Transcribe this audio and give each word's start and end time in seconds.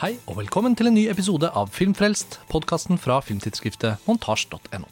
Hei 0.00 0.14
og 0.30 0.38
velkommen 0.38 0.72
til 0.72 0.88
en 0.88 0.94
ny 0.96 1.02
episode 1.12 1.50
av 1.52 1.74
Filmfrelst, 1.76 2.38
podkasten 2.48 2.96
fra 2.96 3.18
filmtidsskriftet 3.20 4.00
montasj.no. 4.06 4.88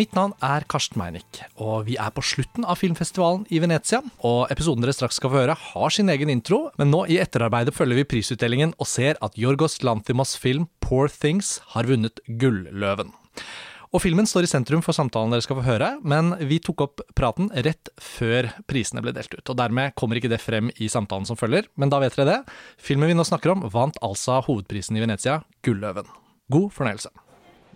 Mitt 0.00 0.16
navn 0.18 0.34
er 0.42 0.66
Karsten 0.66 0.98
Meinick, 0.98 1.44
og 1.62 1.86
vi 1.86 1.94
er 1.94 2.10
på 2.10 2.24
slutten 2.26 2.66
av 2.66 2.80
filmfestivalen 2.80 3.44
i 3.54 3.60
Venezia. 3.62 4.00
Og 4.26 4.50
episoden 4.50 4.82
dere 4.82 4.96
straks 4.98 5.20
skal 5.22 5.30
få 5.30 5.44
høre, 5.44 5.54
har 5.54 5.94
sin 5.94 6.10
egen 6.10 6.34
intro, 6.34 6.64
men 6.74 6.90
nå 6.90 7.04
i 7.06 7.20
etterarbeidet 7.22 7.76
følger 7.78 8.02
vi 8.02 8.08
prisutdelingen 8.16 8.74
og 8.82 8.90
ser 8.90 9.14
at 9.22 9.38
Jorgos 9.38 9.78
Lanthimos 9.86 10.34
film 10.34 10.66
Poor 10.82 11.06
Things 11.06 11.60
har 11.76 11.86
vunnet 11.86 12.18
Gulløven. 12.26 13.14
Og 13.92 14.00
filmen 14.00 14.24
står 14.24 14.46
i 14.46 14.48
sentrum 14.48 14.80
for 14.80 14.96
samtalen 14.96 15.34
dere 15.34 15.44
skal 15.44 15.58
få 15.58 15.66
høre, 15.66 15.88
men 16.00 16.32
vi 16.48 16.56
tok 16.64 16.80
opp 16.80 17.02
praten 17.12 17.50
rett 17.52 17.90
før 18.00 18.48
prisene 18.64 19.02
ble 19.04 19.12
delt 19.12 19.34
ut. 19.36 19.44
Og 19.44 19.58
dermed 19.58 19.92
kommer 20.00 20.16
ikke 20.16 20.30
det 20.32 20.38
frem 20.40 20.70
i 20.80 20.88
samtalen 20.88 21.28
som 21.28 21.36
følger, 21.36 21.68
men 21.76 21.92
da 21.92 21.98
vet 22.00 22.16
dere 22.16 22.30
det. 22.30 22.54
Filmen 22.80 23.12
vi 23.12 23.18
nå 23.18 23.26
snakker 23.28 23.52
om, 23.52 23.66
vant 23.74 24.00
altså 24.00 24.38
hovedprisen 24.48 24.96
i 24.96 25.04
Venezia, 25.04 25.42
Gulløven. 25.60 26.08
God 26.48 26.72
fornøyelse. 26.72 27.12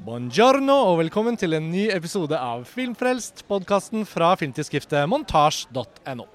Buongiorno 0.06 0.78
og 0.88 1.02
velkommen 1.02 1.36
til 1.36 1.52
en 1.56 1.68
ny 1.68 1.90
episode 1.92 2.40
av 2.40 2.64
Filmfrelst, 2.68 3.44
podkasten 3.48 4.08
fra 4.08 4.32
filmtidsskriftet 4.40 5.04
montasj.no. 5.12 6.30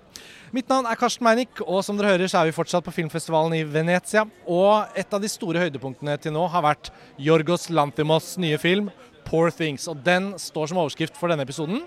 Mitt 0.53 0.69
navn 0.69 0.85
er 0.85 0.97
Karsten 0.99 1.25
Meinick, 1.25 1.61
og 1.63 1.81
som 1.87 1.97
dere 1.97 2.13
hører 2.13 2.29
så 2.29 2.41
er 2.41 2.49
vi 2.49 2.53
fortsatt 2.57 2.85
på 2.85 2.93
filmfestivalen 2.93 3.55
i 3.55 3.65
Venezia. 3.65 4.27
Og 4.45 4.97
et 4.99 5.13
av 5.15 5.21
de 5.23 5.29
store 5.31 5.63
høydepunktene 5.63 6.17
til 6.21 6.35
nå 6.35 6.43
har 6.51 6.65
vært 6.65 6.91
Jorgos 7.17 7.71
Lanthimos 7.71 8.35
nye 8.41 8.59
film 8.61 8.91
Poor 9.31 9.51
Things. 9.55 9.87
Og 9.87 9.99
den 10.03 10.33
står 10.41 10.71
som 10.71 10.81
overskrift 10.81 11.15
for 11.19 11.31
denne 11.31 11.45
episoden. 11.47 11.85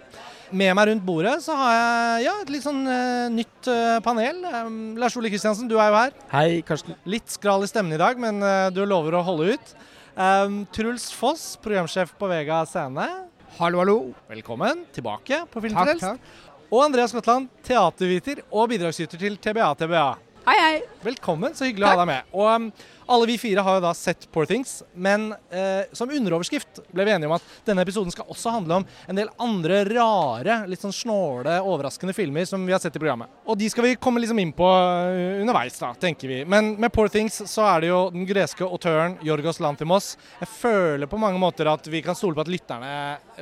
Med 0.55 0.75
meg 0.77 0.89
rundt 0.91 1.05
bordet 1.05 1.35
så 1.45 1.57
har 1.59 1.75
jeg 1.75 2.25
ja, 2.27 2.35
et 2.43 2.53
litt 2.53 2.65
sånn 2.65 2.83
uh, 2.87 3.31
nytt 3.33 3.69
uh, 3.71 3.99
panel. 4.05 4.41
Um, 4.45 4.79
Lars 5.01 5.17
Ole 5.19 5.33
Kristiansen, 5.33 5.69
du 5.69 5.77
er 5.79 5.91
jo 5.91 5.99
her. 5.99 6.17
Hei, 6.33 6.49
Karsten. 6.67 6.97
Litt 7.09 7.33
skral 7.33 7.65
i 7.65 7.71
stemmen 7.71 7.97
i 7.97 8.01
dag, 8.01 8.21
men 8.21 8.41
uh, 8.45 8.71
du 8.73 8.85
lover 8.89 9.19
å 9.19 9.25
holde 9.27 9.57
ut. 9.57 9.77
Um, 10.15 10.63
Truls 10.73 11.09
Foss, 11.17 11.55
programsjef 11.65 12.15
på 12.21 12.29
Vega 12.31 12.63
Scene. 12.71 13.09
Hallo, 13.59 13.81
hallo. 13.83 13.99
Velkommen 14.31 14.85
tilbake 14.95 15.45
på 15.51 15.65
Filmfrelst. 15.65 16.05
Takk, 16.05 16.21
takk. 16.21 16.53
Og 16.75 16.85
Andreas 16.85 17.13
Skotland, 17.13 17.51
teaterviter 17.67 18.41
og 18.49 18.71
bidragsyter 18.73 19.21
til 19.21 19.37
TBA 19.43 19.73
TBA. 19.79 20.07
Hei, 20.45 20.57
hei. 20.61 20.79
Velkommen, 21.05 21.55
så 21.57 21.69
hyggelig 21.69 21.87
å 21.87 21.93
ha 21.93 22.01
deg 22.03 22.09
med. 22.11 22.33
Og 22.37 22.49
um, 22.51 22.71
alle 23.07 23.27
vi 23.27 23.39
fire 23.39 23.63
har 23.65 23.79
jo 23.79 23.85
da 23.85 23.93
sett 23.97 24.27
Poor 24.33 24.47
Things, 24.49 24.83
men 24.95 25.33
eh, 25.51 25.85
som 25.93 26.11
underoverskrift 26.11 26.81
ble 26.95 27.07
vi 27.07 27.15
enige 27.15 27.29
om 27.31 27.37
at 27.37 27.49
denne 27.67 27.85
episoden 27.85 28.13
skal 28.15 28.29
også 28.33 28.55
handle 28.55 28.81
om 28.81 28.87
en 29.09 29.19
del 29.19 29.31
andre 29.43 29.83
rare, 29.89 30.61
litt 30.71 30.85
sånn 30.85 30.95
snåle, 30.95 31.59
overraskende 31.63 32.17
filmer 32.17 32.49
som 32.49 32.65
vi 32.67 32.75
har 32.75 32.83
sett 32.83 32.97
i 32.97 33.03
programmet. 33.03 33.33
Og 33.49 33.59
de 33.61 33.69
skal 33.73 33.89
vi 33.89 33.95
komme 34.01 34.23
liksom 34.23 34.41
inn 34.41 34.55
på 34.57 34.67
uh, 34.69 35.41
underveis, 35.43 35.79
da, 35.81 35.93
tenker 36.01 36.31
vi. 36.31 36.43
Men 36.49 36.75
med 36.81 36.93
Poor 36.95 37.13
Things 37.13 37.43
så 37.51 37.67
er 37.69 37.85
det 37.85 37.93
jo 37.93 38.03
den 38.15 38.27
greske 38.29 38.67
autøren 38.67 39.19
Jorgos 39.25 39.61
Lanthimos. 39.65 40.15
Jeg 40.41 40.53
føler 40.57 41.11
på 41.11 41.21
mange 41.21 41.41
måter 41.41 41.69
at 41.71 41.89
vi 41.91 42.03
kan 42.05 42.17
stole 42.19 42.37
på 42.37 42.45
at 42.45 42.53
lytterne 42.53 42.93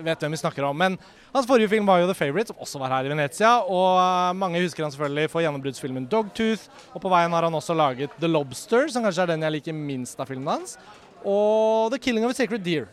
vet 0.03 0.25
hvem 0.25 0.35
vi 0.35 0.43
snakker 0.43 0.69
om. 0.69 0.79
men 0.79 0.99
hans 1.33 1.49
forrige 1.49 1.71
film 1.73 1.87
var 1.89 2.03
jo 2.03 2.09
The 2.11 2.17
Favourite, 2.17 2.53
som 2.53 2.63
også 2.65 2.81
var 2.83 2.93
her 2.93 3.09
i 3.09 3.13
Venezia. 3.13 3.53
Og 3.65 3.99
uh, 3.99 4.33
mange 4.37 4.61
husker 4.63 4.85
han 4.85 4.93
selvfølgelig 4.95 5.33
for 5.33 5.45
gjennombruddsfilmen 5.45 6.09
Dogtooth. 6.13 6.67
Og 6.93 7.05
på 7.05 7.13
veien 7.13 7.33
har 7.33 7.49
han 7.49 7.59
også 7.59 7.77
laget 7.77 8.15
The 8.21 8.31
Lobster, 8.31 8.89
som 8.93 9.07
kanskje 9.07 9.27
er 9.27 9.35
den 9.35 9.47
jeg 9.47 9.57
liker 9.59 9.77
minst 9.77 10.21
av 10.21 10.29
filmen 10.31 10.51
hans. 10.53 10.77
Og 11.23 11.93
The 11.95 12.01
Killing 12.03 12.27
of 12.27 12.35
a 12.35 12.39
Sacred 12.39 12.65
Deer. 12.67 12.89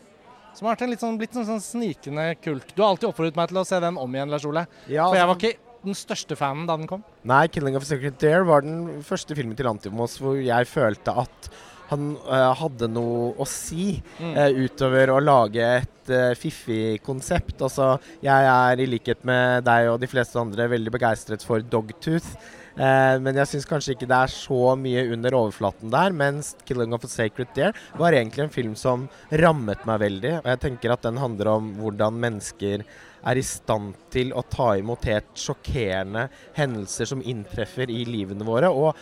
Som 0.56 0.66
har 0.66 0.76
vært 0.76 0.98
sånn, 0.98 1.18
blitt 1.18 1.36
en 1.38 1.46
sånn 1.46 1.62
snikende 1.62 2.32
kult. 2.42 2.72
Du 2.74 2.82
har 2.82 2.90
alltid 2.90 3.10
oppfordret 3.10 3.36
meg 3.38 3.50
til 3.52 3.60
å 3.60 3.66
se 3.66 3.78
den 3.82 3.98
om 4.00 4.16
igjen, 4.16 4.32
Lars 4.32 4.46
Ole. 4.48 4.66
Ja, 4.90 5.06
For 5.06 5.18
jeg 5.20 5.28
var 5.28 5.36
altså- 5.36 5.50
ikke 5.50 5.68
den 5.84 5.96
største 5.96 6.36
fanen 6.36 6.66
da 6.66 6.76
den 6.76 6.86
kom. 6.86 7.04
Nei, 7.24 7.46
'Killing 7.48 7.76
of 7.76 7.82
a 7.82 7.86
Secret 7.86 8.18
Dare' 8.18 8.44
var 8.44 8.62
den 8.62 9.02
første 9.02 9.34
filmen 9.36 9.56
til 9.56 9.66
Antimos 9.66 10.18
hvor 10.18 10.36
jeg 10.36 10.66
følte 10.66 11.16
at 11.16 11.50
han 11.90 12.14
uh, 12.26 12.52
hadde 12.58 12.88
noe 12.90 13.32
å 13.40 13.46
si 13.48 14.00
Mm. 14.20 14.34
uh, 14.36 14.50
utover 14.64 15.10
å 15.10 15.18
lage 15.22 15.64
et 15.80 16.10
uh, 16.12 16.32
fiffig 16.38 17.00
konsept. 17.02 17.56
Altså, 17.60 17.98
jeg 18.22 18.48
er 18.52 18.80
i 18.80 18.86
likhet 18.88 19.24
med 19.26 19.64
deg 19.66 19.90
og 19.90 20.00
de 20.02 20.08
fleste 20.10 20.38
andre 20.40 20.68
veldig 20.70 20.92
begeistret 20.94 21.44
for 21.46 21.60
Dogtooth. 21.60 22.32
Men 22.80 23.36
jeg 23.36 23.48
syns 23.50 23.66
kanskje 23.68 23.92
ikke 23.92 24.06
det 24.08 24.16
er 24.16 24.30
så 24.32 24.74
mye 24.78 25.02
under 25.12 25.34
overflaten 25.36 25.90
der. 25.92 26.14
Mens 26.16 26.54
'Killing 26.64 26.94
of 26.94 27.02
a 27.04 27.08
Sacred 27.10 27.50
Deer' 27.52 27.74
var 27.98 28.14
egentlig 28.14 28.44
en 28.46 28.54
film 28.54 28.76
som 28.78 29.08
rammet 29.42 29.82
meg 29.84 30.00
veldig. 30.00 30.32
Og 30.38 30.48
jeg 30.48 30.60
tenker 30.62 30.94
at 30.94 31.02
den 31.04 31.18
handler 31.20 31.50
om 31.58 31.74
hvordan 31.76 32.16
mennesker 32.22 32.86
er 33.26 33.36
i 33.36 33.44
stand 33.44 33.98
til 34.14 34.32
å 34.32 34.46
ta 34.48 34.70
imot 34.80 35.04
helt 35.10 35.34
sjokkerende 35.36 36.28
hendelser 36.56 37.10
som 37.10 37.20
inntreffer 37.20 37.90
i 37.90 38.04
livene 38.08 38.46
våre. 38.46 38.70
Og 38.72 38.94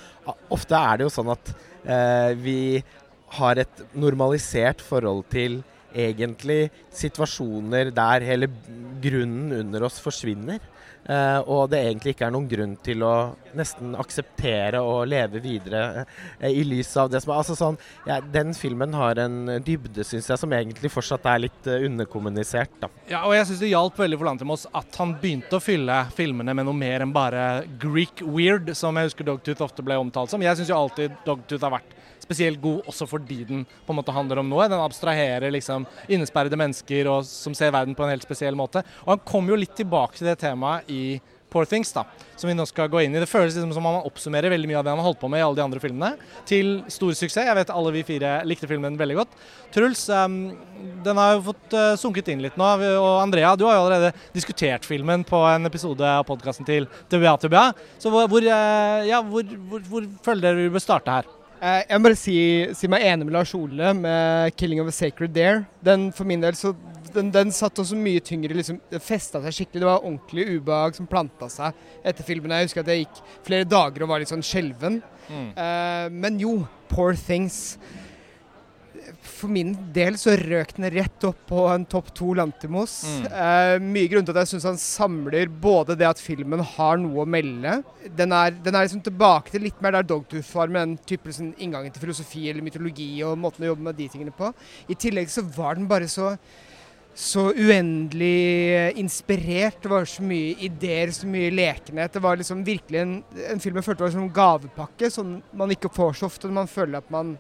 ofte 0.51 0.75
er 0.75 0.99
det 0.99 1.07
jo 1.07 1.15
sånn 1.21 1.31
at 1.37 1.53
vi 2.43 2.83
har 3.39 3.61
et 3.61 3.83
normalisert 3.95 4.81
forhold 4.81 5.25
til 5.31 5.61
egentlig 5.95 6.71
situasjoner 6.93 7.91
der 7.95 8.25
hele 8.27 8.49
grunnen 9.03 9.53
under 9.61 9.87
oss 9.89 10.01
forsvinner. 10.03 10.61
Eh, 11.09 11.39
og 11.49 11.71
det 11.73 11.79
egentlig 11.87 12.13
ikke 12.13 12.27
er 12.27 12.33
noen 12.35 12.49
grunn 12.51 12.75
til 12.85 13.01
å 13.07 13.13
nesten 13.57 13.95
akseptere 13.97 14.83
og 14.85 15.07
leve 15.09 15.41
videre 15.41 16.03
eh, 16.37 16.53
i 16.53 16.65
lys 16.69 16.91
av 17.01 17.09
det 17.09 17.23
som 17.25 17.33
er 17.33 17.39
Altså 17.39 17.55
sånn, 17.57 17.79
ja, 18.05 18.19
Den 18.21 18.53
filmen 18.53 18.93
har 18.93 19.17
en 19.23 19.55
dybde, 19.65 20.05
syns 20.05 20.29
jeg, 20.29 20.41
som 20.43 20.53
egentlig 20.53 20.91
fortsatt 20.93 21.25
er 21.33 21.47
litt 21.47 21.71
eh, 21.71 21.87
underkommunisert. 21.89 22.77
da. 22.83 22.91
Ja, 23.09 23.23
og 23.25 23.33
jeg 23.39 23.49
syns 23.49 23.63
det 23.65 23.73
hjalp 23.73 23.97
veldig 24.03 24.19
for 24.21 24.29
Lantimos 24.29 24.67
at 24.69 25.01
han 25.01 25.17
begynte 25.23 25.57
å 25.57 25.65
fylle 25.65 26.03
filmene 26.13 26.53
med 26.59 26.69
noe 26.69 26.77
mer 26.77 27.07
enn 27.07 27.15
bare 27.15 27.47
Greek 27.81 28.21
weird, 28.27 28.75
som 28.77 28.99
jeg 29.01 29.09
husker 29.09 29.31
Dogtooth 29.31 29.65
ofte 29.65 29.87
ble 29.87 29.97
omtalt 29.97 30.35
som. 30.35 30.45
Jeg 30.45 30.61
syns 30.61 30.75
jo 30.75 30.77
alltid 30.77 31.17
Dogtooth 31.25 31.65
har 31.65 31.79
vært 31.79 31.97
spesielt 32.29 32.61
god 32.61 32.89
også 32.91 33.07
fordi 33.09 33.43
den 33.49 33.65
på 33.87 33.95
en 33.95 33.99
måte 34.01 34.15
handler 34.15 34.43
om 34.43 34.51
noe. 34.51 34.69
Den 34.69 34.83
abstraherer 34.83 35.53
liksom 35.55 35.87
innesperrede 36.09 36.59
mennesker 36.61 37.09
og, 37.11 37.25
som 37.29 37.57
ser 37.57 37.73
verden 37.75 37.97
på 37.97 38.05
en 38.05 38.13
helt 38.13 38.27
spesiell 38.27 38.59
måte. 38.59 38.85
Og 39.07 39.15
han 39.15 39.25
kom 39.29 39.49
jo 39.49 39.59
litt 39.59 39.77
tilbake 39.79 40.19
til 40.19 40.29
det 40.31 40.39
temaet 40.43 40.91
i 40.93 40.98
Poor 41.49 41.65
Things, 41.65 41.91
da, 41.97 42.05
som 42.37 42.49
vi 42.51 42.55
nå 42.57 42.65
skal 42.69 42.91
gå 42.93 43.01
inn 43.03 43.15
i. 43.17 43.21
Det 43.23 43.29
føles 43.29 43.55
liksom 43.57 43.71
som 43.73 43.87
om 43.87 43.97
han 43.97 44.09
oppsummerer 44.09 44.53
veldig 44.53 44.69
mye 44.69 44.79
av 44.81 44.85
det 44.85 44.93
han 44.93 45.01
har 45.01 45.07
holdt 45.09 45.21
på 45.23 45.31
med 45.33 45.41
i 45.41 45.45
alle 45.47 45.57
de 45.57 45.65
andre 45.65 45.81
filmene, 45.81 46.11
til 46.49 46.83
stor 46.93 47.15
suksess. 47.17 47.47
Jeg 47.49 47.57
vet 47.57 47.73
alle 47.73 47.95
vi 47.95 48.05
fire 48.05 48.35
likte 48.49 48.69
filmen 48.69 48.99
veldig 49.01 49.17
godt. 49.23 49.39
Truls, 49.73 50.05
um, 50.13 50.37
den 51.07 51.21
har 51.21 51.39
jo 51.39 51.47
fått 51.49 51.79
uh, 51.79 51.95
sunket 52.01 52.29
inn 52.35 52.45
litt 52.45 52.61
nå. 52.61 52.69
Og 52.91 53.09
Andrea, 53.23 53.55
du 53.57 53.65
har 53.69 53.79
jo 53.79 53.87
allerede 53.87 54.13
diskutert 54.37 54.85
filmen 54.89 55.25
på 55.29 55.41
en 55.49 55.69
episode 55.71 56.05
av 56.05 56.27
podkasten 56.29 56.69
til 56.69 56.89
TBA 57.09 57.39
TBA. 57.47 57.65
Så 57.97 58.13
hvor, 58.13 58.29
uh, 58.29 59.09
ja, 59.09 59.25
hvor, 59.25 59.57
hvor, 59.73 59.89
hvor 59.89 60.13
føler 60.29 60.51
dere 60.51 60.69
vi 60.69 60.77
bør 60.77 60.85
starte 60.85 61.17
her? 61.17 61.38
Eh, 61.61 61.83
Jeg 61.89 61.99
må 61.99 62.07
bare 62.09 62.19
si, 62.19 62.37
si 62.79 62.87
meg 62.91 63.03
enig 63.09 63.27
med 63.27 63.35
Lars 63.35 63.55
Ole 63.59 63.93
med 63.97 64.55
'Killing 64.57 64.81
of 64.81 64.89
a 64.89 64.95
Sacred 64.95 65.33
Dare'. 65.35 65.67
Den 65.83 66.13
for 66.13 66.25
min 66.25 66.41
del 66.41 66.53
så 66.55 66.75
den, 67.15 67.31
den 67.33 67.51
satt 67.51 67.75
også 67.81 67.97
mye 67.97 68.21
tyngre. 68.21 68.55
liksom, 68.55 68.81
Det 68.91 69.01
festa 69.03 69.41
seg 69.43 69.53
skikkelig. 69.53 69.81
Det 69.81 69.89
var 69.89 70.05
ordentlig 70.05 70.45
ubehag 70.61 70.95
som 70.95 71.07
planta 71.07 71.49
seg 71.49 71.73
etter 72.05 72.23
filmen. 72.23 72.51
Jeg 72.51 72.69
husker 72.69 72.81
at 72.81 72.87
jeg 72.93 73.07
gikk 73.07 73.23
flere 73.45 73.65
dager 73.65 74.03
og 74.05 74.09
var 74.09 74.19
litt 74.21 74.29
sånn 74.29 74.45
skjelven. 74.45 75.03
Eh, 75.57 76.09
men 76.11 76.39
jo, 76.39 76.67
'Poor 76.89 77.15
Things'. 77.15 77.77
For 79.39 79.51
min 79.53 79.75
del 79.95 80.17
så 80.19 80.35
røk 80.41 80.75
den 80.77 80.89
rett 80.95 81.27
opp 81.29 81.41
på 81.51 81.65
en 81.71 81.85
topp 81.89 82.11
to 82.17 82.33
Lantimos. 82.39 83.01
Mm. 83.07 83.27
Eh, 83.29 83.75
mye 83.95 84.11
grunn 84.11 84.27
til 84.27 84.35
at 84.35 84.43
jeg 84.43 84.53
syns 84.55 84.69
han 84.69 84.81
samler 84.83 85.51
både 85.51 85.97
det 85.99 86.09
at 86.09 86.23
filmen 86.23 86.63
har 86.75 86.99
noe 87.01 87.23
å 87.23 87.29
melde 87.29 87.79
Den 88.19 88.33
er, 88.35 88.55
den 88.55 88.75
er 88.75 88.87
liksom 88.87 89.05
tilbake 89.05 89.53
til 89.55 89.67
litt 89.67 89.79
mer 89.85 89.95
der 89.99 90.09
Dogtooth 90.09 90.55
var, 90.57 90.73
med 90.73 90.83
den 90.83 90.97
type 91.07 91.31
liksom, 91.31 91.53
inngangen 91.59 91.95
til 91.95 92.09
filosofi 92.09 92.49
eller 92.51 92.65
mytologi 92.67 93.11
og 93.27 93.39
måten 93.39 93.67
å 93.67 93.73
jobbe 93.73 93.91
med 93.91 93.99
de 93.99 94.09
tingene 94.11 94.35
på. 94.35 94.51
I 94.91 94.99
tillegg 94.99 95.31
så 95.33 95.45
var 95.57 95.79
den 95.79 95.89
bare 95.91 96.11
så 96.11 96.35
så 97.19 97.49
uendelig 97.51 98.93
inspirert. 99.01 99.83
Det 99.83 99.91
var 99.91 100.05
så 100.07 100.23
mye 100.23 100.55
ideer, 100.63 101.11
så 101.11 101.27
mye 101.27 101.51
lekenhet. 101.51 102.13
Det 102.15 102.23
var 102.23 102.39
liksom 102.39 102.63
virkelig 102.67 103.01
en, 103.01 103.15
en 103.51 103.63
film 103.63 103.81
jeg 103.81 103.87
følte 103.89 104.05
var 104.05 104.13
som 104.15 104.23
en 104.23 104.37
gavepakke, 104.37 105.11
som 105.11 105.33
man 105.51 105.75
ikke 105.75 105.91
får 105.91 106.21
så 106.21 106.29
ofte 106.31 106.47
når 106.47 106.59
man 106.61 106.71
føler 106.71 107.01
at 107.01 107.11
man 107.11 107.35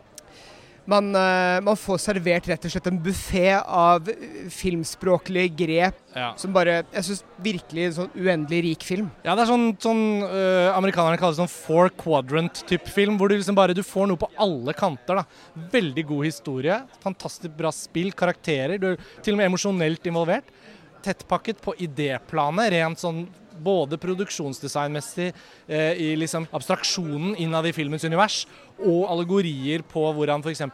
man, 0.88 1.10
eh, 1.14 1.58
man 1.66 1.76
får 1.76 1.98
servert 2.00 2.46
rett 2.48 2.64
og 2.64 2.72
slett 2.72 2.86
en 2.88 2.98
buffé 3.04 3.50
av 3.60 4.08
filmspråklige 4.48 5.50
grep 5.56 5.94
Ja. 6.16 6.32
som 6.36 6.52
bare 6.52 6.84
Jeg 6.92 7.04
syns 7.04 7.22
virkelig 7.44 7.84
en 7.86 7.92
sånn 7.92 8.10
uendelig 8.16 8.62
rik 8.64 8.82
film. 8.86 9.10
Ja, 9.24 9.34
det 9.36 9.44
er 9.44 9.50
sånn, 9.52 9.76
sånn 9.78 10.22
øh, 10.24 10.72
amerikanerne 10.76 11.18
kaller 11.20 11.36
det 11.36 11.42
sånn 11.42 11.52
four 11.52 11.90
quadrant-type 11.90 12.88
film, 12.88 13.18
hvor 13.18 13.28
du 13.28 13.36
liksom 13.36 13.54
bare 13.58 13.74
du 13.76 13.82
får 13.82 14.08
noe 14.08 14.16
på 14.20 14.30
alle 14.38 14.72
kanter. 14.72 15.20
da. 15.20 15.24
Veldig 15.72 16.06
god 16.08 16.24
historie, 16.24 16.80
fantastisk 17.04 17.54
bra 17.56 17.70
spill, 17.70 18.10
karakterer. 18.12 18.78
Du 18.80 18.92
er 18.92 18.98
til 19.22 19.34
og 19.34 19.38
med 19.38 19.50
emosjonelt 19.52 20.04
involvert. 20.08 20.44
Tettpakket 21.04 21.60
på 21.62 21.76
idéplanet, 21.78 22.72
rent 22.74 22.98
sånn 22.98 23.28
både 23.62 23.98
produksjonsdesignmessig, 24.00 25.32
eh, 25.66 25.92
i 25.98 26.08
liksom 26.16 26.46
abstraksjonen 26.52 27.36
innad 27.36 27.66
i 27.66 27.74
filmens 27.76 28.04
univers, 28.04 28.46
og 28.78 29.08
allegorier 29.10 29.84
på 29.86 30.04
hvordan 30.14 30.44
f.eks. 30.44 30.64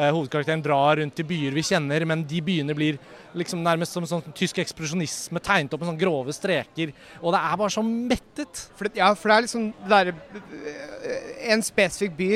Eh, 0.00 0.08
hovedkarakteren 0.14 0.62
drar 0.62 0.96
rundt 1.00 1.18
i 1.20 1.26
byer 1.26 1.52
vi 1.52 1.64
kjenner, 1.66 2.04
men 2.06 2.22
de 2.24 2.40
byene 2.40 2.76
blir 2.76 2.98
liksom 3.36 3.62
nærmest 3.64 3.92
som 3.92 4.06
sånn 4.06 4.22
tysk 4.36 4.60
ekspresjonisme, 4.62 5.42
tegnet 5.44 5.74
opp 5.74 5.82
med 5.82 5.90
sånne 5.90 6.00
grove 6.00 6.34
streker. 6.34 6.94
Og 7.20 7.34
det 7.34 7.40
er 7.42 7.58
bare 7.60 7.74
så 7.74 7.84
mettet. 7.84 8.64
For 8.78 8.86
det, 8.86 9.00
ja, 9.02 9.10
for 9.18 9.28
det 9.28 9.36
er 9.36 9.46
liksom 9.48 9.68
det 9.82 9.90
derre 9.90 10.14
En 11.50 11.62
spesifikk 11.64 12.14
by 12.16 12.30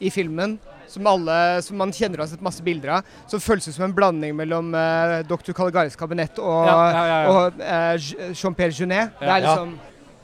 i 0.00 0.10
filmen 0.12 0.58
som, 0.90 1.06
alle, 1.10 1.36
som 1.66 1.78
man 1.80 1.92
kjenner 1.94 2.20
og 2.20 2.26
har 2.26 2.32
sett 2.34 2.42
masse 2.44 2.64
bilder 2.66 2.96
av. 2.98 3.12
Som 3.30 3.42
føles 3.44 3.68
ut 3.70 3.76
som 3.76 3.86
en 3.86 3.94
blanding 3.96 4.34
mellom 4.38 4.74
uh, 4.74 5.20
Dr. 5.30 5.54
Caligaris 5.56 5.96
kabinett 5.98 6.40
og, 6.42 6.66
Ja, 6.66 6.80
ja, 6.90 7.04
ja, 7.06 7.20
ja. 7.22 7.30
og 7.30 7.62
uh, 7.62 8.34
Jean-Pierre 8.34 8.74
Junet. 8.74 9.14
Det 9.20 9.30
er 9.30 9.46
liksom 9.46 9.78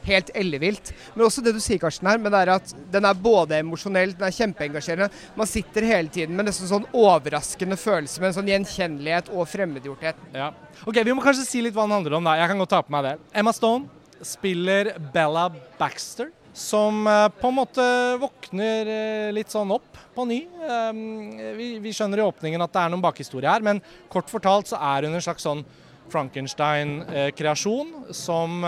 helt 0.07 0.29
ellevilt. 0.39 0.93
Men 1.17 1.25
også 1.27 1.43
det 1.43 1.51
du 1.57 1.59
sier, 1.59 1.81
Karsten, 1.83 2.07
her, 2.07 2.21
men 2.23 2.31
det 2.31 2.45
er 2.45 2.53
at 2.55 2.73
den 2.95 3.09
er 3.09 3.17
både 3.19 3.57
emosjonell, 3.59 4.13
den 4.15 4.29
er 4.29 4.35
kjempeengasjerende. 4.37 5.09
Man 5.35 5.49
sitter 5.51 5.83
hele 5.89 6.13
tiden 6.15 6.37
med 6.39 6.47
nesten 6.47 6.71
sånn 6.71 6.87
overraskende 6.95 7.75
følelse 7.81 8.23
med 8.23 8.31
en 8.31 8.37
sånn 8.37 8.51
gjenkjennelighet 8.53 9.33
og 9.35 9.49
fremmedgjorthet. 9.51 10.21
Ja. 10.37 10.53
Ok, 10.87 11.01
Vi 11.03 11.11
må 11.17 11.25
kanskje 11.25 11.49
si 11.49 11.65
litt 11.65 11.75
hva 11.75 11.89
den 11.89 11.97
handler 11.99 12.21
om. 12.21 12.29
da. 12.31 12.37
Jeg 12.39 12.53
kan 12.53 12.63
godt 12.63 12.75
ta 12.77 12.83
på 12.87 12.95
meg 12.95 13.09
det. 13.09 13.15
Emma 13.43 13.51
Stone 13.57 13.91
spiller 14.23 14.93
Bella 15.13 15.49
Baxter, 15.81 16.31
som 16.57 17.03
eh, 17.11 17.27
på 17.37 17.51
en 17.51 17.59
måte 17.59 17.85
våkner 18.23 18.93
eh, 18.93 19.33
litt 19.37 19.53
sånn 19.53 19.75
opp 19.77 20.01
på 20.17 20.25
ny. 20.25 20.41
Um, 20.65 21.37
vi, 21.85 21.93
skjønner 21.93 22.23
i 22.23 22.25
åpningen 22.25 22.65
at 22.65 22.73
det 22.73 22.83
er 22.83 22.95
noen 22.95 23.05
bakhistorie 23.05 23.53
her, 23.53 23.65
men 23.65 23.83
kort 24.13 24.33
fortalt 24.33 24.73
så 24.73 24.81
er 24.81 25.05
hun 25.05 25.19
en 25.19 25.25
slags 25.25 25.45
sånn 25.45 25.61
Frankenstein-kreasjon 26.09 28.15
som 28.15 28.63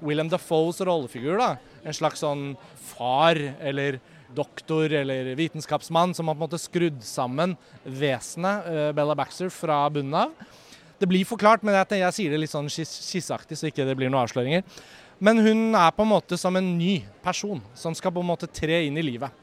William 0.00 0.30
Dafoes 0.32 0.80
rollefigur. 0.82 1.36
da. 1.38 1.52
En 1.84 1.94
slags 1.94 2.24
sånn 2.24 2.56
far 2.96 3.38
eller 3.60 4.00
doktor 4.34 4.92
eller 4.92 5.32
vitenskapsmann 5.38 6.14
som 6.14 6.28
har 6.28 6.36
på 6.36 6.42
en 6.42 6.48
måte 6.48 6.60
skrudd 6.60 7.00
sammen 7.04 7.56
vesenet 7.84 8.68
eh, 8.68 8.90
Bella 8.96 9.16
Baxter 9.16 9.52
fra 9.52 9.84
bunnen 9.92 10.16
av. 10.26 10.34
Det 10.98 11.08
blir 11.08 11.28
forklart, 11.28 11.62
men 11.62 11.76
jeg, 11.78 12.00
jeg 12.02 12.16
sier 12.16 12.34
det 12.34 12.42
litt 12.42 12.52
sånn 12.52 12.70
skis- 12.72 12.98
skisseaktig, 13.06 13.58
så 13.58 13.70
ikke 13.70 13.86
det 13.86 13.94
blir 13.98 14.10
noen 14.10 14.24
avsløringer. 14.24 14.64
Men 15.18 15.40
hun 15.42 15.74
er 15.74 15.94
på 15.94 16.04
en 16.04 16.12
måte 16.12 16.38
som 16.38 16.56
en 16.56 16.68
ny 16.78 17.00
person 17.24 17.60
som 17.74 17.94
skal 17.96 18.14
på 18.14 18.22
en 18.22 18.30
måte 18.30 18.46
tre 18.46 18.84
inn 18.86 18.98
i 18.98 19.02
livet. 19.02 19.34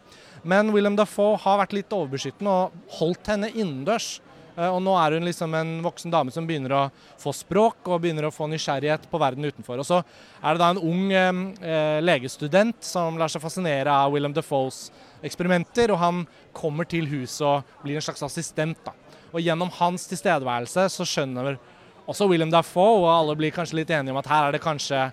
Men 0.45 0.69
Willem 0.71 0.95
Dafoe 0.95 1.39
har 1.41 1.59
vært 1.63 1.73
litt 1.75 1.93
overbeskyttende 1.95 2.53
og 2.53 2.95
holdt 2.99 3.31
henne 3.33 3.49
innendørs. 3.49 4.19
Eh, 4.55 4.69
Og 4.69 4.79
nå 4.85 4.93
er 4.95 5.17
hun 5.17 5.25
liksom 5.27 5.53
en 5.57 5.73
voksen 5.83 6.13
dame 6.13 6.31
som 6.31 6.47
begynner 6.47 6.71
å 6.77 6.83
få 7.19 7.33
språk 7.35 7.89
og 7.89 7.99
begynner 8.03 8.29
å 8.29 8.33
få 8.33 8.47
nysgjerrighet 8.47 9.09
på 9.11 9.19
verden 9.19 9.43
utenfor. 9.43 9.81
Og 9.81 9.87
så 9.89 9.99
er 9.99 10.53
det 10.53 10.61
da 10.61 10.69
en 10.71 10.79
ung 10.79 11.11
eh, 11.11 11.41
eh, 11.65 11.99
legestudent 12.05 12.77
som 12.85 13.17
lar 13.19 13.33
seg 13.33 13.43
fascinere 13.43 13.91
av 13.91 14.13
Willem 14.13 14.35
Dafoes 14.37 14.91
eksperimenter, 15.25 15.91
og 15.91 15.99
han 15.99 16.23
kommer 16.53 16.87
til 16.87 17.09
huset 17.09 17.41
og 17.41 17.83
blir 17.83 17.97
en 17.97 18.05
slags 18.05 18.23
assistent. 18.23 18.79
da. 18.85 18.93
Og 19.33 19.41
gjennom 19.41 19.73
hans 19.81 20.07
tilstedeværelse 20.07 20.87
så 20.93 21.03
skjønner 21.09 21.57
også 22.05 22.29
Willem 22.29 22.53
Dafoe, 22.53 23.01
og 23.01 23.09
alle 23.11 23.35
blir 23.35 23.51
kanskje 23.51 23.81
litt 23.81 23.91
enige 23.91 24.13
om 24.13 24.21
at 24.21 24.29
her 24.29 24.47
er 24.47 24.55
det 24.55 24.63
kanskje 24.63 25.07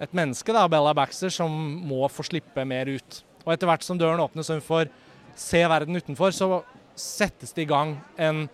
et 0.00 0.14
menneske, 0.16 0.54
da, 0.54 0.64
Bella 0.70 0.94
Baxter, 0.96 1.32
som 1.32 1.52
må 1.86 2.06
få 2.10 2.24
slippe 2.26 2.64
mer 2.68 2.90
ut. 2.90 3.22
Og 3.44 3.54
etter 3.54 3.68
hvert 3.68 3.84
som 3.84 3.98
døren 3.98 4.22
åpnes 4.22 4.50
og 4.50 4.60
hun 4.60 4.66
får 4.66 4.90
se 5.38 5.62
verden 5.68 5.98
utenfor, 5.98 6.34
så 6.34 6.62
settes 6.98 7.54
det 7.56 7.64
i 7.64 7.70
gang 7.70 7.96
en 8.20 8.44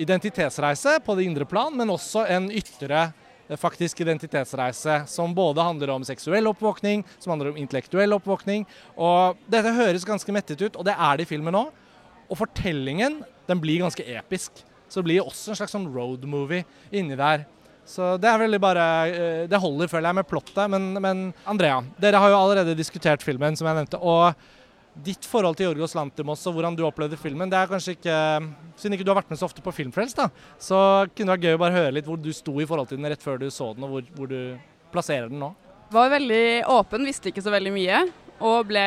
identitetsreise 0.00 0.98
på 1.04 1.14
det 1.14 1.28
indre 1.28 1.46
plan, 1.48 1.74
men 1.76 1.92
også 1.94 2.24
en 2.30 2.48
ytre 2.50 3.06
eh, 3.06 3.58
faktisk 3.60 4.02
identitetsreise 4.02 5.04
som 5.10 5.34
både 5.36 5.62
handler 5.62 5.94
om 5.94 6.06
seksuell 6.06 6.50
oppvåkning, 6.50 7.04
som 7.18 7.34
handler 7.34 7.52
om 7.52 7.60
intellektuell 7.62 8.16
oppvåkning. 8.16 8.66
Og 8.98 9.38
dette 9.50 9.74
høres 9.76 10.06
ganske 10.08 10.34
mettet 10.34 10.64
ut, 10.64 10.76
og 10.76 10.86
det 10.88 10.96
er 10.98 11.18
det 11.18 11.28
i 11.28 11.30
filmen 11.30 11.62
òg. 11.62 11.72
Og 12.26 12.40
fortellingen 12.40 13.22
den 13.48 13.60
blir 13.62 13.84
ganske 13.84 14.06
episk. 14.16 14.64
Så 14.88 15.00
det 15.00 15.08
blir 15.08 15.24
også 15.24 15.52
en 15.52 15.58
slags 15.58 15.74
sånn 15.74 15.90
road 15.94 16.24
movie 16.28 16.64
inni 16.94 17.16
der. 17.18 17.46
Så 17.84 18.14
det 18.20 18.28
er 18.30 18.40
veldig 18.40 18.60
bare 18.62 18.84
eh, 19.12 19.40
Det 19.50 19.60
holder, 19.60 19.90
føler 19.92 20.08
jeg, 20.08 20.18
med 20.20 20.28
plottet. 20.28 20.64
Men, 20.72 20.92
men 21.04 21.24
Andrea, 21.48 21.82
dere 22.00 22.20
har 22.22 22.32
jo 22.32 22.40
allerede 22.40 22.76
diskutert 22.78 23.24
filmen, 23.24 23.56
som 23.58 23.68
jeg 23.68 23.78
nevnte. 23.80 24.00
Og 24.00 24.32
ditt 25.04 25.26
forhold 25.26 25.58
til 25.58 25.66
Jorgos 25.66 25.96
Lantimos 25.98 26.44
og 26.46 26.54
hvordan 26.54 26.76
du 26.78 26.84
opplevde 26.86 27.18
filmen, 27.18 27.50
det 27.50 27.58
er 27.58 27.70
kanskje 27.70 27.96
ikke 27.96 28.18
Siden 28.78 28.94
ikke 28.94 29.06
du 29.06 29.10
har 29.10 29.18
vært 29.18 29.32
med 29.32 29.40
så 29.40 29.48
ofte 29.48 29.62
på 29.64 29.72
Filmfrelst, 29.74 30.18
da, 30.18 30.28
så 30.58 30.78
kunne 31.10 31.26
det 31.26 31.34
vært 31.34 31.46
gøy 31.46 31.56
å 31.56 31.60
bare 31.62 31.76
høre 31.78 31.94
litt 31.96 32.06
hvor 32.06 32.18
du 32.18 32.30
sto 32.34 32.54
i 32.62 32.66
forhold 32.66 32.90
til 32.90 32.98
den 33.00 33.10
rett 33.10 33.22
før 33.22 33.38
du 33.42 33.48
så 33.54 33.72
den, 33.74 33.86
og 33.86 33.96
hvor, 33.96 34.08
hvor 34.14 34.30
du 34.30 34.38
plasserer 34.94 35.30
den 35.30 35.42
nå. 35.42 35.50
Var 35.94 36.10
veldig 36.14 36.44
åpen, 36.74 37.06
visste 37.06 37.30
ikke 37.30 37.42
så 37.44 37.52
veldig 37.54 37.74
mye. 37.74 38.00
Og 38.42 38.66
ble 38.66 38.84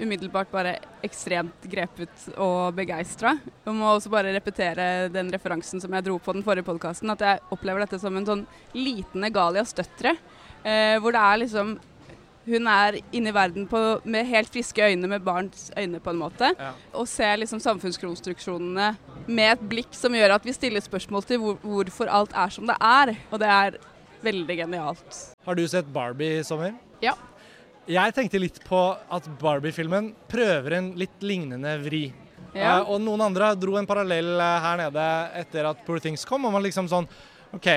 umiddelbart 0.00 0.50
bare 0.52 0.76
ekstremt 1.06 1.66
grepet 1.70 2.28
og 2.36 2.74
begeistra. 2.76 3.34
Jeg 3.64 3.74
må 3.76 3.90
også 3.90 4.10
bare 4.12 4.32
repetere 4.36 5.08
den 5.12 5.30
referansen 5.34 5.82
som 5.82 5.94
jeg 5.94 6.06
dro 6.06 6.18
på 6.22 6.34
den 6.36 6.44
forrige 6.46 6.66
podkasten, 6.68 7.10
at 7.14 7.24
jeg 7.24 7.44
opplever 7.54 7.84
dette 7.84 8.00
som 8.02 8.16
en 8.18 8.26
sånn 8.28 8.44
liten 8.76 9.26
Egalias 9.28 9.74
døtre. 9.76 10.16
Eh, 10.64 10.96
hvor 11.02 11.14
det 11.14 11.22
er 11.22 11.40
liksom 11.44 11.78
Hun 12.48 12.64
er 12.64 12.96
inne 13.12 13.28
i 13.28 13.34
verden 13.36 13.66
på, 13.68 13.78
med 14.08 14.24
helt 14.24 14.48
friske 14.48 14.80
øyne, 14.80 15.04
med 15.04 15.20
barns 15.20 15.66
øyne, 15.76 15.98
på 16.00 16.14
en 16.14 16.16
måte. 16.16 16.48
Ja. 16.56 16.70
Og 16.96 17.04
ser 17.04 17.36
liksom 17.42 17.60
samfunnskonstruksjonene 17.60 18.86
med 19.26 19.50
et 19.52 19.66
blikk 19.68 19.92
som 19.92 20.16
gjør 20.16 20.38
at 20.38 20.48
vi 20.48 20.54
stiller 20.56 20.80
spørsmål 20.80 21.26
til 21.28 21.42
hvor, 21.42 21.58
hvorfor 21.60 22.08
alt 22.08 22.32
er 22.32 22.54
som 22.54 22.64
det 22.70 22.78
er. 22.80 23.12
Og 23.28 23.42
det 23.42 23.50
er 23.52 23.76
veldig 24.24 24.56
genialt. 24.62 25.18
Har 25.44 25.60
du 25.60 25.66
sett 25.68 25.92
Barbie 25.92 26.38
i 26.38 26.46
sommer? 26.46 26.72
Ja. 27.04 27.12
Jeg 27.88 28.12
tenkte 28.12 28.40
litt 28.40 28.58
på 28.68 28.78
at 28.92 29.26
Barbie-filmen 29.40 30.10
prøver 30.28 30.74
en 30.76 30.90
litt 31.00 31.22
lignende 31.24 31.70
vri. 31.80 32.10
Ja. 32.52 32.82
Uh, 32.82 32.90
og 32.92 32.98
noen 33.00 33.22
andre 33.30 33.54
dro 33.56 33.78
en 33.80 33.88
parallell 33.88 34.34
eh, 34.36 34.58
her 34.64 34.80
nede 34.82 35.04
etter 35.40 35.68
at 35.70 35.80
Poor 35.86 36.00
Things 36.04 36.26
kom. 36.28 36.44
Og 36.44 36.52
man 36.52 36.64
liksom 36.66 36.88
sånn 36.90 37.08
OK, 37.56 37.68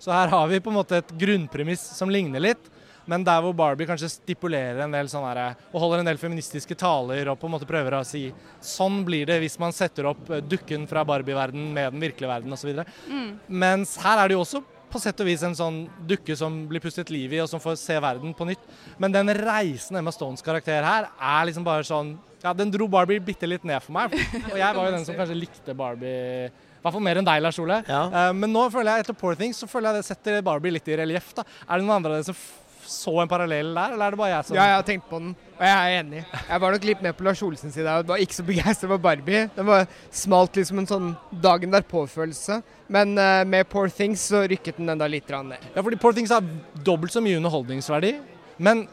så 0.00 0.14
her 0.14 0.32
har 0.32 0.48
vi 0.48 0.60
på 0.64 0.72
en 0.72 0.78
måte 0.78 1.02
et 1.02 1.12
grunnpremiss 1.20 1.84
som 1.98 2.12
ligner 2.12 2.40
litt. 2.40 2.70
Men 3.04 3.24
der 3.26 3.42
hvor 3.44 3.52
Barbie 3.58 3.88
kanskje 3.88 4.08
stipulerer 4.14 4.84
en 4.84 4.92
del 4.94 5.08
sånn 5.10 5.24
herre 5.26 5.56
Og 5.72 5.80
holder 5.82 6.00
en 6.00 6.06
del 6.06 6.20
feministiske 6.20 6.76
taler 6.78 7.32
og 7.32 7.40
på 7.40 7.48
en 7.48 7.56
måte 7.56 7.66
prøver 7.66 7.96
å 7.98 8.04
si 8.06 8.28
sånn 8.62 9.00
blir 9.04 9.26
det 9.26 9.40
hvis 9.42 9.58
man 9.58 9.74
setter 9.74 10.06
opp 10.12 10.30
eh, 10.30 10.40
dukken 10.40 10.86
fra 10.88 11.04
Barbie-verden 11.04 11.72
med 11.74 11.92
den 11.92 12.04
virkelige 12.08 12.30
verden 12.30 12.56
osv. 12.56 12.84
Mm. 13.10 13.32
Mens 13.52 13.98
her 14.00 14.22
er 14.22 14.30
det 14.30 14.38
jo 14.38 14.46
også 14.46 14.62
på 14.92 15.00
sett 15.02 15.20
og 15.22 15.28
vis 15.28 15.42
en 15.46 15.56
sånn 15.56 15.78
dukke 16.08 16.36
som 16.38 16.62
blir 16.70 16.82
pustet 16.84 17.10
liv 17.12 17.32
i, 17.32 17.40
og 17.42 17.48
som 17.50 17.62
får 17.62 17.78
se 17.80 17.96
verden 18.02 18.34
på 18.36 18.46
nytt. 18.48 18.66
Men 19.02 19.14
den 19.14 19.32
reisen 19.38 19.98
Emma 19.98 20.12
Stones 20.14 20.44
karakter 20.44 20.84
her 20.86 21.08
er 21.12 21.48
liksom 21.48 21.66
bare 21.66 21.86
sånn 21.88 22.18
Ja, 22.42 22.50
den 22.58 22.72
dro 22.74 22.88
Barbie 22.90 23.22
bitte 23.22 23.46
litt 23.46 23.62
ned 23.62 23.78
for 23.84 23.94
meg. 23.94 24.16
Og 24.50 24.56
jeg 24.58 24.74
var 24.74 24.88
jo 24.88 24.94
den 24.96 25.04
som 25.06 25.14
kanskje 25.14 25.38
likte 25.38 25.76
Barbie 25.78 26.50
i 26.82 26.82
hvert 26.82 26.96
fall 26.96 27.04
mer 27.06 27.18
enn 27.20 27.26
deg, 27.28 27.38
Lars 27.44 27.58
Ole. 27.62 27.76
Ja. 27.86 28.00
Uh, 28.10 28.32
men 28.34 28.50
nå 28.50 28.64
føler 28.74 28.96
jeg 28.96 29.04
etter 29.04 29.14
Poor 29.14 29.36
Things 29.38 29.60
så 29.62 29.68
føler 29.70 29.92
jeg 29.92 30.02
det 30.02 30.06
setter 30.08 30.40
Barbie 30.42 30.74
litt 30.74 30.88
i 30.90 30.96
relieff. 30.98 31.28
Er 31.38 31.44
det 31.78 31.84
noen 31.84 31.94
andre 32.00 32.16
av 32.16 32.18
dere 32.18 32.26
som 32.26 32.40
så 32.88 33.14
en 33.22 33.30
parallell 33.30 33.72
der, 33.76 33.94
eller 33.94 34.06
er 34.06 34.14
det 34.14 34.20
bare 34.20 34.30
jeg 34.32 34.46
som 34.48 34.56
Ja, 34.56 34.66
jeg 34.70 34.78
har 34.78 34.86
tenkt 34.86 35.08
på 35.10 35.20
den, 35.22 35.34
og 35.58 35.64
jeg 35.66 35.72
er 35.72 36.00
enig. 36.00 36.22
Jeg 36.48 36.62
var 36.64 36.74
nok 36.74 36.86
litt 36.88 37.02
med 37.04 37.16
på 37.18 37.26
Lars 37.26 37.42
Olsens 37.46 37.76
side. 37.76 37.86
Jeg 37.86 38.08
var 38.08 38.22
ikke 38.24 38.38
så 38.38 38.46
begeistra 38.46 38.90
for 38.90 39.02
Barbie. 39.02 39.44
Den 39.56 39.68
var 39.68 39.86
smalt 40.10 40.58
liksom 40.58 40.82
en 40.82 40.88
sånn 40.90 41.10
dagen 41.44 41.74
derpå-følelse. 41.74 42.60
Men 42.92 43.14
uh, 43.18 43.42
med 43.48 43.68
Poor 43.72 43.92
Things 43.92 44.26
så 44.32 44.42
rykket 44.50 44.80
den 44.80 44.92
enda 44.92 45.08
litt 45.10 45.30
ned. 45.32 45.68
Ja, 45.74 45.80
fordi 45.80 46.00
Poor 46.02 46.16
Things 46.16 46.34
har 46.34 46.44
dobbelt 46.84 47.14
så 47.14 47.22
mye 47.24 47.38
underholdningsverdi, 47.40 48.16
men 48.62 48.86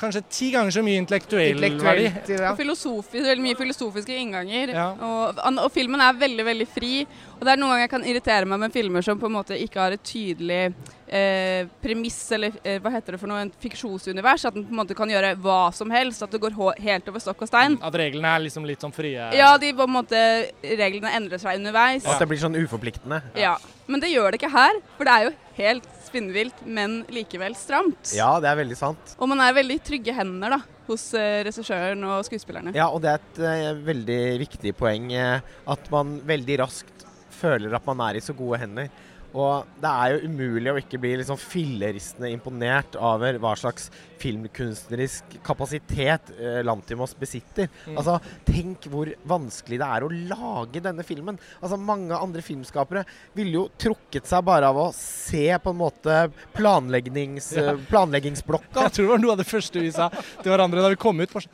kanskje 0.00 0.22
ti 0.32 0.50
ganger 0.54 0.74
så 0.74 0.82
mye 0.84 1.00
intellektuell 1.02 1.60
verdi. 1.60 2.06
Ja. 2.32 2.52
Og 2.52 2.60
filosofisk, 2.60 3.24
veldig 3.26 3.44
mye 3.44 3.58
filosofiske 3.58 4.16
innganger. 4.16 4.72
Ja. 4.74 4.86
Og, 4.96 5.42
og 5.50 5.68
filmen 5.74 6.00
er 6.04 6.16
veldig 6.18 6.46
veldig 6.46 6.68
fri. 6.70 6.94
Og 7.38 7.44
det 7.46 7.52
er 7.52 7.60
noen 7.60 7.74
ganger 7.74 7.86
jeg 7.86 7.92
kan 7.92 8.06
irritere 8.08 8.48
meg 8.48 8.62
med 8.64 8.74
filmer 8.74 9.04
som 9.04 9.20
på 9.20 9.28
en 9.28 9.36
måte 9.38 9.56
ikke 9.56 9.80
har 9.80 9.96
et 9.96 10.02
tydelig 10.04 10.60
eh, 11.06 11.68
premiss, 11.80 12.18
eller 12.36 12.56
eh, 12.64 12.80
hva 12.82 12.92
heter 12.96 13.16
det 13.16 13.20
for 13.22 13.32
noe, 13.32 13.44
en 13.44 13.52
fiksjonsunivers. 13.64 14.46
At 14.50 14.56
den 14.56 14.66
på 14.68 14.74
en 14.74 14.80
måte 14.82 14.96
kan 14.98 15.12
gjøre 15.12 15.34
hva 15.40 15.60
som 15.76 15.92
helst. 15.94 16.24
At 16.26 16.34
det 16.34 16.42
går 16.42 16.56
helt 16.80 17.12
over 17.12 17.24
stokk 17.24 17.44
og 17.46 17.52
stein. 17.52 17.78
At 17.84 18.00
reglene 18.00 18.34
er 18.34 18.44
liksom 18.46 18.68
litt 18.68 18.84
sånn 18.84 18.96
frie. 18.96 19.30
Ja, 19.36 19.52
de 19.60 19.72
på 19.76 19.88
en 19.88 19.96
måte, 20.00 20.24
reglene 20.64 21.12
endrer 21.16 21.42
seg 21.42 21.60
underveis. 21.60 22.08
At 22.08 22.22
det 22.22 22.28
blir 22.30 22.40
sånn 22.40 22.58
uforpliktende. 22.60 23.22
Ja. 23.38 23.58
Men 23.90 24.02
det 24.02 24.12
gjør 24.12 24.30
det 24.30 24.40
ikke 24.40 24.52
her, 24.52 24.76
for 24.96 25.08
det 25.08 25.14
er 25.16 25.28
jo 25.28 25.36
helt 25.60 25.88
spinnvilt, 26.10 26.64
men 26.66 27.00
likevel 27.12 27.56
stramt. 27.58 28.12
Ja, 28.16 28.34
det 28.42 28.50
er 28.50 28.58
veldig 28.60 28.78
sant. 28.78 29.14
Og 29.18 29.30
man 29.30 29.42
er 29.44 29.56
veldig 29.56 29.78
trygge 29.86 30.14
hender 30.16 30.56
da, 30.56 30.60
hos 30.90 31.10
eh, 31.18 31.40
regissøren 31.46 32.02
og 32.08 32.24
skuespillerne. 32.26 32.74
Ja, 32.76 32.90
og 32.90 33.04
det 33.04 33.14
er 33.14 33.20
et 33.22 33.42
eh, 33.50 33.84
veldig 33.86 34.22
viktig 34.44 34.74
poeng 34.78 35.12
eh, 35.14 35.54
at 35.70 35.92
man 35.94 36.18
veldig 36.26 36.58
raskt 36.64 37.06
føler 37.40 37.72
at 37.76 37.86
man 37.88 38.02
er 38.08 38.18
i 38.18 38.24
så 38.24 38.34
gode 38.36 38.60
hender. 38.60 38.90
Og 39.34 39.66
det 39.80 39.90
er 39.90 40.14
jo 40.16 40.28
umulig 40.30 40.72
å 40.72 40.78
ikke 40.80 40.98
bli 40.98 41.12
liksom 41.20 41.38
filleristende 41.38 42.30
imponert 42.34 42.96
over 42.98 43.36
hva 43.38 43.52
slags 43.58 43.90
filmkunstnerisk 44.20 45.36
kapasitet 45.46 46.32
eh, 46.34 46.58
Lantimos 46.66 47.14
besitter. 47.18 47.68
Altså, 47.94 48.16
tenk 48.48 48.88
hvor 48.90 49.08
vanskelig 49.30 49.78
det 49.80 49.86
er 49.86 50.04
å 50.06 50.10
lage 50.10 50.82
denne 50.84 51.04
filmen. 51.06 51.38
Altså, 51.60 51.78
Mange 51.80 52.18
andre 52.18 52.42
filmskapere 52.44 53.04
ville 53.38 53.54
jo 53.56 53.64
trukket 53.80 54.26
seg 54.28 54.44
bare 54.46 54.68
av 54.70 54.76
å 54.82 54.88
se 54.96 55.46
på 55.62 55.72
en 55.72 55.80
måte 55.80 56.18
planleggings, 56.56 57.52
Ja. 57.56 57.74
planleggingsblokka. 57.90 58.86
Jeg 58.88 58.92
tror 58.96 59.06
det 59.06 59.12
var 59.14 59.22
noe 59.24 59.32
av 59.36 59.40
det 59.44 59.48
første 59.50 59.80
vi 59.82 59.90
sa 59.94 60.10
til 60.10 60.50
hverandre 60.52 60.82
da 60.84 60.90
vi 60.92 61.00
kom 61.00 61.20
ut. 61.22 61.30
For, 61.32 61.46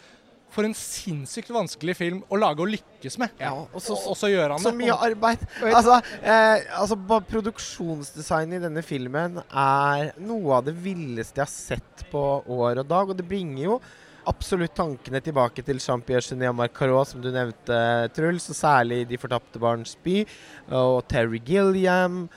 for 0.57 0.65
en 0.65 0.75
sinnssykt 0.77 1.53
vanskelig 1.53 1.95
film 1.99 2.23
å 2.33 2.39
lage 2.41 2.65
og 2.65 2.71
lykkes 2.73 3.19
med. 3.21 3.35
Ja, 3.41 3.53
og 3.53 3.77
så- 3.85 3.93
og, 3.95 4.07
og 4.15 4.17
så 4.17 4.31
gjør 4.33 4.55
han 4.57 4.65
Så 4.65 4.73
det. 4.73 4.79
mye 4.81 4.97
arbeid. 5.11 5.45
Altså, 5.69 6.01
eh, 6.23 6.65
altså 6.81 6.97
Produksjonsdesignet 7.29 8.59
i 8.59 8.65
denne 8.67 8.83
filmen 8.85 9.39
er 9.53 10.11
noe 10.25 10.57
av 10.59 10.65
det 10.67 10.75
villeste 10.83 11.41
jeg 11.41 11.47
har 11.47 11.53
sett 11.53 12.05
på 12.13 12.25
år 12.49 12.81
og 12.83 12.89
dag. 12.89 13.11
Og 13.13 13.17
det 13.19 13.29
bringer 13.29 13.63
jo 13.67 13.79
absolutt 14.27 14.75
tankene 14.75 15.21
tilbake 15.23 15.63
til 15.65 15.79
Jean-Pierre 15.79 16.25
Genet 16.27 16.55
Marcarot, 16.59 17.07
som 17.13 17.21
du 17.23 17.31
nevnte, 17.31 17.79
Truls. 18.17 18.49
Og 18.51 18.57
særlig 18.59 19.05
De 19.09 19.17
fortapte 19.23 19.61
barns 19.63 19.97
by. 20.03 20.25
Og 20.73 21.07
Terry 21.09 21.39
Gilliam. 21.45 22.29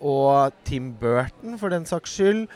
Og 0.00 0.52
Tim 0.64 0.90
Burton, 1.00 1.56
for 1.58 1.70
den 1.72 1.86
saks 1.88 2.18
skyld. 2.18 2.48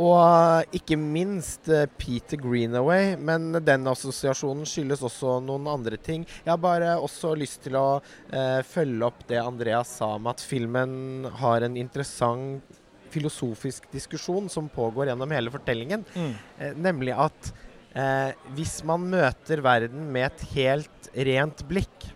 Og 0.00 0.76
ikke 0.76 0.96
minst 0.96 1.68
eh, 1.68 1.88
Peter 2.00 2.40
Greenaway. 2.40 3.16
Men 3.20 3.50
den 3.60 3.88
assosiasjonen 3.90 4.68
skyldes 4.68 5.04
også 5.04 5.38
noen 5.44 5.68
andre 5.70 5.98
ting. 6.00 6.24
Jeg 6.44 6.52
har 6.52 6.60
bare 6.62 6.94
også 7.00 7.34
lyst 7.38 7.64
til 7.66 7.76
å 7.76 8.00
eh, 8.32 8.60
følge 8.64 9.08
opp 9.08 9.26
det 9.28 9.42
Andreas 9.42 9.98
sa 10.00 10.14
om 10.16 10.30
at 10.32 10.40
filmen 10.40 11.28
har 11.42 11.66
en 11.66 11.76
interessant 11.80 12.80
filosofisk 13.12 13.90
diskusjon 13.92 14.48
som 14.48 14.70
pågår 14.72 15.10
gjennom 15.10 15.36
hele 15.36 15.52
fortellingen. 15.52 16.06
Mm. 16.16 16.32
Eh, 16.58 16.72
nemlig 16.88 17.12
at 17.12 17.52
eh, 17.92 18.32
hvis 18.56 18.80
man 18.88 19.04
møter 19.12 19.62
verden 19.64 20.08
med 20.14 20.30
et 20.30 20.46
helt 20.54 21.12
rent 21.28 21.64
blikk, 21.68 22.08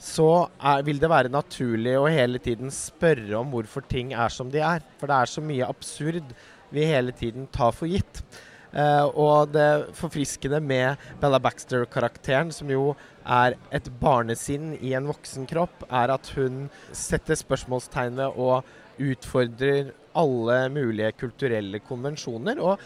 så 0.00 0.48
er, 0.56 0.84
vil 0.86 1.00
det 1.00 1.10
være 1.12 1.32
naturlig 1.32 1.92
å 1.98 2.08
hele 2.08 2.40
tiden 2.40 2.72
spørre 2.72 3.34
om 3.36 3.50
hvorfor 3.52 3.84
ting 3.84 4.14
er 4.16 4.32
som 4.32 4.48
de 4.52 4.62
er. 4.64 4.84
For 4.96 5.10
det 5.10 5.18
er 5.18 5.32
så 5.34 5.44
mye 5.44 5.68
absurd 5.68 6.32
vi 6.74 6.86
hele 6.88 7.14
tiden 7.16 7.48
tar 7.52 7.74
for 7.76 7.90
gitt. 7.90 8.22
Uh, 8.70 9.06
og 9.18 9.50
det 9.50 9.90
forfriskende 9.98 10.60
med 10.62 11.00
Bella 11.22 11.40
Baxter-karakteren, 11.42 12.52
som 12.54 12.70
jo 12.70 12.92
er 13.26 13.56
et 13.74 13.88
barnesinn 14.00 14.76
i 14.78 14.94
en 14.94 15.08
voksen 15.10 15.48
kropp, 15.50 15.82
er 15.90 16.12
at 16.14 16.30
hun 16.36 16.68
setter 16.94 17.38
spørsmålstegn 17.38 18.20
ved 18.20 18.38
og 18.38 18.70
utfordrer 19.00 19.90
alle 20.18 20.60
mulige 20.72 21.12
kulturelle 21.18 21.80
konvensjoner. 21.86 22.62
Og, 22.62 22.78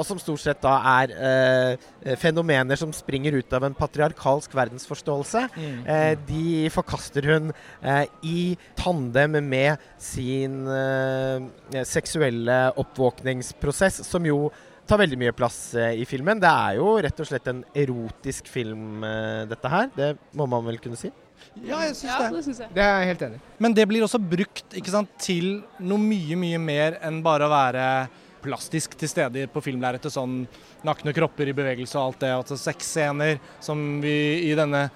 og 0.00 0.06
som 0.08 0.18
stort 0.22 0.40
sett 0.40 0.62
da 0.64 0.72
er 0.96 1.12
eh, 1.12 2.14
fenomener 2.20 2.78
som 2.80 2.92
springer 2.96 3.36
ut 3.36 3.52
av 3.56 3.66
en 3.68 3.76
patriarkalsk 3.76 4.54
verdensforståelse. 4.56 5.42
Mm. 5.60 5.78
Eh, 5.84 6.14
de 6.28 6.46
forkaster 6.72 7.28
hun 7.28 7.52
eh, 7.52 8.06
i 8.24 8.40
tandem 8.80 9.36
med 9.52 9.84
sin 10.00 10.62
eh, 10.72 11.84
seksuelle 11.84 12.62
oppvåkningsprosess, 12.80 14.00
som 14.08 14.24
jo 14.26 14.46
tar 14.90 14.98
veldig 15.04 15.18
mye 15.20 15.34
plass 15.36 15.58
eh, 15.78 16.00
i 16.02 16.06
filmen. 16.08 16.40
Det 16.42 16.50
er 16.50 16.78
jo 16.80 16.94
rett 17.04 17.20
og 17.22 17.28
slett 17.28 17.50
en 17.52 17.60
erotisk 17.78 18.48
film, 18.50 19.04
eh, 19.06 19.44
dette 19.52 19.70
her. 19.70 19.90
Det 19.94 20.14
må 20.34 20.48
man 20.50 20.64
vel 20.66 20.80
kunne 20.82 20.98
si. 20.98 21.12
Ja, 21.64 21.78
jeg 21.86 21.94
syns 21.96 22.08
Ja, 22.08 22.16
det. 22.24 22.32
det 22.36 22.42
syns 22.44 22.58
jeg. 22.64 22.72
Det 22.76 22.82
er 22.84 22.98
jeg 23.00 23.08
helt 23.12 23.22
enig. 23.28 23.38
Men 23.64 23.76
det 23.76 23.86
blir 23.88 24.04
også 24.04 24.18
brukt 24.22 24.74
ikke 24.76 24.92
sant, 24.92 25.12
til 25.22 25.60
noe 25.80 26.00
mye, 26.02 26.36
mye 26.38 26.58
mer 26.60 26.98
enn 27.06 27.22
bare 27.24 27.46
å 27.46 27.52
være 27.52 27.84
plastisk 28.42 28.96
til 28.98 29.10
stede 29.10 29.46
på 29.52 29.62
filmlerretet. 29.64 30.12
Sånn 30.14 30.42
nakne 30.86 31.14
kropper 31.16 31.50
i 31.50 31.56
bevegelse 31.56 31.98
og 31.98 32.10
alt 32.10 32.24
det. 32.24 32.34
Altså 32.42 32.58
sexscener 32.60 33.38
som 33.64 34.00
vi 34.04 34.16
i 34.50 34.54
denne 34.58 34.88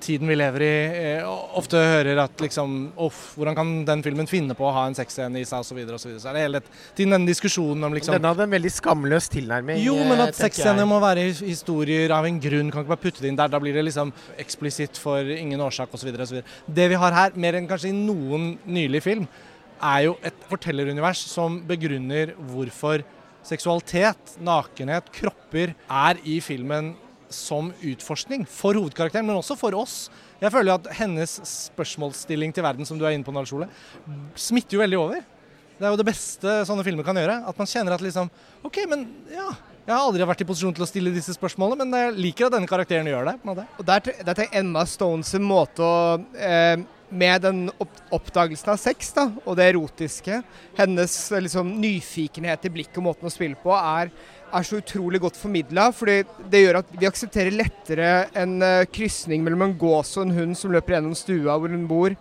tiden 0.00 0.28
vi 0.28 0.36
lever 0.36 0.62
i, 0.62 0.74
eh, 1.18 1.28
ofte 1.58 1.80
hører 1.80 2.20
at 2.26 2.40
liksom 2.40 2.74
Uff, 3.00 3.34
hvordan 3.36 3.56
kan 3.56 3.70
den 3.88 4.02
filmen 4.04 4.28
finne 4.28 4.54
på 4.56 4.66
å 4.68 4.72
ha 4.74 4.84
en 4.88 4.96
sexscene 4.96 5.40
i 5.40 5.46
seg, 5.48 5.64
osv. 5.64 5.80
Så, 5.80 5.94
og 5.94 6.00
så, 6.00 6.08
videre. 6.08 6.20
så 6.22 6.30
er 6.30 6.36
det 6.36 6.44
hele 6.44 6.60
tiden 6.96 7.16
denne 7.16 7.30
diskusjonen 7.30 7.88
om 7.88 7.96
liksom 7.96 8.16
Den 8.16 8.28
hadde 8.28 8.46
en 8.46 8.54
veldig 8.56 8.72
skamløs 8.72 9.28
tilnærming. 9.32 9.80
Jo, 9.84 9.96
men 10.02 10.18
eh, 10.18 10.26
at 10.26 10.36
tenker 10.36 10.46
sexscener 10.46 10.88
må 10.88 11.00
være 11.02 11.26
historier 11.40 12.14
av 12.14 12.28
en 12.28 12.40
grunn. 12.42 12.70
Kan 12.70 12.84
ikke 12.84 12.94
bare 12.94 13.04
putte 13.06 13.24
det 13.24 13.32
inn 13.32 13.40
der. 13.40 13.52
Da 13.52 13.60
blir 13.62 13.76
det 13.76 13.86
liksom 13.88 14.12
eksplisitt 14.38 15.00
for 15.00 15.34
ingen 15.36 15.60
årsak 15.64 15.92
osv. 15.96 16.12
Det 16.12 16.88
vi 16.92 17.02
har 17.02 17.20
her, 17.20 17.36
mer 17.36 17.58
enn 17.58 17.68
kanskje 17.70 17.92
i 17.92 17.96
noen 17.96 18.54
nylig 18.64 19.04
film, 19.04 19.28
er 19.82 20.06
jo 20.06 20.16
et 20.24 20.46
fortellerunivers 20.50 21.22
som 21.30 21.60
begrunner 21.68 22.34
hvorfor 22.50 23.04
seksualitet, 23.46 24.36
nakenhet, 24.42 25.10
kropper 25.14 25.74
er 25.86 26.22
i 26.26 26.40
filmen 26.42 26.94
som 27.32 27.72
utforskning 27.82 28.44
for 28.48 28.78
hovedkarakteren, 28.78 29.26
men 29.26 29.38
også 29.38 29.56
for 29.58 29.74
oss. 29.78 30.06
Jeg 30.40 30.52
føler 30.54 30.76
at 30.76 30.90
hennes 30.98 31.38
spørsmålsstilling 31.50 32.52
til 32.54 32.66
verden, 32.66 32.86
som 32.86 32.98
du 32.98 33.06
er 33.06 33.16
inne 33.16 33.26
på, 33.26 33.34
Nalsole, 33.34 33.68
smitter 34.38 34.78
jo 34.78 34.82
veldig 34.82 35.00
over. 35.00 35.24
Det 35.76 35.84
er 35.84 35.92
jo 35.92 36.00
det 36.00 36.08
beste 36.08 36.52
sånne 36.68 36.84
filmer 36.86 37.04
kan 37.04 37.18
gjøre. 37.18 37.40
At 37.48 37.58
man 37.60 37.68
kjenner 37.68 37.96
at 37.96 38.04
liksom 38.04 38.30
OK, 38.64 38.82
men 38.88 39.08
ja. 39.32 39.50
Jeg 39.86 39.94
har 39.94 40.02
aldri 40.02 40.26
vært 40.26 40.40
i 40.42 40.46
posisjon 40.48 40.74
til 40.74 40.82
å 40.82 40.88
stille 40.88 41.12
disse 41.14 41.36
spørsmålene, 41.36 41.84
men 41.84 42.00
jeg 42.00 42.14
liker 42.18 42.48
at 42.48 42.56
denne 42.56 42.66
karakteren 42.66 43.06
gjør 43.06 43.28
det. 43.28 43.36
Og 43.46 43.84
der, 43.86 44.08
der 44.26 44.34
tenker 44.34 44.58
Emma 44.58 44.82
Stones 44.90 45.30
måte 45.38 45.86
å 45.86 45.98
eh, 46.34 46.80
Med 47.08 47.44
den 47.44 47.66
oppdagelsen 48.10 48.72
av 48.72 48.80
sex 48.82 49.12
da, 49.14 49.28
og 49.44 49.54
det 49.58 49.68
erotiske, 49.70 50.40
hennes 50.74 51.12
eh, 51.30 51.42
liksom, 51.44 51.68
nyfikenhet 51.78 52.66
i 52.66 52.72
blikket 52.74 52.98
og 52.98 53.06
måten 53.06 53.28
å 53.28 53.30
spille 53.30 53.58
på, 53.62 53.70
er, 53.76 54.10
er 54.50 54.66
så 54.66 54.80
utrolig 54.80 55.20
godt 55.22 55.38
formidla. 55.38 55.92
fordi 55.94 56.24
det 56.50 56.64
gjør 56.64 56.80
at 56.80 56.90
vi 56.98 57.06
aksepterer 57.06 57.54
lettere 57.54 58.10
en 58.34 58.56
uh, 58.62 58.88
krysning 58.90 59.44
mellom 59.46 59.68
en 59.68 59.76
gås 59.78 60.16
og 60.16 60.26
en 60.26 60.34
hund 60.34 60.58
som 60.58 60.74
løper 60.74 60.96
gjennom 60.96 61.14
stua 61.14 61.54
hvor 61.54 61.70
hun 61.70 61.86
bor, 61.86 62.16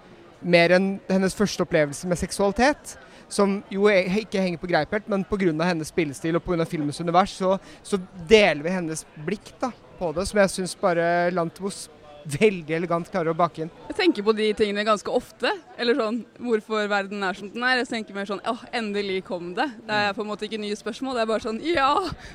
mer 0.45 0.75
enn 0.77 0.87
hennes 1.09 1.33
første 1.33 1.65
opplevelse 1.65 2.05
med 2.07 2.21
seksualitet. 2.21 2.95
Som 3.25 3.63
jo 3.73 3.89
ikke 3.89 4.37
henger 4.37 4.61
på 4.61 4.69
greip 4.69 4.91
helt, 4.93 5.09
men 5.09 5.25
pga. 5.25 5.49
hennes 5.65 5.89
spillestil 5.89 6.37
og 6.37 6.45
pga. 6.45 6.65
filmens 6.69 7.01
univers, 7.01 7.33
så, 7.33 7.57
så 7.81 7.97
deler 8.29 8.61
vi 8.61 8.77
hennes 8.77 9.01
blikk 9.25 9.49
da, 9.59 9.71
på 9.97 10.13
det, 10.13 10.27
som 10.29 10.39
jeg 10.43 10.53
syns 10.53 10.77
bare 10.77 11.31
Lantimos 11.33 11.87
veldig 12.25 12.75
elegant 12.77 13.09
klarer 13.11 13.33
å 13.33 13.37
bakke 13.37 13.65
inn. 13.65 13.71
Jeg 13.89 13.97
tenker 13.99 14.25
på 14.25 14.33
de 14.37 14.49
tingene 14.57 14.85
ganske 14.87 15.11
ofte. 15.13 15.51
Eller 15.77 15.97
sånn 15.99 16.21
hvorfor 16.41 16.89
verden 16.91 17.23
er 17.25 17.37
som 17.37 17.51
den 17.53 17.65
er. 17.67 17.81
Jeg 17.83 17.91
tenker 17.91 18.17
mer 18.17 18.29
sånn 18.29 18.41
åh, 18.49 18.65
endelig 18.75 19.21
kom 19.27 19.53
det. 19.57 19.67
Det 19.85 20.01
er 20.07 20.17
på 20.17 20.25
en 20.25 20.31
måte 20.31 20.47
ikke 20.49 20.61
nye 20.61 20.79
spørsmål. 20.79 21.19
Det 21.19 21.23
er 21.25 21.31
bare 21.31 21.45
sånn 21.45 21.61
ja, 21.65 21.91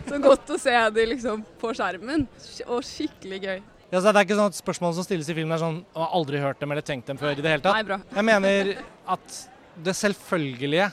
så 0.09 0.23
godt 0.23 0.55
å 0.55 0.61
se 0.61 0.77
det 0.97 1.09
liksom 1.15 1.45
på 1.61 1.75
skjermen. 1.77 2.27
Og 2.69 2.81
skikkelig 2.87 3.43
gøy. 3.45 3.61
Ja, 3.91 3.99
så 3.99 4.13
det 4.13 4.21
er 4.21 4.27
ikke 4.29 4.39
sånn 4.39 4.53
at 4.53 4.59
Spørsmålene 4.59 5.01
som 5.01 5.07
stilles 5.07 5.29
i 5.33 5.35
filmen 5.35 5.57
er 5.57 5.63
sånn 5.65 5.81
og 5.83 6.03
har 6.05 6.13
aldri 6.21 6.39
hørt 6.43 6.61
dem 6.63 6.71
eller 6.71 6.85
tenkt 6.87 7.09
dem 7.11 7.19
før' 7.19 7.35
i 7.35 7.43
det 7.43 7.51
hele 7.57 7.65
tatt. 7.65 7.75
Nei, 7.75 7.87
bra. 7.89 7.99
Jeg 8.15 8.27
mener 8.29 8.77
at 9.11 9.39
det 9.83 9.97
selvfølgelige 9.99 10.93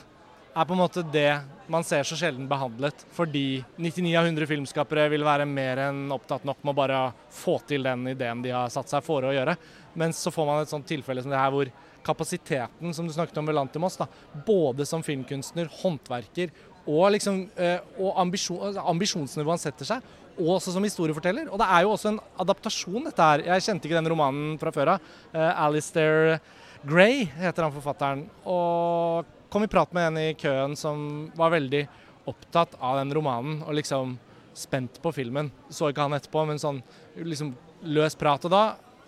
er 0.58 0.66
på 0.66 0.74
en 0.74 0.80
måte 0.80 1.04
det 1.12 1.30
man 1.68 1.84
ser 1.84 2.06
så 2.08 2.16
sjelden 2.16 2.48
behandlet, 2.48 3.02
fordi 3.14 3.60
99 3.76 4.14
av 4.16 4.26
100 4.26 4.48
filmskapere 4.48 5.04
vil 5.12 5.26
være 5.26 5.46
mer 5.48 5.82
enn 5.88 6.06
opptatt 6.14 6.46
nok 6.48 6.62
med 6.64 6.72
å 6.72 6.78
bare 6.78 7.02
få 7.34 7.58
til 7.68 7.84
den 7.84 8.06
ideen 8.14 8.40
de 8.42 8.54
har 8.56 8.72
satt 8.72 8.88
seg 8.90 9.04
for 9.04 9.26
å 9.28 9.34
gjøre. 9.34 9.54
Men 9.98 10.14
så 10.16 10.32
får 10.32 10.48
man 10.48 10.62
et 10.64 10.72
sånt 10.72 10.88
tilfelle 10.88 11.22
som 11.22 11.34
det 11.34 11.40
her 11.40 11.52
hvor 11.52 11.70
kapasiteten 12.08 12.94
som 12.96 13.06
du 13.06 13.12
snakket 13.12 13.38
om 13.40 13.50
ved 13.50 13.58
Lantimos, 13.58 13.98
da, 14.00 14.08
både 14.46 14.86
som 14.88 15.04
filmkunstner, 15.04 15.68
håndverker 15.82 16.54
og, 16.88 17.04
liksom, 17.12 17.42
eh, 17.60 17.84
og 18.00 18.16
ambisjon, 18.22 18.62
altså 18.70 18.86
ambisjonsnivået 18.88 19.58
han 19.58 19.64
setter 19.66 19.88
seg, 19.90 20.12
og 20.38 20.54
også 20.56 20.72
som 20.72 20.86
historieforteller. 20.86 21.50
Og 21.52 21.60
det 21.60 21.66
er 21.68 21.84
jo 21.84 21.92
også 21.92 22.14
en 22.14 22.22
adaptasjon, 22.40 23.02
dette 23.10 23.26
her. 23.30 23.44
Jeg 23.50 23.66
kjente 23.66 23.88
ikke 23.88 23.98
den 23.98 24.08
romanen 24.08 24.54
fra 24.60 24.72
før 24.72 24.94
av. 24.94 25.10
Eh, 25.34 25.64
Alistair 25.66 26.38
Gray 26.86 27.26
heter 27.42 27.66
han 27.66 27.74
forfatteren. 27.74 28.22
Og 28.46 29.34
kom 29.48 29.64
i 29.64 29.70
prat 29.70 29.92
med 29.96 30.10
en 30.10 30.20
i 30.20 30.34
køen 30.38 30.76
som 30.76 31.30
var 31.38 31.54
veldig 31.54 31.86
opptatt 32.28 32.76
av 32.84 32.98
den 33.00 33.14
romanen 33.16 33.62
og 33.64 33.76
liksom 33.78 34.16
spent 34.58 34.98
på 35.02 35.12
filmen. 35.14 35.50
Så 35.70 35.90
ikke 35.90 36.04
han 36.04 36.16
etterpå, 36.16 36.44
men 36.48 36.60
sånn 36.60 36.82
liksom 37.16 37.54
løs 37.88 38.18
prat. 38.18 38.44
Og 38.44 38.52
da 38.52 38.64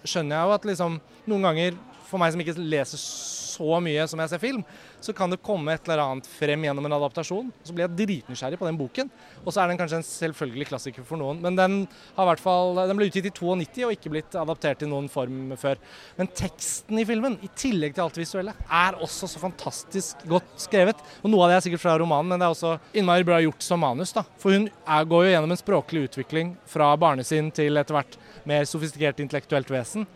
skjønner 0.07 0.37
jeg 0.37 0.49
jo 0.49 0.57
at 0.57 0.69
liksom 0.71 0.99
noen 1.31 1.47
ganger, 1.49 1.79
for 2.11 2.21
meg 2.21 2.35
som 2.35 2.43
ikke 2.43 2.59
leser 2.59 3.01
så 3.01 3.81
mye 3.83 4.07
som 4.09 4.21
jeg 4.23 4.33
ser 4.33 4.43
film, 4.43 4.63
så 5.01 5.15
kan 5.17 5.33
det 5.33 5.41
komme 5.45 5.75
et 5.75 5.87
eller 5.89 6.03
annet 6.03 6.29
frem 6.29 6.65
gjennom 6.65 6.87
en 6.87 6.97
adaptasjon. 6.97 7.51
Så 7.65 7.75
blir 7.75 7.87
jeg 7.87 7.97
dritnysgjerrig 7.99 8.59
på 8.61 8.69
den 8.69 8.79
boken. 8.79 9.11
Og 9.45 9.53
så 9.53 9.63
er 9.63 9.71
den 9.71 9.81
kanskje 9.81 10.01
en 10.01 10.07
selvfølgelig 10.07 10.69
klassiker 10.71 11.07
for 11.07 11.21
noen. 11.21 11.41
Men 11.45 11.57
den, 11.59 11.77
har 12.17 12.29
hvert 12.29 12.43
fall, 12.43 12.79
den 12.79 12.99
ble 12.99 13.09
utgitt 13.11 13.31
i 13.31 13.35
92 13.35 13.87
og 13.87 13.95
ikke 13.97 14.13
blitt 14.13 14.37
adaptert 14.39 14.85
i 14.85 14.91
noen 14.91 15.09
form 15.13 15.55
før. 15.61 15.81
Men 16.19 16.31
teksten 16.37 17.01
i 17.01 17.07
filmen, 17.09 17.39
i 17.45 17.51
tillegg 17.59 17.97
til 17.97 18.05
alt 18.05 18.19
det 18.19 18.25
visuelle, 18.25 18.55
er 18.67 19.01
også 19.01 19.29
så 19.31 19.43
fantastisk 19.43 20.25
godt 20.31 20.55
skrevet. 20.61 21.01
Og 21.25 21.33
noe 21.33 21.47
av 21.47 21.55
det 21.55 21.59
er 21.61 21.67
sikkert 21.69 21.85
fra 21.85 21.99
romanen, 22.01 22.33
men 22.33 22.41
det 22.41 22.49
er 22.49 22.57
også 22.57 22.77
innmari 22.97 23.27
bra 23.29 23.41
gjort 23.45 23.65
som 23.65 23.83
manus. 23.83 24.15
da. 24.17 24.25
For 24.41 24.57
hun 24.57 24.69
er, 24.69 25.09
går 25.09 25.27
jo 25.27 25.35
gjennom 25.35 25.57
en 25.57 25.65
språklig 25.65 26.07
utvikling 26.11 26.55
fra 26.69 26.93
barnesinn 27.01 27.53
til 27.57 27.81
etter 27.81 27.97
hvert 27.97 28.21
mer 28.49 28.69
sofistikert 28.69 29.21
intellektuelt 29.23 29.73
vesen. 29.73 30.07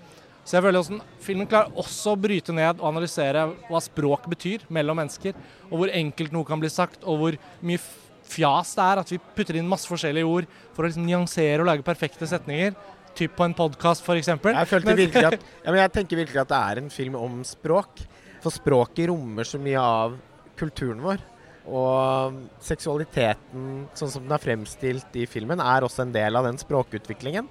Så 0.44 0.58
jeg 0.58 0.64
føler 0.66 0.80
også, 0.80 1.00
Filmen 1.24 1.48
klarer 1.48 1.72
også 1.80 2.12
å 2.12 2.20
bryte 2.20 2.52
ned 2.52 2.80
og 2.80 2.88
analysere 2.90 3.46
hva 3.70 3.80
språk 3.80 4.26
betyr 4.28 4.66
mellom 4.72 4.98
mennesker, 5.00 5.36
og 5.70 5.78
hvor 5.80 5.92
enkelt 5.92 6.34
noe 6.36 6.48
kan 6.48 6.60
bli 6.60 6.70
sagt, 6.72 7.04
og 7.08 7.20
hvor 7.20 7.38
mye 7.64 7.80
fjas 8.28 8.74
det 8.76 8.84
er 8.84 9.00
at 9.02 9.12
vi 9.12 9.20
putter 9.36 9.58
inn 9.60 9.68
masse 9.68 9.88
forskjellige 9.88 10.28
ord 10.28 10.48
for 10.74 10.84
å 10.84 10.90
liksom 10.90 11.06
nyansere 11.08 11.62
og 11.62 11.68
lage 11.70 11.86
perfekte 11.86 12.28
setninger. 12.28 12.76
Typ 13.14 13.36
på 13.38 13.46
en 13.46 13.54
podkast, 13.56 14.02
f.eks. 14.02 14.28
Jeg, 14.28 14.96
virkelig 14.98 15.28
at, 15.28 15.44
ja, 15.64 15.74
jeg 15.78 15.92
tenker 15.94 16.18
virkelig 16.18 16.40
at 16.42 16.50
det 16.50 16.58
er 16.58 16.80
en 16.82 16.90
film 16.90 17.18
om 17.20 17.44
språk. 17.46 18.02
For 18.42 18.52
språket 18.52 19.08
rommer 19.08 19.46
så 19.48 19.60
mye 19.62 19.80
av 19.80 20.16
kulturen 20.58 21.00
vår. 21.04 21.22
Og 21.64 22.42
seksualiteten, 22.60 23.86
sånn 23.96 24.10
som 24.12 24.26
den 24.26 24.34
er 24.36 24.42
fremstilt 24.42 25.14
i 25.16 25.24
filmen, 25.30 25.62
er 25.62 25.86
også 25.86 26.04
en 26.04 26.12
del 26.12 26.36
av 26.36 26.48
den 26.48 26.58
språkutviklingen. 26.60 27.48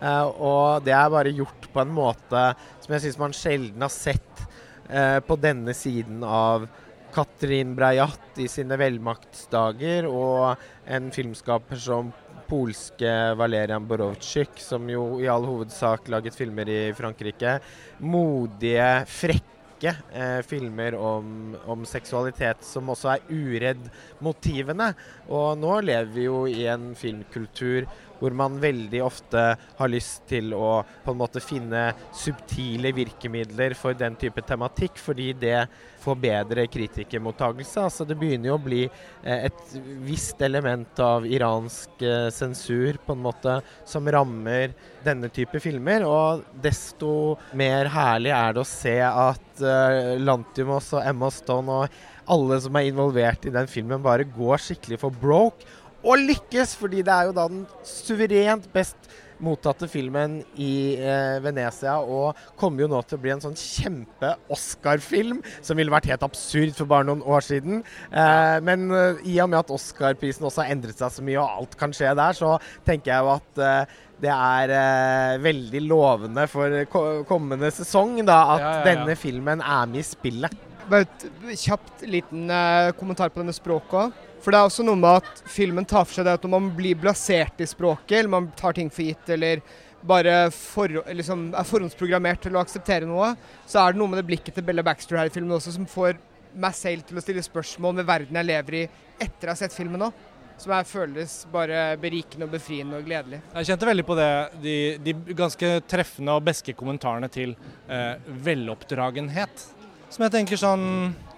Eh, 0.00 0.28
og 0.42 0.86
det 0.86 0.94
er 0.96 1.12
bare 1.12 1.34
gjort 1.34 1.68
på 1.72 1.82
en 1.82 1.92
måte 1.94 2.46
som 2.82 2.94
jeg 2.96 3.04
syns 3.06 3.20
man 3.20 3.36
sjelden 3.36 3.84
har 3.84 3.92
sett 3.92 4.46
eh, 4.88 5.18
på 5.24 5.36
denne 5.40 5.74
siden 5.76 6.24
av 6.26 6.68
Katrin 7.12 7.74
Breiat 7.76 8.40
i 8.40 8.48
sine 8.48 8.78
velmaktsdager, 8.80 10.08
og 10.08 10.56
en 10.88 11.10
filmskaper 11.12 11.80
som 11.80 12.12
polske 12.48 13.12
Valerian 13.38 13.86
Borowczyk, 13.88 14.58
som 14.60 14.88
jo 14.90 15.20
i 15.22 15.28
all 15.30 15.44
hovedsak 15.48 16.08
laget 16.12 16.36
filmer 16.36 16.68
i 16.68 16.80
Frankrike. 16.96 17.58
Modige, 18.04 18.90
frekke 19.08 19.94
eh, 20.12 20.40
filmer 20.44 20.96
om, 20.96 21.54
om, 21.64 21.86
seksualitet 21.88 22.64
som 22.66 22.92
også 22.92 23.14
er 23.14 23.28
uredd 23.32 23.88
motivene. 24.24 24.92
Og 25.32 25.56
nå 25.60 25.78
lever 25.84 26.12
vi 26.12 26.26
jo 26.28 26.44
i 26.48 26.66
en 26.72 26.92
filmkultur 26.98 27.88
hvor 28.22 28.36
man 28.38 28.60
veldig 28.62 29.02
ofte 29.02 29.42
har 29.78 29.90
lyst 29.90 30.22
til 30.30 30.52
å 30.54 30.82
på 31.02 31.12
en 31.14 31.18
måte 31.18 31.42
finne 31.42 31.88
subtile 32.14 32.92
virkemidler 32.94 33.74
for 33.78 33.98
den 33.98 34.14
type 34.20 34.44
tematikk, 34.46 35.00
fordi 35.02 35.32
det 35.34 35.64
får 36.02 36.18
bedre 36.22 36.66
kritikermottagelse. 36.70 37.82
Altså 37.82 38.06
det 38.06 38.18
begynner 38.18 38.52
jo 38.52 38.58
å 38.58 38.62
bli 38.62 38.82
eh, 38.86 39.48
et 39.48 39.76
visst 40.06 40.42
element 40.42 41.02
av 41.02 41.26
iransk 41.26 42.02
eh, 42.06 42.28
sensur 42.34 42.98
på 43.02 43.16
en 43.16 43.26
måte 43.26 43.58
som 43.88 44.06
rammer 44.06 44.74
denne 45.02 45.30
type 45.34 45.60
filmer. 45.62 46.06
Og 46.06 46.46
desto 46.62 47.36
mer 47.58 47.90
herlig 47.92 48.34
er 48.34 48.54
det 48.54 48.62
å 48.62 48.68
se 48.68 48.96
at 49.02 49.62
uh, 49.62 50.14
Lantimos 50.22 50.92
og 50.96 51.06
Emma 51.06 51.30
Stone 51.34 51.82
og 51.82 52.00
alle 52.32 52.58
som 52.62 52.76
er 52.78 52.86
involvert 52.86 53.46
i 53.48 53.54
den 53.54 53.68
filmen, 53.70 54.02
bare 54.02 54.28
går 54.28 54.62
skikkelig 54.62 55.00
for 55.02 55.22
broke 55.22 55.66
og 56.02 56.18
lykkes, 56.18 56.76
fordi 56.78 57.02
det 57.06 57.14
er 57.14 57.28
jo 57.28 57.36
da 57.36 57.48
den 57.50 57.66
suverent 57.86 58.68
best 58.74 59.10
mottatte 59.42 59.88
filmen 59.90 60.40
i 60.60 60.94
eh, 61.00 61.38
Venezia, 61.42 61.96
og 61.98 62.38
kommer 62.58 62.84
jo 62.84 62.90
nå 62.92 63.00
til 63.06 63.18
å 63.18 63.22
bli 63.22 63.32
en 63.34 63.42
sånn 63.42 63.58
kjempe-Oscar-film, 63.58 65.42
som 65.64 65.78
ville 65.78 65.92
vært 65.92 66.10
helt 66.12 66.26
absurd 66.26 66.76
for 66.78 66.90
bare 66.90 67.08
noen 67.08 67.24
år 67.26 67.44
siden. 67.46 67.82
Eh, 68.10 68.56
men 68.64 68.88
eh, 68.94 69.22
i 69.34 69.36
og 69.42 69.50
med 69.52 69.62
at 69.64 69.74
Oscar-prisen 69.74 70.46
også 70.48 70.64
har 70.64 70.72
endret 70.76 71.00
seg 71.00 71.16
så 71.16 71.26
mye, 71.26 71.40
og 71.42 71.62
alt 71.62 71.78
kan 71.80 71.94
skje 71.96 72.14
der, 72.18 72.38
så 72.38 72.54
tenker 72.86 73.14
jeg 73.14 73.26
jo 73.26 73.32
at 73.34 73.62
uh, 73.62 74.00
det 74.22 74.30
er 74.30 74.72
uh, 74.76 75.42
veldig 75.42 75.80
lovende 75.88 76.44
for 76.50 76.82
ko 76.92 77.06
kommende 77.26 77.72
sesong 77.74 78.20
da, 78.22 78.38
at 78.54 78.62
ja, 78.62 78.68
ja, 78.68 78.74
ja. 78.78 78.84
denne 78.92 79.16
filmen 79.18 79.64
er 79.64 79.88
med 79.90 80.04
i 80.04 80.06
spillet. 80.06 80.68
Bare 80.90 81.06
et 81.06 81.26
kjapt 81.62 82.04
liten 82.10 82.50
kommentar 82.98 83.30
på 83.32 83.42
denne 83.42 83.54
språket 83.54 83.98
òg. 84.04 84.20
For 84.42 84.50
det 84.50 84.58
er 84.58 84.66
også 84.66 84.84
noe 84.86 84.98
med 84.98 85.22
at 85.22 85.44
filmen 85.46 85.86
tar 85.86 86.04
for 86.08 86.18
seg 86.18 86.26
det 86.26 86.34
at 86.38 86.44
når 86.46 86.52
man 86.56 86.70
blir 86.74 86.98
blasert 86.98 87.62
i 87.62 87.68
språket, 87.70 88.18
eller 88.18 88.32
man 88.32 88.50
tar 88.58 88.74
ting 88.74 88.90
for 88.90 89.06
gitt, 89.06 89.28
eller 89.30 89.62
bare 90.02 90.50
for, 90.50 90.90
liksom 91.14 91.52
er 91.54 91.68
forhåndsprogrammert 91.68 92.42
til 92.42 92.56
å 92.56 92.62
akseptere 92.62 93.06
noe, 93.06 93.32
så 93.70 93.84
er 93.84 93.94
det 93.94 94.02
noe 94.02 94.10
med 94.10 94.18
det 94.18 94.26
blikket 94.26 94.58
til 94.58 94.66
Bella 94.66 94.82
Baxter 94.82 95.20
her 95.20 95.30
i 95.30 95.34
filmen 95.34 95.54
også 95.54 95.76
som 95.76 95.86
får 95.86 96.18
meg 96.58 96.74
selv 96.76 97.06
til 97.08 97.16
å 97.16 97.22
stille 97.24 97.44
spørsmål 97.44 98.00
ved 98.00 98.08
verden 98.08 98.38
jeg 98.40 98.48
lever 98.50 98.78
i 98.82 98.84
etter 99.22 99.48
å 99.48 99.54
ha 99.54 99.58
sett 99.58 99.74
filmen 99.76 100.08
òg. 100.08 100.28
Som 100.60 100.74
jeg 100.76 100.86
føles 100.86 101.32
bare 101.50 101.78
berikende 101.98 102.46
og 102.46 102.52
befriende 102.52 102.98
og 102.98 103.06
gledelig. 103.06 103.40
Jeg 103.56 103.70
kjente 103.70 103.88
veldig 103.88 104.04
på 104.06 104.16
det, 104.18 104.28
de, 104.62 104.74
de 105.02 105.14
ganske 105.34 105.70
treffende 105.90 106.36
og 106.36 106.44
beske 106.46 106.74
kommentarene 106.78 107.30
til 107.32 107.54
eh, 107.88 108.20
veloppdragenhet. 108.46 109.64
Som 110.12 110.26
jeg 110.26 110.34
tenker 110.34 110.60
sånn 110.60 110.84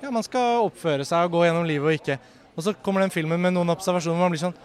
Ja, 0.03 0.11
man 0.13 0.27
skal 0.27 0.67
oppføre 0.67 1.07
seg 1.09 1.29
og 1.29 1.39
gå 1.39 1.45
gjennom 1.47 1.69
livet 1.69 1.89
og 1.89 2.01
ikke 2.01 2.19
og 2.55 2.67
så 2.67 2.75
kommer 2.85 3.05
den 3.05 3.13
filmen 3.15 3.41
med 3.41 3.55
noen 3.57 3.75
observasjoner 3.75 4.19
hvor 4.19 4.29
man 4.29 4.35
blir 4.35 4.45
sånn 4.47 4.57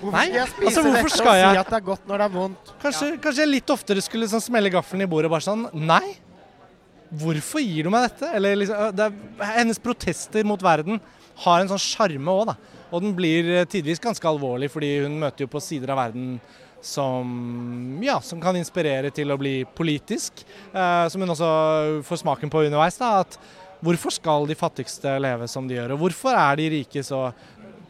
Hvorfor 0.00 0.16
skal 0.16 0.32
jeg 0.32 0.48
spise 0.48 0.68
altså, 0.70 0.82
hvorfor 0.86 1.12
skal 1.12 1.34
jeg? 1.36 1.44
og 1.44 1.52
si 1.52 1.60
at 1.60 1.70
det 1.70 1.76
er 1.76 1.86
godt 1.90 2.06
når 2.08 2.22
det 2.22 2.26
er 2.26 2.32
vondt? 2.32 2.72
Kanskje, 2.80 3.08
ja. 3.10 3.20
kanskje 3.20 3.44
jeg 3.44 3.50
litt 3.50 3.72
oftere 3.74 4.04
skulle 4.04 4.28
sånn 4.32 4.44
smelle 4.44 4.72
gaffelen 4.72 5.04
i 5.04 5.10
bordet 5.10 5.28
og 5.28 5.34
bare 5.34 5.44
sånn 5.44 5.66
Nei, 5.76 6.14
hvorfor 7.20 7.60
gir 7.60 7.84
du 7.84 7.92
meg 7.92 8.06
dette? 8.08 8.30
Eller 8.38 8.56
liksom, 8.62 8.96
det 8.96 9.08
er, 9.10 9.50
hennes 9.58 9.82
protester 9.82 10.46
mot 10.48 10.64
verden 10.64 11.02
har 11.44 11.60
en 11.60 11.70
sånn 11.70 11.82
sjarme 11.82 12.32
òg, 12.32 12.50
da. 12.52 12.56
Og 12.90 13.04
den 13.04 13.14
blir 13.16 13.46
eh, 13.54 13.68
tidvis 13.68 14.02
ganske 14.02 14.26
alvorlig, 14.28 14.70
fordi 14.72 14.90
hun 15.04 15.20
møter 15.20 15.46
jo 15.46 15.52
på 15.52 15.62
sider 15.62 15.92
av 15.94 16.00
verden 16.02 16.34
som, 16.84 18.00
ja, 18.02 18.18
som 18.24 18.40
kan 18.42 18.56
inspirere 18.56 19.12
til 19.14 19.30
å 19.30 19.38
bli 19.40 19.60
politisk. 19.76 20.44
Eh, 20.72 21.06
som 21.12 21.22
hun 21.22 21.32
også 21.36 21.50
får 22.08 22.22
smaken 22.24 22.52
på 22.52 22.64
underveis. 22.66 22.98
da, 23.00 23.20
at 23.20 23.38
Hvorfor 23.80 24.12
skal 24.12 24.48
de 24.48 24.58
fattigste 24.58 25.14
leve 25.22 25.48
som 25.48 25.68
de 25.68 25.78
gjør, 25.78 25.94
og 25.94 26.04
hvorfor 26.04 26.36
er 26.36 26.60
de 26.60 26.68
rike 26.76 27.04
så 27.06 27.30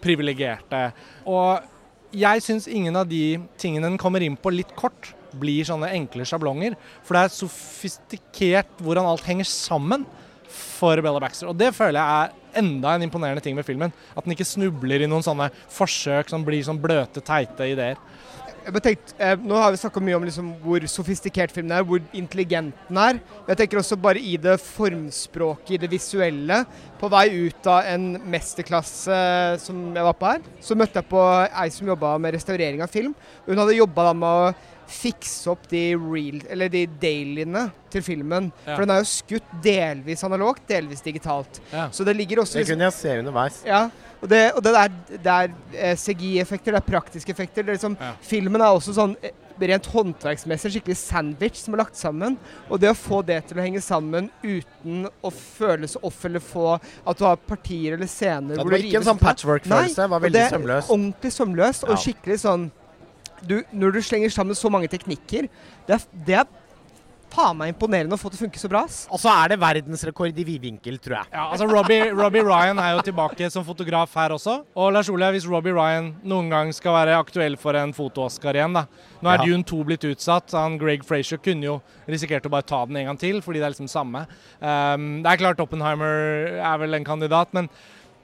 privilegerte? 0.03 0.85
Og 1.27 1.67
jeg 2.15 2.43
syns 2.45 2.69
ingen 2.71 2.97
av 2.99 3.09
de 3.11 3.41
tingene 3.61 3.91
den 3.91 4.01
kommer 4.01 4.23
inn 4.23 4.39
på 4.39 4.53
litt 4.55 4.71
kort, 4.79 5.13
blir 5.39 5.67
sånne 5.67 5.93
enkle 5.95 6.25
sjablonger. 6.27 6.75
For 7.07 7.15
det 7.15 7.23
er 7.23 7.35
sofistikert 7.35 8.81
hvordan 8.83 9.07
alt 9.07 9.27
henger 9.27 9.47
sammen 9.47 10.07
for 10.51 10.99
Bella 11.03 11.23
Baxter. 11.23 11.51
Og 11.51 11.59
det 11.59 11.71
føler 11.77 12.01
jeg 12.01 12.31
er 12.31 12.63
enda 12.63 12.97
en 12.97 13.05
imponerende 13.07 13.43
ting 13.45 13.55
med 13.55 13.67
filmen. 13.67 13.95
At 14.17 14.27
den 14.27 14.35
ikke 14.35 14.49
snubler 14.49 15.05
i 15.05 15.11
noen 15.11 15.25
sånne 15.25 15.51
forsøk 15.71 16.33
som 16.33 16.45
blir 16.47 16.65
sånn 16.67 16.81
bløte, 16.83 17.23
teite 17.23 17.69
ideer. 17.71 18.01
Tenkt, 18.61 19.15
eh, 19.19 19.37
nå 19.41 19.57
har 19.57 19.73
vi 19.73 19.79
snakka 19.81 20.01
mye 20.05 20.17
om 20.19 20.25
liksom 20.27 20.51
hvor 20.61 20.85
sofistikert 20.91 21.53
filmen 21.55 21.73
er, 21.73 21.85
hvor 21.87 22.03
intelligent 22.13 22.77
den 22.89 22.99
er. 23.01 23.21
Jeg 23.49 23.57
tenker 23.63 23.81
også 23.81 23.97
bare 23.97 24.21
i 24.21 24.37
det 24.37 24.59
formspråket, 24.61 25.73
i 25.75 25.81
det 25.81 25.91
visuelle. 25.91 26.61
På 27.01 27.09
vei 27.13 27.27
ut 27.49 27.71
av 27.73 27.89
en 27.89 28.13
mesterklasse 28.31 29.21
som 29.65 29.81
jeg 29.97 30.05
var 30.05 30.19
på 30.21 30.29
her, 30.35 30.45
så 30.61 30.77
møtte 30.77 31.01
jeg 31.01 31.09
på 31.09 31.23
ei 31.49 31.69
som 31.73 31.89
jobba 31.89 32.13
med 32.21 32.37
restaurering 32.37 32.85
av 32.85 32.93
film. 32.93 33.17
Hun 33.49 33.63
hadde 33.63 33.79
jobba 33.79 34.13
med 34.13 34.29
å 34.29 34.53
fikse 34.91 35.51
opp 35.53 35.69
de, 35.71 35.83
real, 35.97 36.41
eller 36.51 36.71
de 36.73 36.85
dailyene 37.01 37.67
til 37.91 38.05
filmen. 38.07 38.51
Ja. 38.65 38.75
For 38.75 38.85
den 38.85 38.95
er 38.95 39.03
jo 39.03 39.11
skutt 39.11 39.57
delvis 39.65 40.25
analogt, 40.27 40.63
delvis 40.71 41.03
digitalt. 41.05 41.61
Ja. 41.73 41.89
Så 41.95 42.07
det 42.07 42.17
ligger 42.19 42.43
også 42.45 42.61
Det 42.61 42.69
kunne 42.71 42.89
jeg 42.89 42.97
se 42.99 43.19
underveis. 43.23 43.61
Ja, 43.67 43.89
og 44.21 44.29
det, 44.29 44.41
og 44.53 44.65
det 44.65 44.73
er, 44.77 44.97
det 45.11 45.37
er 45.37 45.53
eh, 45.75 45.95
CGI-effekter, 45.97 46.75
det 46.75 46.83
er 46.83 46.91
praktiske 46.91 47.33
effekter. 47.33 47.65
Det 47.65 47.73
er 47.73 47.79
liksom, 47.79 47.97
ja. 48.01 48.13
Filmen 48.25 48.61
er 48.61 48.75
også 48.77 48.95
sånn 48.97 49.15
eh, 49.25 49.33
rent 49.69 49.87
håndverksmessig 49.93 50.73
skikkelig 50.75 50.97
sandwich 51.01 51.61
som 51.61 51.77
er 51.77 51.83
lagt 51.83 51.99
sammen. 51.99 52.37
Og 52.69 52.81
det 52.83 52.93
å 52.93 52.97
få 52.97 53.21
det 53.27 53.41
til 53.49 53.61
å 53.61 53.65
henge 53.65 53.83
sammen 53.85 54.29
uten 54.43 55.07
å 55.09 55.33
føles 55.35 55.97
off 56.01 56.25
eller 56.29 56.45
få 56.45 56.75
at 56.77 57.21
du 57.21 57.25
har 57.27 57.41
partier 57.49 57.97
eller 57.97 58.11
scener 58.11 58.57
ja, 58.57 58.65
Det 58.65 58.73
var 58.73 58.85
ikke 58.85 59.01
en 59.03 59.09
sånn 59.11 59.23
patchwork-følelse, 59.23 60.03
det 60.03 60.11
var 60.15 60.25
veldig 60.27 60.45
sømløst. 60.55 60.93
Ordentlig 60.97 61.35
sømløst 61.37 61.89
og 61.89 62.05
skikkelig 62.05 62.39
sånn 62.45 62.69
du, 63.47 63.61
Når 63.73 63.97
du 63.97 64.03
slenger 64.05 64.33
sammen 64.35 64.59
så 64.59 64.71
mange 64.73 64.91
teknikker, 64.91 65.49
det 65.87 65.97
er, 65.97 66.09
det 66.27 66.41
er 66.43 66.51
faen 67.31 67.59
meg 67.59 67.73
imponerende 67.73 68.17
å 68.17 68.21
få 68.21 68.31
det 68.31 68.37
til 68.37 68.43
å 68.43 68.47
funke 68.49 68.61
så 68.61 68.71
bra. 68.71 68.83
Og 68.85 69.21
så 69.23 69.31
er 69.33 69.53
det 69.53 69.59
verdensrekord 69.63 70.39
i 70.41 70.47
vidvinkel, 70.47 70.99
tror 71.03 71.21
jeg. 71.21 71.31
Ja, 71.33 71.47
altså 71.53 71.69
Robbie, 71.71 72.11
Robbie, 72.17 72.43
Ryan 72.47 72.81
er 72.83 72.97
jo 72.97 73.05
tilbake 73.07 73.51
som 73.53 73.67
fotograf 73.67 74.15
her 74.19 74.35
også. 74.35 74.57
Og 74.75 74.91
Lars 74.95 75.11
Ole, 75.13 75.31
hvis 75.35 75.47
Robbie 75.49 75.75
Ryan 75.77 76.13
noen 76.27 76.51
gang 76.53 76.73
skal 76.77 76.97
være 76.97 77.19
aktuell 77.21 77.57
for 77.61 77.79
en 77.79 77.95
foto-Oscar 77.97 78.59
igjen, 78.59 78.77
da. 78.77 78.87
Nå 79.21 79.31
er 79.31 79.45
ja. 79.45 79.47
Dune 79.51 79.67
2 79.71 79.81
blitt 79.87 80.09
utsatt. 80.11 80.57
Han 80.59 80.79
Greg 80.81 81.07
Frazier 81.07 81.43
kunne 81.43 81.69
jo 81.69 81.79
risikert 82.11 82.49
å 82.49 82.53
bare 82.53 82.67
ta 82.67 82.83
den 82.89 83.01
en 83.03 83.13
gang 83.13 83.21
til, 83.21 83.41
fordi 83.45 83.63
det 83.63 83.69
er 83.69 83.77
liksom 83.77 83.91
samme. 83.91 84.27
Um, 84.59 85.13
det 85.25 85.31
er 85.31 85.45
klart 85.45 85.63
Oppenheimer 85.63 86.59
er 86.59 86.83
vel 86.83 86.99
en 86.99 87.07
kandidat, 87.07 87.55
men 87.57 87.71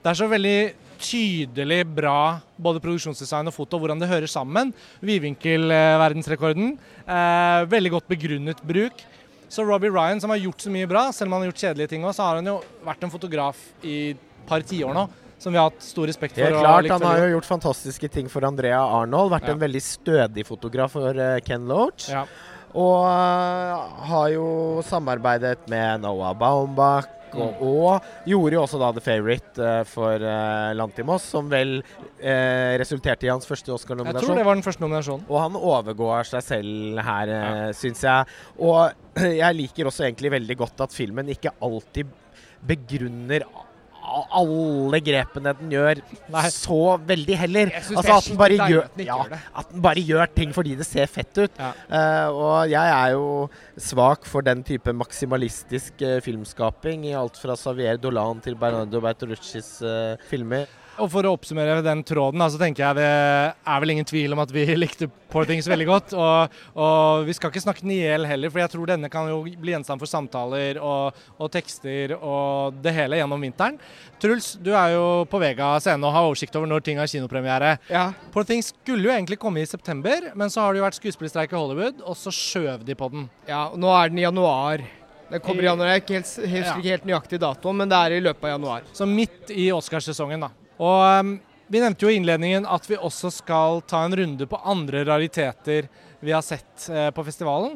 det 0.03 0.13
er 0.13 0.19
så 0.19 0.29
veldig 0.31 0.59
tydelig 1.01 1.83
bra 1.97 2.39
både 2.57 2.81
produksjonsdesign 2.85 3.51
og 3.51 3.55
foto, 3.55 3.81
hvordan 3.81 4.01
det 4.01 4.09
hører 4.11 4.31
sammen. 4.31 4.73
Vidvinkel-verdensrekorden. 5.05 6.75
Eh, 7.05 7.61
veldig 7.71 7.93
godt 7.97 8.09
begrunnet 8.11 8.63
bruk. 8.67 9.05
Så 9.49 9.65
Robbie 9.67 9.93
Ryan, 9.93 10.21
som 10.21 10.33
har 10.33 10.43
gjort 10.43 10.65
så 10.65 10.73
mye 10.75 10.89
bra, 10.91 11.07
selv 11.15 11.31
om 11.31 11.37
han 11.37 11.45
har 11.45 11.53
gjort 11.53 11.63
kjedelige 11.63 11.93
ting 11.95 12.05
òg, 12.05 12.15
så 12.17 12.27
har 12.27 12.41
han 12.41 12.51
jo 12.51 12.57
vært 12.87 13.07
en 13.07 13.13
fotograf 13.13 13.61
i 13.87 13.97
et 14.17 14.25
par 14.49 14.65
tiår 14.67 14.95
nå. 14.97 15.07
Som 15.39 15.53
vi 15.53 15.61
har 15.61 15.69
hatt 15.69 15.85
stor 15.85 16.09
respekt 16.09 16.33
for. 16.33 16.49
Helt 16.49 16.63
klart, 16.63 16.89
Han 16.89 17.03
har 17.05 17.19
jo 17.21 17.33
gjort 17.35 17.49
fantastiske 17.49 18.09
ting 18.09 18.29
for 18.33 18.47
Andrea 18.49 18.81
Arnold. 18.81 19.35
Vært 19.35 19.51
ja. 19.51 19.53
en 19.53 19.61
veldig 19.61 19.83
stødig 19.85 20.47
fotograf 20.49 20.95
for 20.97 21.13
uh, 21.13 21.37
Ken 21.45 21.67
Loach. 21.69 22.09
Ja. 22.09 22.25
Og 22.73 23.05
uh, 23.05 24.01
har 24.09 24.31
jo 24.33 24.47
samarbeidet 24.89 25.69
med 25.69 26.07
Noah 26.07 26.33
Baumbach 26.37 27.11
og, 27.37 27.63
og, 27.63 28.09
gjorde 28.27 28.59
jo 28.59 28.63
også 28.65 28.81
da 28.81 28.91
The 28.97 29.05
Favourite 29.05 29.63
uh, 29.63 29.81
for 29.89 30.23
uh, 30.23 30.73
Lantimos, 30.77 31.27
som 31.37 31.51
vel 31.53 31.79
uh, 31.81 32.73
resulterte 32.81 33.29
i 33.29 33.33
hans 33.33 33.49
første 33.49 33.75
Oscar-nominasjon. 33.75 34.23
Jeg 34.23 34.29
tror 34.29 34.41
det 34.41 34.49
var 34.49 34.59
den 34.59 34.67
første 34.67 34.85
nominasjonen. 34.85 35.27
Og 35.31 35.41
han 35.43 35.61
overgår 35.61 36.31
seg 36.33 36.47
selv 36.47 37.03
her, 37.07 37.33
ja. 37.33 37.71
syns 37.77 38.05
jeg. 38.07 38.37
Og 38.63 38.81
jeg 39.43 39.61
liker 39.61 39.91
også 39.91 40.09
egentlig 40.09 40.35
veldig 40.39 40.59
godt 40.65 40.87
at 40.87 40.97
filmen 40.97 41.33
ikke 41.37 41.55
alltid 41.65 42.13
begrunner 42.67 43.45
alle 44.41 45.01
grepene 45.05 45.53
den 45.59 45.75
gjør, 45.77 46.01
Nei. 46.33 46.45
så 46.55 46.81
veldig 47.09 47.39
heller. 47.43 47.73
Altså 47.81 48.17
at 48.17 48.29
den, 48.31 48.39
bare 48.41 48.71
gjør, 48.71 48.89
ja, 49.07 49.19
at 49.63 49.73
den 49.73 49.85
bare 49.85 50.05
gjør 50.07 50.33
ting 50.37 50.55
fordi 50.57 50.77
det 50.79 50.87
ser 50.89 51.11
fett 51.11 51.43
ut. 51.43 51.61
Ja. 51.61 51.73
Uh, 51.91 52.29
og 52.33 52.57
jeg 52.73 52.95
er 52.97 53.15
jo 53.17 53.29
svak 53.89 54.27
for 54.29 54.47
den 54.47 54.65
type 54.67 54.95
maksimalistisk 54.97 56.03
uh, 56.07 56.19
filmskaping 56.25 57.07
i 57.11 57.15
alt 57.19 57.39
fra 57.41 57.57
Xavier 57.59 58.01
Dolan 58.01 58.43
til 58.45 58.59
Bernardo 58.59 59.03
Bertoluccis 59.05 59.77
uh, 59.85 60.17
filmer. 60.31 60.67
Og 61.03 61.11
for 61.13 61.27
å 61.29 61.35
oppsummere 61.37 61.83
den 61.85 62.01
tråden, 62.07 62.41
så 62.49 62.59
tenker 62.61 62.83
jeg 62.87 62.97
det 62.99 63.07
er 63.07 63.81
vel 63.83 63.93
ingen 63.93 64.07
tvil 64.09 64.33
om 64.33 64.41
at 64.41 64.53
vi 64.55 64.65
likte 64.79 65.09
Poor 65.33 65.45
Things 65.45 65.67
veldig 65.69 65.87
godt. 65.89 66.15
Og, 66.17 66.57
og 66.81 67.27
vi 67.27 67.35
skal 67.37 67.53
ikke 67.53 67.63
snakke 67.65 67.85
den 67.85 67.93
i 67.93 67.99
hjel 68.01 68.25
heller, 68.29 68.53
for 68.53 68.63
jeg 68.63 68.73
tror 68.73 68.89
denne 68.89 69.11
kan 69.13 69.29
jo 69.29 69.43
bli 69.45 69.75
gjenstand 69.75 70.01
for 70.01 70.09
samtaler 70.09 70.81
og, 70.81 71.19
og 71.37 71.51
tekster 71.53 72.15
og 72.17 72.79
det 72.85 72.95
hele 72.97 73.21
gjennom 73.21 73.45
vinteren. 73.45 73.77
Truls, 74.23 74.55
du 74.63 74.73
er 74.73 74.95
jo 74.95 75.07
på 75.29 75.41
Vega 75.43 75.75
scene 75.85 76.07
og 76.09 76.15
har 76.17 76.29
oversikt 76.31 76.57
over 76.57 76.71
når 76.71 76.87
ting 76.87 77.01
har 77.03 77.11
kinopremiere. 77.11 77.77
Ja. 77.93 78.09
Poor 78.33 78.47
Things 78.49 78.73
skulle 78.73 79.11
jo 79.11 79.13
egentlig 79.13 79.41
komme 79.43 79.61
i 79.61 79.69
september, 79.69 80.31
men 80.35 80.53
så 80.53 80.65
har 80.65 80.73
det 80.73 80.81
jo 80.81 80.87
vært 80.89 81.01
skuespillerstreik 81.03 81.53
i 81.53 81.59
Hollywood, 81.59 82.01
og 82.07 82.17
så 82.17 82.33
skjøv 82.33 82.87
de 82.89 82.97
på 82.97 83.11
den. 83.13 83.29
ja, 83.51 83.67
og 83.69 83.77
nå 83.83 83.93
er 83.93 84.13
den 84.15 84.23
i 84.23 84.25
januar. 84.25 84.85
Den 85.27 85.43
kommer 85.43 85.65
i 85.65 85.67
januar. 85.67 85.91
Jeg 85.91 86.01
er 86.01 86.05
ikke 86.05 86.51
helt, 86.53 86.85
helt 86.87 87.09
nøyaktig 87.11 87.41
dato, 87.43 87.73
men 87.75 87.91
det 87.91 87.99
er 87.99 88.15
i 88.17 88.23
løpet 88.23 88.47
av 88.47 88.55
januar. 88.57 88.87
Så 88.95 89.09
midt 89.11 89.51
i 89.51 89.67
Oscarsesongen, 89.75 90.47
da. 90.47 90.53
Og 90.77 91.03
um, 91.21 91.37
vi 91.67 91.83
nevnte 91.83 92.07
jo 92.07 92.13
i 92.13 92.19
innledningen 92.21 92.67
at 92.71 92.85
vi 92.87 92.99
også 92.99 93.31
skal 93.35 93.81
ta 93.91 94.05
en 94.07 94.17
runde 94.17 94.47
på 94.47 94.61
andre 94.63 95.03
rariteter 95.09 95.89
vi 96.21 96.35
har 96.35 96.45
sett 96.45 96.89
eh, 96.91 97.09
på 97.11 97.25
festivalen. 97.27 97.75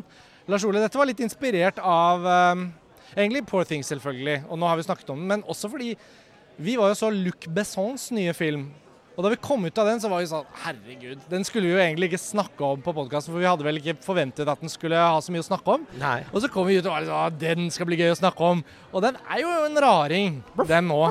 Lars 0.51 0.65
Ole, 0.67 0.81
dette 0.83 0.99
var 0.99 1.09
litt 1.11 1.21
inspirert 1.23 1.81
av 1.83 2.25
um, 2.25 2.69
egentlig 3.17 3.43
Poor 3.49 3.67
Things, 3.69 3.91
selvfølgelig, 3.91 4.45
og 4.49 4.61
nå 4.61 4.69
har 4.71 4.79
vi 4.79 4.87
snakket 4.87 5.11
om 5.13 5.21
den, 5.21 5.29
men 5.31 5.45
også 5.51 5.71
fordi 5.73 5.93
vi 6.61 6.77
var 6.79 6.93
jo 6.93 6.99
så 6.99 7.11
Luc 7.15 7.47
Bessons 7.51 8.09
nye 8.15 8.33
film. 8.37 8.69
Og 9.19 9.25
da 9.27 9.31
vi 9.33 9.37
kom 9.43 9.65
ut 9.67 9.79
av 9.83 9.89
den, 9.91 9.99
så 10.01 10.09
var 10.09 10.23
vi 10.23 10.29
sånn 10.31 10.47
Herregud, 10.63 11.19
den 11.29 11.43
skulle 11.45 11.67
vi 11.69 11.75
jo 11.75 11.81
egentlig 11.83 12.09
ikke 12.09 12.21
snakke 12.23 12.65
om 12.65 12.81
på 12.81 12.93
podkasten, 12.97 13.35
for 13.35 13.43
vi 13.43 13.49
hadde 13.49 13.67
vel 13.67 13.77
ikke 13.81 13.97
forventet 14.05 14.49
at 14.49 14.61
den 14.63 14.71
skulle 14.73 14.97
ha 14.97 15.19
så 15.21 15.35
mye 15.35 15.43
å 15.43 15.49
snakke 15.49 15.75
om. 15.75 15.85
Nei. 16.01 16.21
Og 16.33 16.41
så 16.45 16.49
kom 16.53 16.69
vi 16.71 16.79
ut 16.79 16.87
og 16.87 16.95
var 16.95 17.03
litt 17.03 17.11
sånn 17.11 17.19
«Ah, 17.27 17.31
Den 17.43 17.69
skal 17.75 17.89
bli 17.91 17.99
gøy 18.01 18.13
å 18.15 18.17
snakke 18.21 18.41
om. 18.55 18.63
Og 18.95 19.03
den 19.05 19.19
er 19.29 19.43
jo 19.43 19.51
en 19.67 19.77
raring, 19.85 20.39
den 20.67 20.89
nå. 20.89 21.03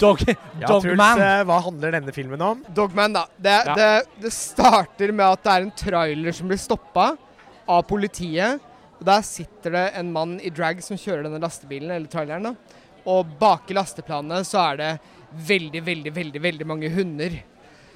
Dog, 0.00 0.24
Ja, 0.60 0.66
Dogman. 0.68 1.20
eh, 1.22 1.44
hva 1.46 1.60
handler 1.62 1.94
denne 1.98 2.12
filmen 2.16 2.40
om? 2.42 2.64
Dogman, 2.74 3.12
da. 3.14 3.26
Det, 3.38 3.54
Ja. 3.68 3.74
det, 3.78 3.90
det 4.24 4.32
starter 4.32 5.12
med 5.12 5.26
at 5.26 5.42
det 5.44 5.52
er 5.52 5.62
en 5.68 5.70
trailer 5.84 6.32
som 6.34 6.48
blir 6.48 6.58
stoppa 6.58 7.16
av 7.68 7.82
politiet. 7.88 8.60
Og 8.98 9.04
Der 9.06 9.22
sitter 9.22 9.70
det 9.76 9.84
en 10.00 10.12
mann 10.12 10.38
i 10.40 10.50
drag 10.50 10.82
som 10.82 10.96
kjører 10.96 11.24
denne 11.28 11.40
lastebilen, 11.40 11.90
eller 11.94 12.08
traileren. 12.08 12.42
da. 12.42 12.54
Og 13.06 13.26
bak 13.38 13.70
i 13.70 13.74
lasteplanene 13.76 14.40
så 14.48 14.72
er 14.72 14.76
det 14.80 14.92
veldig, 15.34 15.82
veldig, 15.86 16.14
veldig, 16.14 16.42
veldig 16.42 16.66
mange 16.66 16.90
hunder. 16.94 17.36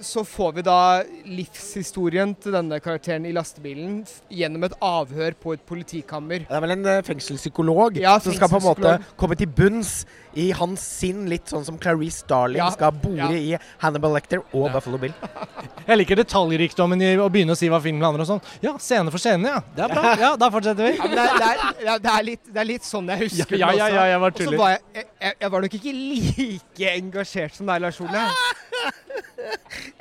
Så 0.00 0.22
får 0.24 0.52
vi 0.58 0.62
da 0.62 1.02
livshistorien 1.26 2.34
til 2.38 2.54
denne 2.54 2.78
karakteren 2.82 3.24
i 3.26 3.32
lastebilen 3.34 4.00
gjennom 4.30 4.66
et 4.68 4.76
avhør 4.84 5.34
på 5.42 5.54
et 5.56 5.64
politikammer. 5.66 6.44
Det 6.46 6.54
er 6.54 6.62
vel 6.64 6.74
en 6.76 6.86
eh, 6.86 7.00
fengselspsykolog 7.06 7.98
Ja, 7.98 8.16
som 8.22 8.34
skal 8.36 8.50
på 8.52 8.60
en 8.60 8.66
måte 8.68 8.92
komme 9.18 9.34
til 9.38 9.50
bunns 9.50 10.04
i 10.38 10.50
hans 10.54 10.82
sinn, 11.00 11.24
litt 11.30 11.50
sånn 11.50 11.64
som 11.66 11.78
Clarice 11.82 12.22
Starling 12.22 12.60
Ja, 12.60 12.68
skal 12.70 12.92
bore 12.94 13.16
ja. 13.16 13.30
i 13.34 13.56
Hannibal 13.82 14.14
Lecter 14.14 14.42
og 14.54 14.68
Buffalo 14.74 15.00
Bill. 15.02 15.14
Jeg 15.88 15.98
liker 16.02 16.20
detaljrikdommen 16.20 17.00
i 17.02 17.14
å 17.18 17.26
begynne 17.32 17.56
å 17.56 17.58
si 17.58 17.70
hva 17.72 17.80
filmen 17.82 18.04
handler 18.04 18.22
om. 18.22 18.28
sånn. 18.36 18.42
Ja, 18.62 18.76
scene 18.82 19.10
for 19.10 19.18
scene, 19.22 19.48
ja. 19.56 19.62
Det 19.74 19.86
er 19.88 19.94
bra. 19.96 20.14
Ja, 20.22 20.30
Da 20.38 20.50
fortsetter 20.52 20.92
vi. 20.92 20.94
Ja, 20.98 21.08
det, 21.10 21.24
er, 21.24 21.38
det, 21.38 21.88
er, 21.88 21.98
det, 22.04 22.12
er 22.12 22.26
litt, 22.28 22.44
det 22.54 22.62
er 22.62 22.68
litt 22.68 22.86
sånn 22.86 23.08
jeg 23.14 23.26
husker 23.26 23.58
Ja, 23.58 23.72
ja, 23.72 23.88
den 23.88 23.98
ja, 23.98 24.06
jeg 24.12 24.22
var 24.22 24.34
Og 24.34 24.38
så 24.38 24.44
tuller. 24.46 24.58
var 24.62 24.74
jeg, 24.76 24.82
jeg, 25.00 25.06
jeg, 25.26 25.36
jeg 25.42 25.52
var 25.54 25.66
nok 25.66 25.76
ikke 25.80 25.94
like 25.98 26.94
engasjert 26.94 27.58
som 27.58 27.70
deg, 27.72 27.82
Lars 27.88 28.00
Ole. 28.04 28.24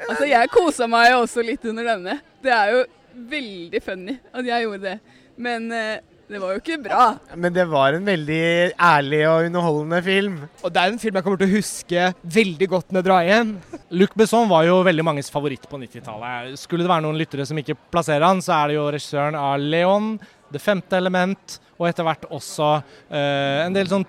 Altså, 0.08 0.26
jeg 0.30 0.50
kosa 0.54 0.88
meg 0.89 1.12
jo 1.12 1.23
også 1.23 1.45
litt 1.45 1.65
under 1.69 1.91
denne. 1.93 2.19
Det 2.43 2.54
er 2.54 2.73
jo 2.73 2.84
veldig 3.32 3.82
funny 3.84 4.19
at 4.34 4.45
jeg 4.47 4.67
gjorde 4.67 4.86
det. 4.86 5.17
Men 5.38 5.67
eh, 5.73 6.00
det 6.28 6.41
var 6.43 6.52
jo 6.52 6.60
ikke 6.60 6.76
bra. 6.84 7.04
Men 7.39 7.54
det 7.56 7.63
var 7.71 7.95
en 7.95 8.08
veldig 8.08 8.39
ærlig 8.84 9.21
og 9.30 9.45
underholdende 9.47 10.00
film. 10.04 10.34
Og 10.60 10.73
det 10.76 10.82
er 10.82 10.91
en 10.91 11.00
film 11.00 11.15
jeg 11.19 11.23
kommer 11.23 11.39
til 11.39 11.47
å 11.47 11.56
huske 11.56 12.08
veldig 12.38 12.67
godt 12.73 12.91
når 12.91 13.00
jeg 13.00 13.08
drar 13.08 13.30
hjem. 13.30 13.54
Luc 14.02 14.17
Besson 14.19 14.50
var 14.52 14.65
jo 14.67 14.82
veldig 14.84 15.06
manges 15.08 15.32
favoritt 15.32 15.69
på 15.71 15.80
90-tallet. 15.80 16.58
Skulle 16.60 16.84
det 16.84 16.91
være 16.91 17.06
noen 17.06 17.21
lyttere 17.21 17.47
som 17.47 17.62
ikke 17.62 17.78
plasserer 17.93 18.28
han, 18.28 18.43
så 18.43 18.58
er 18.58 18.73
det 18.73 18.76
jo 18.76 18.89
regissøren 18.91 19.39
av 19.39 19.56
Leon, 19.62 20.17
Det 20.52 20.62
femte 20.63 20.95
element, 20.95 21.58
og 21.76 21.89
etter 21.89 22.06
hvert 22.08 22.23
også 22.32 22.67
uh, 22.80 23.65
en 23.65 23.73
del 23.76 23.89
sånn 23.91 24.06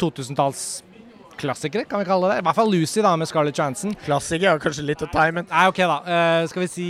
2000-tallsklassikere, 1.39 1.85
kan 1.89 2.01
vi 2.01 2.05
kalle 2.05 2.29
det. 2.33 2.41
I 2.41 2.47
hvert 2.47 2.57
fall 2.57 2.71
Lucy, 2.71 3.01
da, 3.03 3.17
med 3.17 3.29
Scarlett 3.29 3.59
Johansson. 3.59 3.95
Klassiker, 4.05 4.47
ja, 4.51 4.59
kanskje 4.59 4.87
litt 4.87 5.03
å 5.03 5.09
ta 5.11 5.29
i, 5.29 5.33
men 5.33 5.47
Nei, 5.51 5.67
OK, 5.69 5.79
da. 5.79 5.99
Uh, 6.05 6.49
skal 6.51 6.65
vi 6.65 6.69
si 6.73 6.89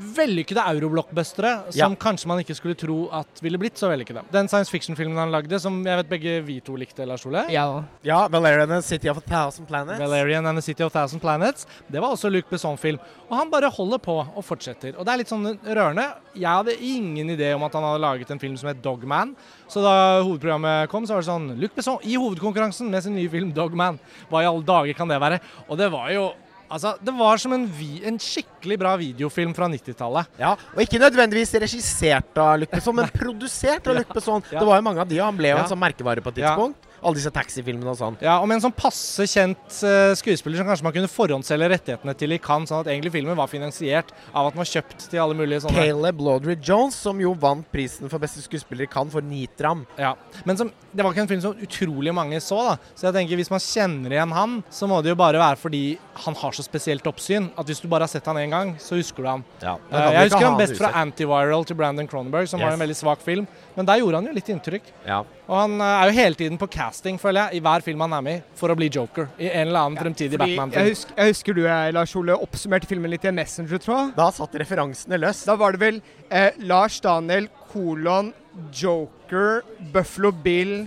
Vellykkede 0.00 0.62
euroblockbustere 0.64 1.50
Ja. 1.74 1.84
som 1.86 1.94
kanskje 1.96 2.26
man 2.26 2.38
ikke 2.40 2.54
skulle 2.56 2.74
tro 2.74 3.08
at 3.12 3.40
ville 3.42 3.58
blitt 3.60 3.76
så 3.76 3.88
vellykkede. 3.90 4.22
Den 4.32 4.48
science 4.48 4.70
fiction-filmen 4.72 5.16
han 5.18 5.30
lagde, 5.30 5.60
som 5.60 5.84
jeg 5.84 5.96
vet 6.00 6.08
begge 6.08 6.42
vi 6.46 6.60
to 6.60 6.74
likte, 6.74 7.04
Lars 7.06 7.26
Ole. 7.26 7.44
Ja. 7.52 7.84
ja, 8.02 8.26
Valerian 8.28 8.70
and 8.72 8.82
City 8.84 9.08
of 9.08 9.18
a 9.18 9.20
Thousand 9.20 9.66
Planets. 9.68 10.00
Valerian 10.00 10.46
and 10.46 10.56
the 10.58 10.62
City 10.62 10.82
of 10.82 10.92
Thousand 10.92 11.20
Planets. 11.20 11.66
Det 11.90 12.00
var 12.00 12.08
også 12.14 12.30
Luc 12.32 12.44
Besson-film. 12.50 12.98
Og 13.28 13.36
han 13.36 13.50
bare 13.50 13.70
holder 13.70 13.98
på 13.98 14.18
og 14.36 14.42
fortsetter. 14.44 14.96
Og 14.98 15.04
det 15.04 15.12
er 15.12 15.18
litt 15.18 15.28
sånn 15.28 15.58
rørende. 15.64 16.08
Jeg 16.34 16.48
hadde 16.48 16.76
ingen 16.80 17.28
idé 17.36 17.52
om 17.54 17.62
at 17.64 17.72
han 17.76 17.82
hadde 17.82 18.00
laget 18.00 18.30
en 18.30 18.38
film 18.40 18.56
som 18.56 18.68
het 18.72 18.80
Dogman. 18.82 19.36
Så 19.68 19.82
da 19.84 20.22
hovedprogrammet 20.22 20.88
kom, 20.88 21.04
så 21.06 21.14
var 21.14 21.20
det 21.20 21.28
sånn 21.30 21.60
Luc 21.60 21.74
Besson 21.76 21.98
i 22.02 22.16
hovedkonkurransen 22.16 22.88
med 22.90 23.02
sin 23.04 23.14
nye 23.14 23.28
film 23.28 23.52
Dogman. 23.52 23.98
Hva 24.30 24.42
i 24.42 24.48
alle 24.48 24.64
dager 24.64 24.94
kan 24.96 25.08
det 25.08 25.20
være? 25.20 25.40
Og 25.68 25.76
det 25.78 25.90
var 25.92 26.08
jo 26.14 26.30
Altså, 26.70 26.92
Det 27.02 27.14
var 27.18 27.40
som 27.42 27.52
en, 27.56 27.64
vi, 27.66 28.00
en 28.06 28.18
skikkelig 28.22 28.76
bra 28.78 28.92
videofilm 29.00 29.54
fra 29.56 29.66
90-tallet. 29.72 30.30
Ja, 30.38 30.52
og 30.54 30.82
ikke 30.84 31.00
nødvendigvis 31.02 31.54
regissert 31.64 32.38
av 32.38 32.60
Luc 32.62 32.70
Besson, 32.70 32.94
men 33.00 33.10
produsert 33.14 33.90
av 33.90 33.96
Luc 34.00 34.12
Besson. 34.14 34.44
Det 34.50 34.62
var 34.62 34.78
jo 34.78 34.86
mange 34.86 35.02
av 35.02 35.10
de, 35.10 35.18
og 35.18 35.26
han 35.32 35.40
ble 35.40 35.50
jo 35.54 35.58
en 35.64 35.70
sånn 35.72 35.82
merkevare 35.82 36.22
på 36.22 36.30
et 36.34 36.40
tidspunkt. 36.42 36.86
Alle 37.00 37.16
disse 37.16 37.32
taxifilmene 37.32 37.92
og 37.92 37.98
sånn. 37.98 38.18
Ja, 38.22 38.38
Og 38.40 38.48
med 38.48 38.58
en 38.58 38.64
sånn 38.66 38.76
passe 38.76 39.24
kjent 39.30 39.80
uh, 39.86 40.12
skuespiller 40.18 40.60
som 40.60 40.68
kanskje 40.68 40.86
man 40.86 40.94
kunne 40.96 41.10
forhåndsselge 41.10 41.70
rettighetene 41.72 42.14
til 42.20 42.36
i 42.36 42.40
Cannes, 42.42 42.70
sånn 42.70 42.84
at 42.84 42.90
egentlig 42.92 43.14
filmen 43.14 43.38
var 43.38 43.50
finansiert 43.50 44.12
av 44.34 44.48
at 44.48 44.56
den 44.56 44.62
var 44.62 44.70
kjøpt 44.70 45.06
til 45.08 45.22
alle 45.22 45.36
mulige 45.38 45.62
sånne 45.64 45.80
Caleb 45.80 46.20
Laudrey 46.24 46.58
Jones, 46.60 46.98
som 47.00 47.20
jo 47.22 47.32
vant 47.40 47.66
prisen 47.72 48.10
for 48.12 48.22
beste 48.22 48.44
skuespiller 48.44 48.84
i 48.84 48.90
Cannes 48.90 49.14
for 49.14 49.24
Nitram. 49.24 49.86
Ja, 50.00 50.14
Men 50.44 50.60
som, 50.60 50.72
det 50.92 51.04
var 51.04 51.14
ikke 51.14 51.24
en 51.24 51.32
film 51.32 51.44
som 51.44 51.64
utrolig 51.66 52.14
mange 52.16 52.40
så. 52.44 52.60
da 52.70 52.76
Så 52.94 53.08
jeg 53.08 53.16
tenker 53.16 53.40
hvis 53.40 53.52
man 53.52 53.64
kjenner 53.64 54.16
igjen 54.16 54.36
han, 54.36 54.60
så 54.70 54.88
må 54.90 55.00
det 55.04 55.14
jo 55.14 55.18
bare 55.20 55.40
være 55.40 55.60
fordi 55.60 55.84
han 56.26 56.36
har 56.36 56.56
så 56.56 56.64
spesielt 56.66 57.06
oppsyn 57.08 57.48
at 57.58 57.68
hvis 57.68 57.80
du 57.80 57.88
bare 57.88 58.04
har 58.04 58.12
sett 58.12 58.26
han 58.28 58.38
én 58.40 58.52
gang, 58.52 58.74
så 58.82 58.98
husker 58.98 59.24
du 59.24 59.30
han. 59.30 59.44
Ja, 59.62 59.76
uh, 59.78 59.98
jeg 60.12 60.30
husker 60.30 60.46
han 60.46 60.60
best 60.60 60.76
fra 60.78 60.92
Antiviral 61.00 61.64
til 61.68 61.78
Brandon 61.78 62.08
Cronenberg, 62.10 62.48
som 62.50 62.60
var 62.60 62.74
en 62.74 62.82
veldig 62.82 62.96
svak 62.98 63.22
film. 63.24 63.48
Men 63.76 63.88
der 63.88 64.02
gjorde 64.02 64.20
han 64.20 64.28
jo 64.30 64.36
litt 64.36 64.50
inntrykk. 64.52 64.90
Ja. 65.06 65.22
Og 65.50 65.56
han 65.58 65.72
eh, 65.82 65.92
er 65.98 66.10
jo 66.10 66.14
hele 66.14 66.38
tiden 66.38 66.58
på 66.60 66.68
casting, 66.70 67.16
føler 67.18 67.48
jeg, 67.48 67.58
i 67.58 67.64
hver 67.64 67.82
film 67.82 68.04
han 68.04 68.12
er 68.14 68.22
med 68.22 68.38
i, 68.38 68.42
for 68.58 68.70
å 68.70 68.76
bli 68.78 68.86
Joker. 68.94 69.26
I 69.34 69.48
en 69.50 69.66
eller 69.72 69.88
annen 69.88 69.98
fremtidig 69.98 70.38
Batman-film. 70.38 70.86
Jeg, 70.92 71.00
jeg 71.16 71.32
husker 71.34 71.58
du, 71.58 71.64
eh, 71.66 71.88
Lars 71.96 72.14
Ole, 72.18 72.36
oppsummerte 72.46 72.86
filmen 72.90 73.10
litt 73.10 73.26
i 73.26 73.32
en 73.32 73.38
Messenger, 73.40 73.82
tror 73.82 73.96
jeg. 73.96 74.12
Da 74.20 74.28
satt 74.36 74.54
referansene 74.62 75.18
løst. 75.18 75.48
Da 75.50 75.58
var 75.58 75.74
det 75.74 75.82
vel 75.82 75.98
eh, 76.30 76.54
Lars 76.70 77.00
Daniel, 77.02 77.50
kolon, 77.72 78.30
Joker, 78.74 79.64
Buffalo 79.94 80.30
Bill, 80.30 80.84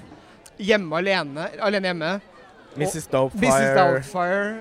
Hjemme 0.64 1.00
alene, 1.02 1.48
alene 1.66 1.90
hjemme. 1.90 2.10
Mrs. 2.78 2.84
Mrs. 2.94 3.08
Doubtfire. 3.12 3.72
Doubtfire. 3.76 4.52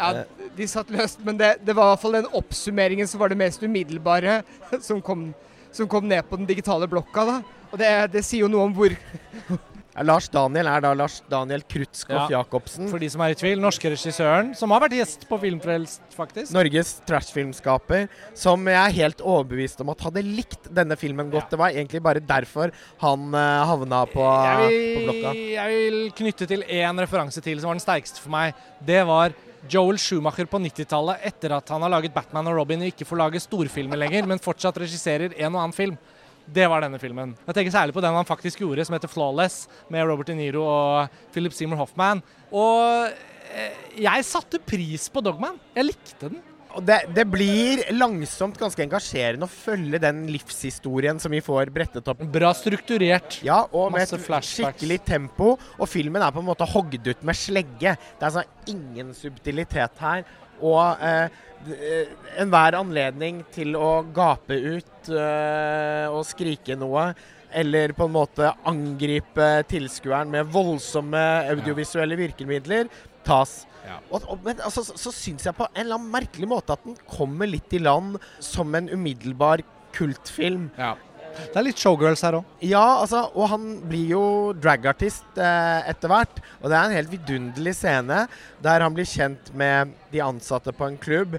Ja, 0.00 0.24
de 0.56 0.66
satt 0.66 0.90
løst, 0.90 1.20
men 1.22 1.36
det, 1.38 1.54
det 1.62 1.74
var 1.76 1.90
i 1.90 1.92
hvert 1.92 2.02
fall 2.02 2.16
den 2.16 2.30
oppsummeringen 2.34 3.06
som 3.06 3.20
var 3.22 3.30
det 3.30 3.38
mest 3.38 3.62
umiddelbare 3.62 4.40
som 4.88 5.02
kom, 5.04 5.28
som 5.70 5.86
kom 5.92 6.08
ned 6.08 6.26
på 6.26 6.40
den 6.40 6.48
digitale 6.48 6.88
blokka. 6.90 7.28
da. 7.28 7.36
Og 7.72 7.78
det, 7.80 7.92
det 8.12 8.24
sier 8.26 8.44
jo 8.44 8.52
noe 8.52 8.68
om 8.68 8.74
hvor 8.76 8.92
Ja, 9.92 10.00
Lars 10.08 10.24
Daniel 10.32 10.68
er 10.72 10.80
da 10.80 10.94
Lars 10.96 11.18
Daniel 11.28 11.60
Krutskoff 11.68 12.30
Ja. 12.30 12.38
Jacobsen. 12.38 12.86
For 12.88 13.02
de 13.02 13.10
som 13.12 13.20
er 13.20 13.34
i 13.34 13.36
tvil, 13.36 13.60
norske 13.60 13.90
regissøren, 13.92 14.54
som 14.56 14.72
har 14.72 14.80
vært 14.86 14.94
gjest 14.96 15.26
på 15.28 15.36
Filmfrelst, 15.42 16.00
faktisk. 16.16 16.48
Norges 16.56 16.94
trashfilmskaper, 17.08 18.06
som 18.32 18.64
jeg 18.72 18.78
er 18.80 18.96
helt 19.02 19.20
overbevist 19.20 19.82
om 19.84 19.92
at 19.92 20.00
hadde 20.06 20.24
likt 20.24 20.70
denne 20.72 20.96
filmen 20.96 21.28
godt. 21.28 21.44
Ja. 21.44 21.52
Det 21.52 21.60
var 21.60 21.76
egentlig 21.76 22.00
bare 22.08 22.24
derfor 22.24 22.72
han 23.04 23.36
uh, 23.36 23.68
havna 23.68 24.00
på, 24.08 24.24
jeg, 24.24 24.80
på 24.96 25.04
blokka. 25.10 25.34
jeg 25.58 25.76
vil 25.76 26.00
knytte 26.22 26.48
til 26.48 26.64
én 26.64 27.04
referanse 27.04 27.44
til 27.44 27.60
som 27.60 27.74
var 27.74 27.76
den 27.76 27.84
sterkeste 27.84 28.24
for 28.24 28.32
meg. 28.32 28.56
Det 28.80 29.02
var 29.04 29.36
Joel 29.70 30.00
Schumacher 30.00 30.48
på 30.50 30.58
90-tallet, 30.58 31.20
etter 31.28 31.52
at 31.54 31.68
han 31.70 31.84
har 31.84 31.92
laget 31.92 32.16
Batman 32.16 32.48
og 32.50 32.56
Robin 32.62 32.80
og 32.82 32.88
ikke 32.94 33.06
får 33.06 33.20
lage 33.20 33.44
storfilmer 33.44 34.00
lenger, 34.00 34.24
men 34.26 34.40
fortsatt 34.42 34.80
regisserer 34.80 35.36
en 35.36 35.52
og 35.52 35.60
annen 35.66 35.76
film. 35.76 36.00
Det 36.46 36.68
var 36.68 36.82
denne 36.84 36.98
filmen. 37.00 37.34
Jeg 37.46 37.54
tenker 37.54 37.74
særlig 37.74 37.94
på 37.96 38.02
den 38.04 38.14
han 38.16 38.28
faktisk 38.28 38.62
gjorde, 38.64 38.84
som 38.84 38.96
heter 38.96 39.08
'Flawless', 39.08 39.68
med 39.88 40.06
Robert 40.06 40.26
De 40.26 40.34
Niro 40.34 40.64
og 40.66 41.08
Philip 41.32 41.52
Seymour 41.52 41.76
Hoffman. 41.84 42.22
Og 42.52 43.08
eh, 43.54 44.00
jeg 44.02 44.24
satte 44.24 44.58
pris 44.58 45.08
på 45.08 45.22
Dogman. 45.22 45.60
Jeg 45.76 45.84
likte 45.92 46.28
den. 46.28 46.40
Det, 46.80 47.02
det 47.12 47.26
blir 47.28 47.82
langsomt 47.92 48.56
ganske 48.56 48.80
engasjerende 48.80 49.44
å 49.44 49.50
følge 49.52 49.98
den 50.00 50.22
livshistorien 50.32 51.18
som 51.20 51.34
vi 51.34 51.42
får 51.44 51.68
brettet 51.74 52.06
opp. 52.08 52.22
Bra 52.32 52.52
strukturert. 52.56 53.42
Ja, 53.44 53.66
og 53.68 53.92
med 53.92 54.06
Masse 54.06 54.16
et 54.16 54.24
flashbacks. 54.24 54.80
skikkelig 54.80 55.02
tempo. 55.04 55.58
Og 55.76 55.90
filmen 55.90 56.24
er 56.24 56.32
på 56.32 56.40
en 56.40 56.48
måte 56.48 56.64
hogd 56.64 56.96
ut 56.96 57.26
med 57.28 57.36
slegge. 57.36 57.92
Det 57.92 58.24
er 58.24 58.30
altså 58.30 58.46
ingen 58.72 59.12
subtilitet 59.16 60.00
her. 60.00 60.24
Og 60.62 61.02
eh, 61.02 61.26
eh, 61.74 62.14
enhver 62.42 62.78
anledning 62.78 63.42
til 63.54 63.76
å 63.78 64.02
gape 64.14 64.56
ut 64.56 65.12
eh, 65.12 66.06
og 66.08 66.24
skrike 66.28 66.78
noe, 66.78 67.10
eller 67.52 67.92
på 67.96 68.06
en 68.08 68.14
måte 68.14 68.54
angripe 68.68 69.48
tilskueren 69.68 70.30
med 70.32 70.48
voldsomme 70.54 71.20
audiovisuelle 71.52 72.16
virkemidler, 72.16 72.88
tas. 73.26 73.62
Ja. 73.84 73.98
Og, 74.08 74.24
og, 74.30 74.40
men 74.46 74.62
altså, 74.64 74.84
så, 74.86 74.96
så 74.98 75.12
syns 75.14 75.44
jeg 75.46 75.58
på 75.58 75.66
en 75.68 75.84
eller 75.84 75.98
annen 75.98 76.14
merkelig 76.14 76.48
måte 76.48 76.76
at 76.76 76.84
den 76.86 76.96
kommer 77.10 77.50
litt 77.50 77.74
i 77.74 77.82
land 77.82 78.16
som 78.42 78.72
en 78.78 78.88
umiddelbar 78.92 79.64
kultfilm. 79.92 80.70
Ja. 80.78 80.94
Det 81.38 81.58
er 81.58 81.66
litt 81.66 81.80
showgirls 81.80 82.22
her 82.26 82.38
òg. 82.40 82.52
Ja, 82.64 82.84
altså, 83.02 83.24
og 83.36 83.50
han 83.52 83.66
blir 83.88 84.12
jo 84.14 84.24
dragartist 84.58 85.40
eh, 85.40 85.90
etter 85.90 86.12
hvert. 86.12 86.42
Og 86.60 86.68
det 86.70 86.78
er 86.78 86.84
en 86.84 86.98
helt 86.98 87.12
vidunderlig 87.12 87.74
scene 87.78 88.26
der 88.62 88.84
han 88.84 88.94
blir 88.96 89.08
kjent 89.08 89.52
med 89.58 89.94
de 90.12 90.22
ansatte 90.24 90.74
på 90.76 90.88
en 90.88 91.00
klubb. 91.00 91.38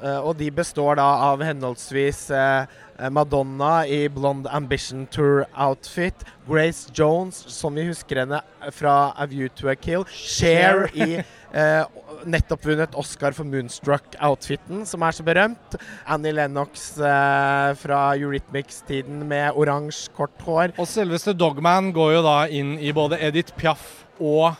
Eh, 0.00 0.18
og 0.18 0.36
de 0.40 0.48
består 0.54 0.96
da 0.98 1.08
av 1.28 1.42
henholdsvis 1.44 2.24
eh, 2.34 2.78
Madonna 3.12 3.82
i 3.86 4.06
Blonde 4.12 4.50
Ambition 4.50 5.06
Tour-outfit. 5.12 6.24
Grace 6.48 6.90
Jones, 6.94 7.38
som 7.48 7.74
vi 7.74 7.86
husker 7.86 8.22
henne 8.22 8.40
fra 8.74 9.12
A 9.16 9.26
View 9.30 9.50
to 9.54 9.70
a 9.70 9.76
Kill. 9.78 10.04
Cher 10.10 10.88
i 10.94 11.20
eh, 11.20 11.84
nettopp 12.24 12.66
vunnet 12.66 12.94
Oscar 12.98 13.34
for 13.36 13.48
Moonstruck-outfiten, 13.48 14.84
som 14.86 15.02
er 15.06 15.16
så 15.16 15.26
berømt. 15.26 15.78
Annie 16.06 16.34
Lennox 16.34 16.92
eh, 16.98 17.70
fra 17.78 18.02
Eurythmics-tiden 18.18 19.24
med 19.28 19.58
oransje, 19.58 20.12
kort 20.16 20.46
hår. 20.46 20.76
Og 20.78 20.90
selveste 20.90 21.34
Dogman 21.36 21.92
går 21.94 22.18
jo 22.18 22.26
da 22.26 22.36
inn 22.50 22.76
i 22.78 22.94
både 22.94 23.20
Edith 23.22 23.54
Piaf 23.58 24.04
og 24.22 24.52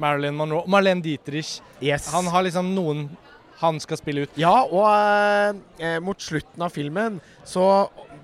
Marilyn 0.00 0.36
Monroe. 0.36 0.64
Marlene 0.70 1.04
Dietrich. 1.04 1.58
Yes. 1.82 2.08
Han 2.14 2.28
har 2.32 2.46
liksom 2.46 2.72
noen 2.76 3.08
han 3.62 3.80
skal 3.82 4.00
spille 4.00 4.26
ut. 4.26 4.40
Ja, 4.40 4.54
og 4.66 4.86
eh, 5.82 5.98
mot 6.04 6.20
slutten 6.22 6.64
av 6.64 6.74
filmen 6.74 7.20
så 7.48 7.66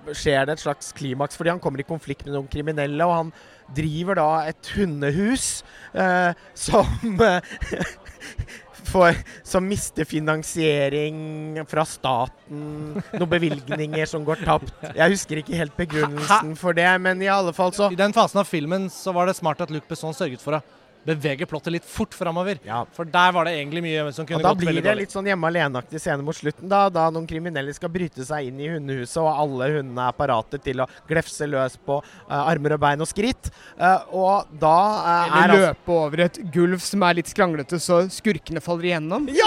skjer 0.09 0.47
det 0.49 0.57
et 0.57 0.65
slags 0.65 0.93
klimaks, 0.97 1.37
fordi 1.39 1.53
han 1.53 1.63
kommer 1.63 1.83
i 1.83 1.87
konflikt 1.89 2.27
med 2.27 2.37
noen 2.37 2.51
kriminelle, 2.51 3.07
og 3.07 3.17
han 3.17 3.33
driver 3.77 4.17
da 4.19 4.29
et 4.49 4.71
hundehus 4.77 5.49
eh, 5.93 6.33
som 6.57 7.19
for, 8.89 9.17
som 9.43 9.67
mister 9.69 10.07
finansiering 10.09 11.59
fra 11.69 11.85
staten, 11.89 12.97
noen 13.13 13.31
bevilgninger 13.31 14.09
som 14.09 14.25
går 14.27 14.45
tapt. 14.47 14.73
Jeg 14.97 15.15
husker 15.15 15.43
ikke 15.43 15.59
helt 15.59 15.77
begrunnelsen 15.79 16.55
for 16.59 16.77
det, 16.77 16.89
men 17.05 17.23
i 17.25 17.31
alle 17.33 17.55
fall 17.57 17.75
så 17.77 17.91
I 17.93 18.01
den 18.01 18.17
fasen 18.17 18.43
av 18.43 18.49
filmen 18.49 18.89
så 18.93 19.15
var 19.17 19.29
det 19.29 19.37
smart 19.39 19.61
at 19.65 19.73
Luc 19.75 19.87
Besson 19.91 20.17
sørget 20.17 20.45
for 20.45 20.59
å 20.59 20.65
bevege 21.09 21.47
plottet 21.49 21.75
litt 21.75 21.87
fort 21.89 22.15
framover. 22.15 22.61
Ja. 22.67 22.83
For 22.95 23.09
der 23.09 23.33
var 23.35 23.49
det 23.49 23.55
egentlig 23.59 23.83
mye 23.85 24.07
som 24.13 24.27
kunne 24.27 24.43
gått 24.43 24.61
veldig 24.61 24.67
dårlig. 24.67 24.77
da 24.77 24.83
blir 24.83 24.89
det 24.89 24.97
litt 25.01 25.15
sånn 25.15 25.29
hjemme 25.29 25.51
alene-aktig 25.51 26.03
scene 26.03 26.25
mot 26.25 26.37
slutten, 26.37 26.69
da, 26.71 26.85
da 26.93 27.09
noen 27.15 27.29
kriminelle 27.29 27.75
skal 27.77 27.93
bryte 27.93 28.25
seg 28.27 28.51
inn 28.51 28.61
i 28.61 28.71
hundehuset, 28.73 29.21
og 29.23 29.31
alle 29.33 29.71
hundene 29.79 30.09
er 30.09 30.19
parate 30.19 30.61
til 30.63 30.85
å 30.85 30.89
glefse 31.09 31.49
løs 31.49 31.79
på 31.85 32.01
uh, 32.03 32.41
armer 32.41 32.77
og 32.77 32.83
bein 32.83 33.05
og 33.05 33.11
skritt. 33.11 33.51
Uh, 33.79 34.05
og 34.21 34.53
da 34.61 34.75
uh, 34.75 35.09
er 35.09 35.45
Eller 35.45 35.55
altså 35.55 35.73
løpe 35.73 35.97
over 35.99 36.25
et 36.27 36.41
gulv 36.55 36.85
som 36.85 37.07
er 37.09 37.19
litt 37.21 37.33
skranglete, 37.33 37.81
så 37.83 38.03
skurkene 38.13 38.65
faller 38.65 38.93
igjennom. 38.93 39.29
Ja! 39.39 39.47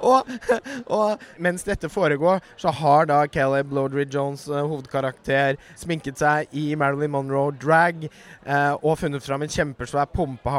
Og, 0.00 0.30
og 0.90 1.20
mens 1.42 1.66
dette 1.66 1.90
foregår, 1.92 2.40
så 2.58 2.72
har 2.74 3.06
da 3.10 3.18
Caleb 3.30 3.72
Lodry 3.76 4.06
Jones, 4.10 4.46
hovedkarakter, 4.48 5.58
sminket 5.78 6.18
seg 6.18 6.50
i 6.56 6.70
Marilyn 6.78 7.12
Monroe 7.12 7.52
drag 7.60 8.06
og 8.80 8.96
funnet 8.98 9.24
fram 9.24 9.44
en 9.44 9.52
kjempesvær 9.52 10.08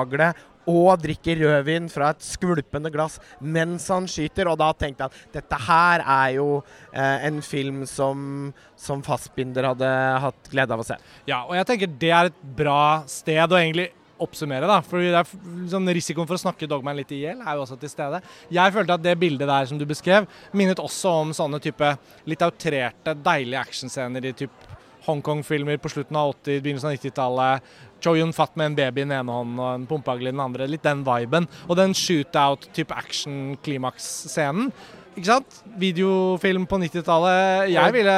pumpehagle. 0.06 0.34
Og 0.66 0.98
drikker 0.98 1.38
rødvin 1.44 1.86
fra 1.94 2.08
et 2.10 2.24
skvulpende 2.26 2.90
glass 2.90 3.20
mens 3.40 3.86
han 3.94 4.08
skyter. 4.10 4.50
Og 4.50 4.58
da 4.58 4.72
tenkte 4.74 5.06
jeg 5.06 5.12
at 5.12 5.36
dette 5.36 5.60
her 5.62 6.02
er 6.02 6.32
jo 6.40 6.64
eh, 6.92 7.28
en 7.28 7.38
film 7.46 7.84
som, 7.86 8.50
som 8.76 9.04
Fassbinder 9.06 9.70
hadde 9.70 9.92
hatt 10.24 10.50
glede 10.50 10.74
av 10.74 10.82
å 10.82 10.88
se. 10.88 10.98
Ja, 11.30 11.44
og 11.46 11.54
jeg 11.54 11.70
tenker 11.70 11.94
det 12.02 12.10
er 12.10 12.32
et 12.32 12.42
bra 12.58 13.04
sted 13.06 13.46
å 13.46 13.62
egentlig 13.62 13.92
oppsummere, 14.18 14.66
da. 14.66 14.80
For 14.82 15.04
er 15.04 15.28
sånn 15.70 15.92
risikoen 15.94 16.26
for 16.26 16.40
å 16.40 16.42
snakke 16.48 16.70
Dogman 16.72 16.98
litt 16.98 17.12
i 17.14 17.26
hjel 17.28 17.44
er 17.44 17.60
jo 17.60 17.66
også 17.68 17.78
til 17.78 17.92
stede. 17.92 18.24
Jeg 18.50 18.74
følte 18.74 18.96
at 18.96 19.04
det 19.04 19.18
bildet 19.22 19.46
der 19.46 19.68
som 19.70 19.78
du 19.78 19.86
beskrev, 19.86 20.26
minnet 20.56 20.82
også 20.82 21.18
om 21.22 21.36
sånne 21.36 21.60
type 21.62 21.92
litt 22.26 22.46
outrerte, 22.48 23.14
deilige 23.28 23.62
actionscener 23.68 24.32
i 24.32 24.34
type 24.40 24.76
Hongkong-filmer 25.06 25.78
på 25.78 25.90
slutten 25.94 26.18
av 26.18 26.34
80-, 26.34 26.62
begynnelsen 26.64 26.90
av 26.90 26.96
90-tallet. 26.98 27.74
Cho 28.04 28.16
Yun-fat 28.18 28.56
med 28.60 28.72
en 28.72 28.78
baby 28.78 29.02
i 29.02 29.08
den 29.08 29.16
ene 29.18 29.38
hånden 29.38 29.62
og 29.62 29.72
en 29.72 29.88
pumpehagle 29.90 30.30
i 30.30 30.36
den 30.36 30.44
andre. 30.44 30.68
Litt 30.70 30.86
den 30.86 31.06
viben. 31.08 31.48
Og 31.70 31.80
den 31.80 31.96
shootout-type 31.98 32.94
action-klimaks-scenen. 32.94 34.72
Ikke 35.16 35.30
sant? 35.30 35.62
Videofilm 35.80 36.66
på 36.68 36.80
90-tallet. 36.82 37.70
Jeg 37.72 37.94
ville 37.96 38.16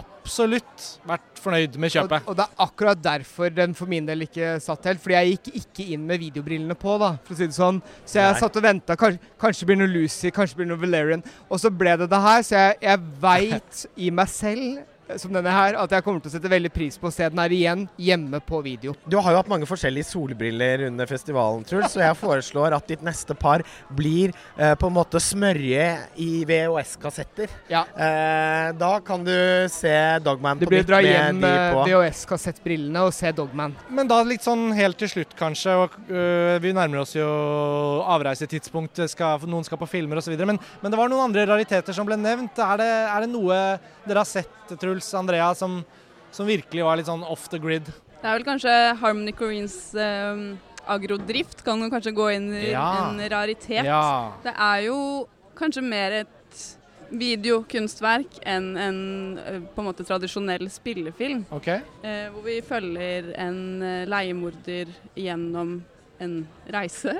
absolutt 0.00 0.86
vært 1.08 1.40
fornøyd 1.40 1.76
med 1.80 1.92
kjøpet. 1.92 2.28
og 2.28 2.36
det 2.36 2.44
er 2.46 2.62
akkurat 2.64 3.00
derfor 3.00 3.52
den 3.52 3.74
for 3.76 3.90
min 3.90 4.06
del 4.08 4.24
ikke 4.24 4.54
satt 4.64 4.88
helt. 4.88 5.02
Fordi 5.04 5.18
jeg 5.18 5.34
gikk 5.36 5.60
ikke 5.60 5.88
inn 5.94 6.06
med 6.08 6.22
videobrillene 6.22 6.76
på, 6.80 6.96
da, 7.00 7.14
for 7.24 7.36
å 7.36 7.40
si 7.40 7.48
det 7.50 7.56
sånn. 7.56 7.82
Så 8.04 8.22
jeg 8.22 8.32
Nei. 8.32 8.40
satt 8.40 8.56
og 8.56 8.64
venta. 8.64 8.96
Kanskje, 9.00 9.32
kanskje 9.40 9.68
blir 9.68 9.80
noe 9.82 9.92
Lucy, 9.92 10.32
kanskje 10.32 10.62
blir 10.62 10.70
noe 10.70 10.80
Valerian. 10.80 11.24
Og 11.50 11.60
så 11.60 11.72
ble 11.72 11.98
det 12.00 12.08
det 12.12 12.22
her. 12.24 12.46
Så 12.46 12.56
jeg, 12.56 12.80
jeg 12.88 13.04
veit 13.26 13.84
i 13.96 14.10
meg 14.14 14.32
selv 14.32 14.89
som 15.20 15.32
denne 15.34 15.52
her, 15.54 15.76
at 15.80 15.94
jeg 15.94 16.04
kommer 16.06 16.22
til 16.22 16.30
å 16.30 16.34
sette 16.34 16.50
veldig 16.52 16.70
pris 16.74 16.98
på 17.00 17.08
å 17.10 17.14
se 17.14 17.28
den 17.30 17.40
her 17.42 17.54
igjen 17.54 17.86
hjemme 18.00 18.40
på 18.44 18.60
video. 18.64 18.94
Du 19.10 19.18
har 19.18 19.34
jo 19.34 19.40
hatt 19.40 19.50
mange 19.50 19.68
forskjellige 19.68 20.10
solbriller 20.10 20.86
under 20.88 21.08
festivalen, 21.10 21.64
Truls, 21.66 21.94
så 21.94 22.02
jeg 22.04 22.18
foreslår 22.20 22.76
at 22.76 22.88
ditt 22.90 23.04
neste 23.06 23.34
par 23.38 23.64
blir 23.96 24.34
eh, 24.56 24.74
på 24.78 24.90
en 24.90 24.96
måte 24.96 25.20
smørje 25.22 25.86
i 26.20 26.30
VHS-kassetter. 26.48 27.50
Ja. 27.72 27.84
Eh, 27.94 28.70
da 28.78 28.92
kan 29.04 29.24
du 29.26 29.34
se 29.72 29.94
Dogman 30.24 30.60
på 30.60 30.70
blir 30.70 30.84
nytt 30.84 30.90
dra 30.90 31.00
med 31.02 31.10
hjem 31.10 31.40
de 31.40 31.46
med 31.46 31.74
på. 31.74 31.84
VHS-kassettbrillene 31.88 33.04
og 33.08 33.14
se 33.16 33.32
Dogman. 33.36 33.76
Men 33.90 34.10
da 34.10 34.20
litt 34.26 34.46
sånn 34.46 34.70
helt 34.76 35.00
til 35.00 35.10
slutt, 35.14 35.34
kanskje. 35.38 35.76
og 35.84 35.96
øh, 36.10 36.56
Vi 36.62 36.74
nærmer 36.76 37.02
oss 37.04 37.16
jo 37.16 37.28
avreisetidspunkt. 38.10 39.02
Skal, 39.10 39.46
noen 39.50 39.66
skal 39.66 39.80
på 39.80 39.88
filmer 39.90 40.20
osv. 40.20 40.36
Men, 40.38 40.60
men 40.82 40.92
det 40.92 41.00
var 41.00 41.10
noen 41.10 41.28
andre 41.28 41.46
rariteter 41.48 41.96
som 41.96 42.08
ble 42.08 42.18
nevnt. 42.20 42.58
Er 42.60 42.80
det, 42.80 42.90
er 43.10 43.24
det 43.24 43.32
noe 43.32 43.60
dere 44.06 44.22
har 44.22 44.28
sett, 44.28 44.56
Truls 44.80 44.99
Andrea, 45.16 45.50
som, 45.54 45.80
som 46.32 46.48
virkelig 46.48 46.84
var 46.86 47.00
litt 47.00 47.08
sånn 47.10 47.24
off 47.26 47.48
the 47.52 47.58
grid? 47.62 47.88
Det 48.20 48.28
er 48.28 48.36
vel 48.36 48.44
kanskje 48.44 48.74
Harmony 49.00 49.32
Koreans 49.32 49.76
um, 49.96 50.58
agrodrift 50.90 51.62
kan 51.64 51.80
jo 51.80 51.88
kanskje 51.92 52.12
gå 52.16 52.26
inn 52.36 52.50
i 52.52 52.70
Ja. 52.72 52.86
en 53.08 53.20
raritet. 53.32 53.84
Ja. 53.86 54.32
Det 54.44 54.52
er 54.56 54.84
jo 54.88 54.98
kanskje 55.56 55.82
mer 55.84 56.12
et 56.24 56.66
videokunstverk 57.10 58.38
enn 58.46 58.68
en 58.78 58.98
eh, 59.38 59.60
på 59.74 59.82
en 59.82 59.88
måte 59.88 60.04
tradisjonell 60.06 60.68
spillefilm. 60.70 61.44
Okay. 61.50 61.80
eh, 62.02 62.28
hvor 62.30 62.44
vi 62.46 62.60
følger 62.62 63.32
en 63.40 63.82
eh, 63.82 64.04
leiemorder 64.10 64.92
gjennom 65.18 65.80
en 66.20 66.36
reise. 66.70 67.16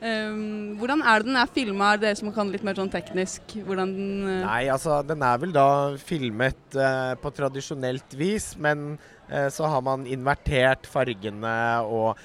Um, 0.00 0.76
hvordan 0.80 1.02
er 1.04 1.20
det 1.20 1.28
den 1.28 1.36
er 1.36 1.50
filma? 1.52 1.92
Er 1.92 2.00
dere 2.00 2.16
som 2.16 2.30
kan 2.32 2.48
litt 2.48 2.64
mer 2.64 2.78
sånn 2.78 2.92
teknisk? 2.92 3.52
Hvordan 3.66 3.90
den 3.92 4.12
uh... 4.24 4.36
Nei, 4.46 4.62
altså 4.72 5.02
den 5.04 5.20
er 5.26 5.40
vel 5.42 5.52
da 5.52 5.66
filmet 6.00 6.78
uh, 6.78 7.12
på 7.20 7.32
tradisjonelt 7.36 8.16
vis, 8.16 8.54
men 8.56 8.94
uh, 9.28 9.48
så 9.52 9.68
har 9.68 9.84
man 9.84 10.08
invertert 10.08 10.88
fargene 10.88 11.56
og 11.84 12.16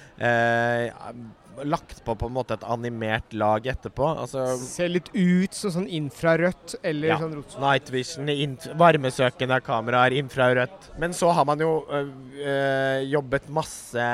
lagt 1.63 2.03
på 2.05 2.15
på 2.17 2.27
en 2.27 2.33
måte 2.35 2.53
et 2.57 2.63
animert 2.67 3.33
lag 3.33 3.65
etterpå. 3.71 4.07
Altså 4.25 4.45
Ser 4.59 4.89
litt 4.89 5.09
ut 5.13 5.53
som 5.53 5.71
sånn 5.71 5.87
infrarødt 5.87 6.75
eller 6.83 7.07
Ja. 7.07 7.17
sånn 7.21 7.35
rot. 7.35 7.55
Night 7.61 7.89
vision, 7.93 8.27
inf 8.29 8.67
varmesøkende 8.77 9.61
kameraer, 9.63 10.11
infrarødt. 10.19 10.89
Men 10.99 11.11
så 11.13 11.31
har 11.33 11.45
man 11.45 11.59
jo 11.59 11.85
øh, 11.89 12.09
øh, 12.45 13.11
jobbet 13.11 13.49
masse 13.49 14.07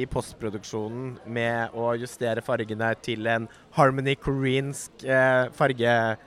i 0.00 0.06
postproduksjonen 0.06 1.18
med 1.26 1.70
å 1.74 1.92
justere 2.00 2.42
fargene 2.42 2.94
til 3.02 3.26
en 3.26 3.48
Harmony 3.76 4.16
koreansk 4.16 5.04
øh, 5.04 5.50
fargepalett. 5.52 6.26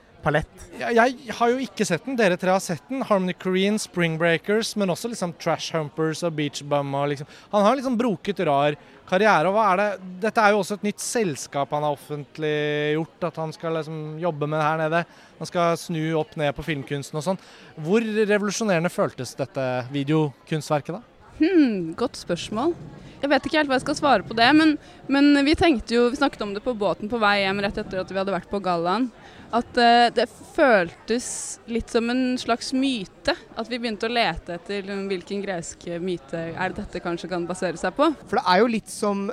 Jeg, 0.80 0.96
jeg 0.96 1.34
har 1.38 1.52
jo 1.52 1.60
ikke 1.62 1.86
sett 1.86 2.06
den. 2.06 2.16
Dere 2.18 2.38
tre 2.40 2.54
har 2.54 2.62
sett 2.64 2.82
den. 2.88 3.04
Harmony 3.06 3.34
Korean, 3.36 3.76
Spring 3.78 4.16
Breakers, 4.20 4.72
men 4.80 4.92
også 4.92 5.10
liksom 5.12 5.34
Trash 5.40 5.74
Humpers 5.76 6.24
og 6.26 6.34
Beach 6.38 6.64
Bum. 6.64 6.94
Og 6.96 7.12
liksom. 7.12 7.28
Han 7.52 7.66
har 7.66 7.78
liksom 7.78 7.98
broket 8.00 8.40
rar 8.48 8.78
karriere. 9.08 9.50
og 9.50 9.54
hva 9.56 9.66
er 9.72 9.82
det? 9.82 9.88
Dette 10.24 10.40
er 10.42 10.54
jo 10.54 10.62
også 10.62 10.78
et 10.78 10.88
nytt 10.88 11.04
selskap 11.04 11.72
han 11.76 11.84
har 11.84 11.96
offentliggjort, 11.96 13.28
at 13.28 13.40
han 13.42 13.54
skal 13.54 13.78
liksom 13.78 14.02
jobbe 14.22 14.48
med 14.50 14.64
her 14.64 14.80
nede. 14.80 15.04
Han 15.38 15.50
skal 15.50 15.78
snu 15.80 16.02
opp 16.18 16.36
ned 16.40 16.54
på 16.56 16.64
filmkunsten 16.66 17.20
og 17.20 17.26
sånn. 17.28 17.40
Hvor 17.84 18.04
revolusjonerende 18.04 18.92
føltes 18.92 19.36
dette 19.38 19.68
videokunstverket, 19.94 20.96
da? 20.96 21.02
Hmm, 21.40 21.94
godt 21.98 22.16
spørsmål. 22.20 22.76
Jeg 23.24 23.30
vet 23.32 23.46
ikke 23.48 23.56
helt 23.56 23.70
hva 23.70 23.78
jeg 23.78 23.86
skal 23.86 23.96
svare 23.96 24.24
på 24.26 24.36
det, 24.36 24.46
men, 24.52 24.74
men 25.08 25.38
vi 25.46 25.54
tenkte 25.56 25.96
jo, 25.96 26.08
vi 26.12 26.18
snakket 26.18 26.42
om 26.44 26.52
det 26.52 26.60
på 26.64 26.74
båten 26.76 27.08
på 27.08 27.20
vei 27.22 27.38
hjem 27.40 27.62
rett 27.64 27.78
etter 27.80 28.02
at 28.02 28.10
vi 28.12 28.20
hadde 28.20 28.34
vært 28.34 28.50
på 28.50 28.60
gallaen, 28.60 29.06
at 29.54 29.78
eh, 29.78 30.08
det 30.14 30.26
føltes 30.54 31.28
litt 31.70 31.92
som 31.92 32.10
en 32.10 32.34
slags 32.40 32.72
myte. 32.74 33.36
At 33.54 33.70
vi 33.70 33.78
begynte 33.78 34.08
å 34.08 34.12
lete 34.12 34.56
etter 34.58 34.82
liksom, 34.82 35.06
hvilken 35.12 35.44
gresk 35.44 35.86
myte 36.02 36.42
er 36.50 36.72
det 36.72 36.82
dette 36.82 37.02
kanskje 37.04 37.30
kan 37.30 37.46
basere 37.46 37.78
seg 37.80 37.94
på. 37.96 38.10
For 38.26 38.40
det 38.40 38.44
er 38.50 38.62
jo 38.62 38.70
litt 38.74 38.92
som 38.92 39.28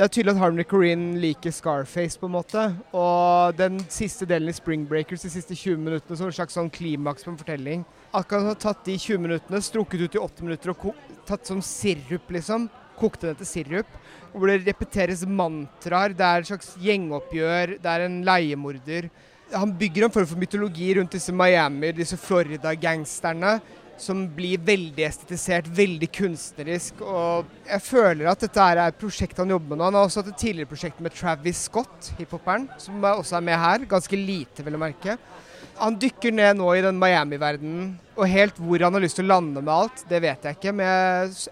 Det 0.00 0.06
er 0.06 0.12
tydelig 0.14 0.32
at 0.32 0.40
Harmony 0.40 0.64
Corinne 0.64 1.18
liker 1.20 1.52
Scarface, 1.52 2.16
på 2.16 2.24
en 2.24 2.32
måte. 2.32 2.62
Og 2.96 3.56
den 3.58 3.76
siste 3.92 4.24
delen 4.24 4.48
i 4.48 4.54
Spring 4.56 4.86
Breakers, 4.88 5.26
de 5.26 5.32
siste 5.34 5.52
20 5.52 5.76
minuttene, 5.76 6.16
som 6.16 6.30
en 6.30 6.32
slags 6.32 6.56
sånn 6.56 6.70
klimaks 6.72 7.26
på 7.26 7.34
en 7.34 7.36
fortelling. 7.36 7.82
Akkurat 8.16 8.48
har 8.48 8.56
tatt 8.62 8.80
de 8.86 8.94
20 8.96 9.20
minuttene, 9.26 9.60
strukket 9.60 10.06
ut 10.06 10.16
i 10.16 10.22
8 10.22 10.46
minutter 10.46 10.72
og 10.72 10.86
tatt 11.28 11.44
som 11.50 11.60
sirup, 11.60 12.32
liksom. 12.32 12.70
kokte 12.96 13.28
den 13.28 13.42
til 13.42 13.50
sirup. 13.50 13.92
Hvor 14.32 14.48
det 14.48 14.62
repeteres 14.64 15.26
mantraer. 15.28 16.16
Det 16.16 16.24
er 16.24 16.40
et 16.40 16.48
slags 16.48 16.72
gjengoppgjør. 16.80 17.76
Det 17.84 17.92
er 17.92 18.06
en 18.06 18.22
leiemorder. 18.24 19.10
Han 19.52 19.74
bygger 19.78 20.06
en 20.06 20.14
form 20.14 20.26
for 20.30 20.38
mytologi 20.38 20.94
rundt 20.98 21.16
disse 21.16 21.32
Miami, 21.34 21.92
disse 21.96 22.18
Florida-gangsterne 22.20 23.60
som 24.00 24.22
blir 24.34 24.60
veldig 24.64 25.04
estetisert, 25.04 25.66
veldig 25.76 26.08
kunstnerisk. 26.14 27.02
Og 27.04 27.44
jeg 27.68 27.82
føler 27.84 28.30
at 28.30 28.40
dette 28.46 28.60
er 28.64 28.76
et 28.86 29.00
prosjekt 29.00 29.38
han 29.42 29.52
jobber 29.52 29.68
med 29.74 29.78
nå. 29.80 29.84
Han 29.90 29.96
har 29.98 30.04
også 30.08 30.20
hatt 30.22 30.32
et 30.32 30.40
tidligere 30.40 30.70
prosjekt 30.70 30.98
med 31.04 31.14
Travis 31.16 31.60
Scott, 31.68 31.98
hiphoperen, 32.18 32.64
som 32.80 32.94
også 33.04 33.34
er 33.38 33.44
med 33.50 33.58
her. 33.60 33.78
Ganske 33.90 34.16
lite, 34.16 34.64
vil 34.64 34.74
jeg 34.76 34.84
merke. 34.86 35.12
Han 35.80 35.98
dykker 36.00 36.32
ned 36.36 36.52
nå 36.58 36.68
i 36.76 36.84
den 36.84 37.00
Miami-verdenen, 37.00 37.98
og 38.16 38.28
helt 38.28 38.56
hvor 38.60 38.78
han 38.84 38.94
har 38.96 39.02
lyst 39.04 39.16
til 39.20 39.26
å 39.28 39.32
lande 39.34 39.60
med 39.62 39.72
alt, 39.72 39.98
det 40.10 40.20
vet 40.24 40.44
jeg 40.44 40.52
ikke, 40.58 40.72
men 40.76 40.88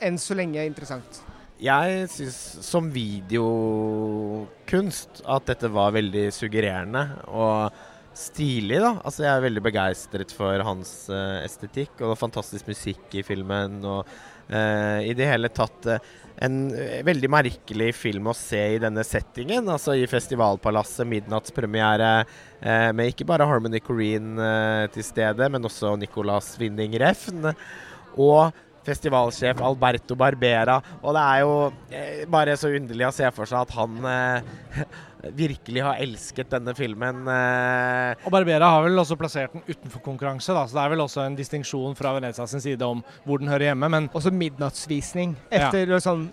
enn 0.04 0.18
så 0.20 0.34
lenge 0.36 0.66
interessant. 0.68 1.12
Jeg 1.58 2.06
syns 2.12 2.38
som 2.62 2.92
videokunst 2.94 3.50
at 5.26 5.46
dette 5.48 5.68
var 5.74 5.96
veldig 5.96 6.26
suggererende. 6.36 7.02
og 7.26 7.72
stilig, 8.18 8.80
da. 8.82 8.96
Altså, 9.06 9.24
jeg 9.24 9.32
er 9.32 9.44
veldig 9.44 9.62
begeistret 9.64 10.32
for 10.34 10.64
hans 10.66 10.92
uh, 11.12 11.38
estetikk 11.44 12.02
og 12.06 12.18
fantastisk 12.18 12.68
musikk 12.70 13.14
i 13.18 13.24
filmen. 13.26 13.78
Og 13.86 14.02
uh, 14.04 14.98
i 15.04 15.14
det 15.16 15.28
hele 15.30 15.50
tatt 15.54 15.88
uh, 15.88 15.98
en 16.44 16.58
veldig 17.06 17.30
merkelig 17.32 17.92
film 17.98 18.30
å 18.30 18.36
se 18.36 18.60
i 18.74 18.80
denne 18.82 19.02
settingen. 19.06 19.66
Altså 19.72 19.96
i 19.98 20.06
Festivalpalasset, 20.10 21.06
midnattspremiere 21.10 22.12
med 22.94 23.10
ikke 23.10 23.26
bare 23.26 23.46
Harmony 23.46 23.80
Corrine 23.82 24.46
til 24.94 25.02
stede, 25.06 25.48
men 25.50 25.66
også 25.66 25.96
Nicolas 25.98 26.52
Winning 26.60 26.94
Refn. 27.02 27.50
Og 28.18 28.54
festivalsjef 28.88 29.60
Alberto 29.64 30.16
Barbera. 30.18 30.78
Og 31.02 31.14
det 31.16 31.26
er 31.26 31.44
jo 31.44 32.26
bare 32.32 32.56
så 32.58 32.72
underlig 32.74 33.08
å 33.08 33.14
se 33.14 33.28
for 33.36 33.48
seg 33.48 33.62
at 33.62 33.76
han 33.76 34.00
virkelig 35.38 35.82
har 35.82 36.00
elsket 36.02 36.50
denne 36.52 36.74
filmen. 36.78 37.22
Eh. 37.32 38.24
Og 38.24 38.32
Barbera 38.34 38.70
har 38.74 38.84
vel 38.86 39.00
også 39.00 39.18
plassert 39.20 39.54
den 39.54 39.64
utenfor 39.66 40.02
konkurranse, 40.04 40.54
da, 40.54 40.64
så 40.66 40.78
det 40.78 40.84
er 40.84 40.92
vel 40.94 41.04
også 41.04 41.24
en 41.24 41.38
distinksjon 41.38 41.96
fra 41.98 42.14
Venezia 42.16 42.46
sin 42.50 42.64
side 42.64 42.86
om 42.86 43.02
hvor 43.24 43.42
den 43.42 43.50
hører 43.50 43.70
hjemme. 43.70 43.90
Men 43.92 44.10
også 44.12 44.34
midnattsvisning 44.34 45.36
etter 45.50 45.96
ja. 45.96 46.02
sånn 46.02 46.28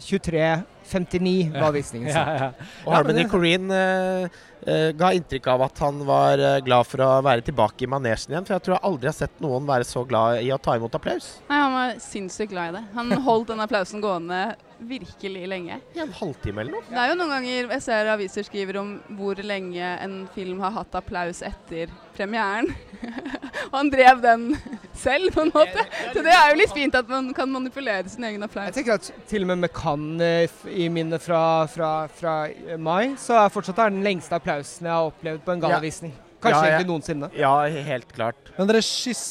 23.59 0.00 1.60
var 1.60 1.72
visningen. 1.72 2.08
Ja, 2.08 2.24
ja. 2.34 2.68
Og 2.86 2.94
Harmony 2.94 3.26
Corrine 3.28 3.76
uh, 3.76 4.38
uh, 4.64 4.88
ga 4.96 5.12
inntrykk 5.16 5.50
av 5.52 5.66
at 5.68 5.82
han 5.84 6.00
var 6.08 6.40
uh, 6.40 6.56
glad 6.64 6.88
for 6.88 7.04
å 7.04 7.10
være 7.26 7.44
tilbake 7.46 7.84
i 7.84 7.90
manesjen 7.90 8.34
igjen. 8.34 8.48
For 8.48 8.56
jeg 8.56 8.66
tror 8.66 8.76
jeg 8.78 8.86
aldri 8.90 9.10
har 9.12 9.18
sett 9.20 9.44
noen 9.44 9.68
være 9.68 9.88
så 9.88 10.04
glad 10.08 10.40
i 10.44 10.50
å 10.54 10.58
ta 10.62 10.78
imot 10.80 10.96
applaus. 10.96 11.36
Nei, 11.50 11.60
Han 11.60 11.76
var 11.76 11.94
sinnssykt 12.02 12.54
glad 12.54 12.72
i 12.72 12.78
det. 12.78 12.84
Han 12.96 13.14
holdt 13.28 13.52
den 13.52 13.64
applausen 13.66 14.04
gående 14.04 14.42
virkelig 14.88 15.46
lenge. 15.48 15.80
Ja, 15.94 16.04
En 16.04 16.12
halvtime 16.16 16.62
eller 16.62 16.76
noe? 16.76 16.84
Det 16.88 16.98
er 16.98 17.10
jo 17.10 17.16
noen 17.18 17.32
ganger 17.34 17.72
jeg 17.74 17.82
ser 17.84 18.10
aviser 18.12 18.46
skriver 18.46 18.80
om 18.80 18.94
hvor 19.18 19.40
lenge 19.44 19.90
en 20.04 20.14
film 20.34 20.62
har 20.64 20.74
hatt 20.78 20.96
applaus 21.00 21.42
etter 21.46 21.92
premieren. 22.16 22.70
og 23.70 23.76
han 23.76 23.92
drev 23.92 24.22
den 24.24 24.46
selv, 25.04 25.32
på 25.34 25.44
en 25.46 25.52
måte. 25.54 25.84
Så 26.14 26.24
det 26.24 26.32
er 26.34 26.52
jo 26.52 26.60
litt 26.60 26.74
fint 26.76 26.96
at 26.96 27.10
man 27.10 27.32
kan 27.36 27.50
manipulere 27.52 28.08
sin 28.10 28.24
egen 28.28 28.46
applaus. 28.46 28.70
Jeg 28.70 28.80
tenker 28.80 28.98
at 28.98 29.12
til 29.30 29.46
og 29.46 29.52
med 29.52 29.66
med 29.66 29.74
Cannes 29.76 30.64
i 30.70 30.88
minnet 30.92 31.22
fra, 31.24 31.66
fra, 31.70 31.92
fra, 32.08 32.40
mai, 32.78 33.14
så 33.20 33.38
er 33.42 33.52
fortsatt 33.52 33.84
den 33.86 34.02
lengste 34.06 34.36
applausen 34.36 34.88
jeg 34.88 34.96
har 34.96 35.12
opplevd 35.12 35.46
på 35.46 35.56
en 35.56 35.64
gallavisning. 35.68 36.16
Ja. 36.16 36.29
Kanskje 36.40 36.60
ja, 36.60 36.68
egentlig 36.72 36.88
noensinne. 36.88 37.28
Ja, 37.36 37.52
helt 37.90 38.12
klart. 38.16 38.50
Men 38.56 38.68
dere, 38.70 38.80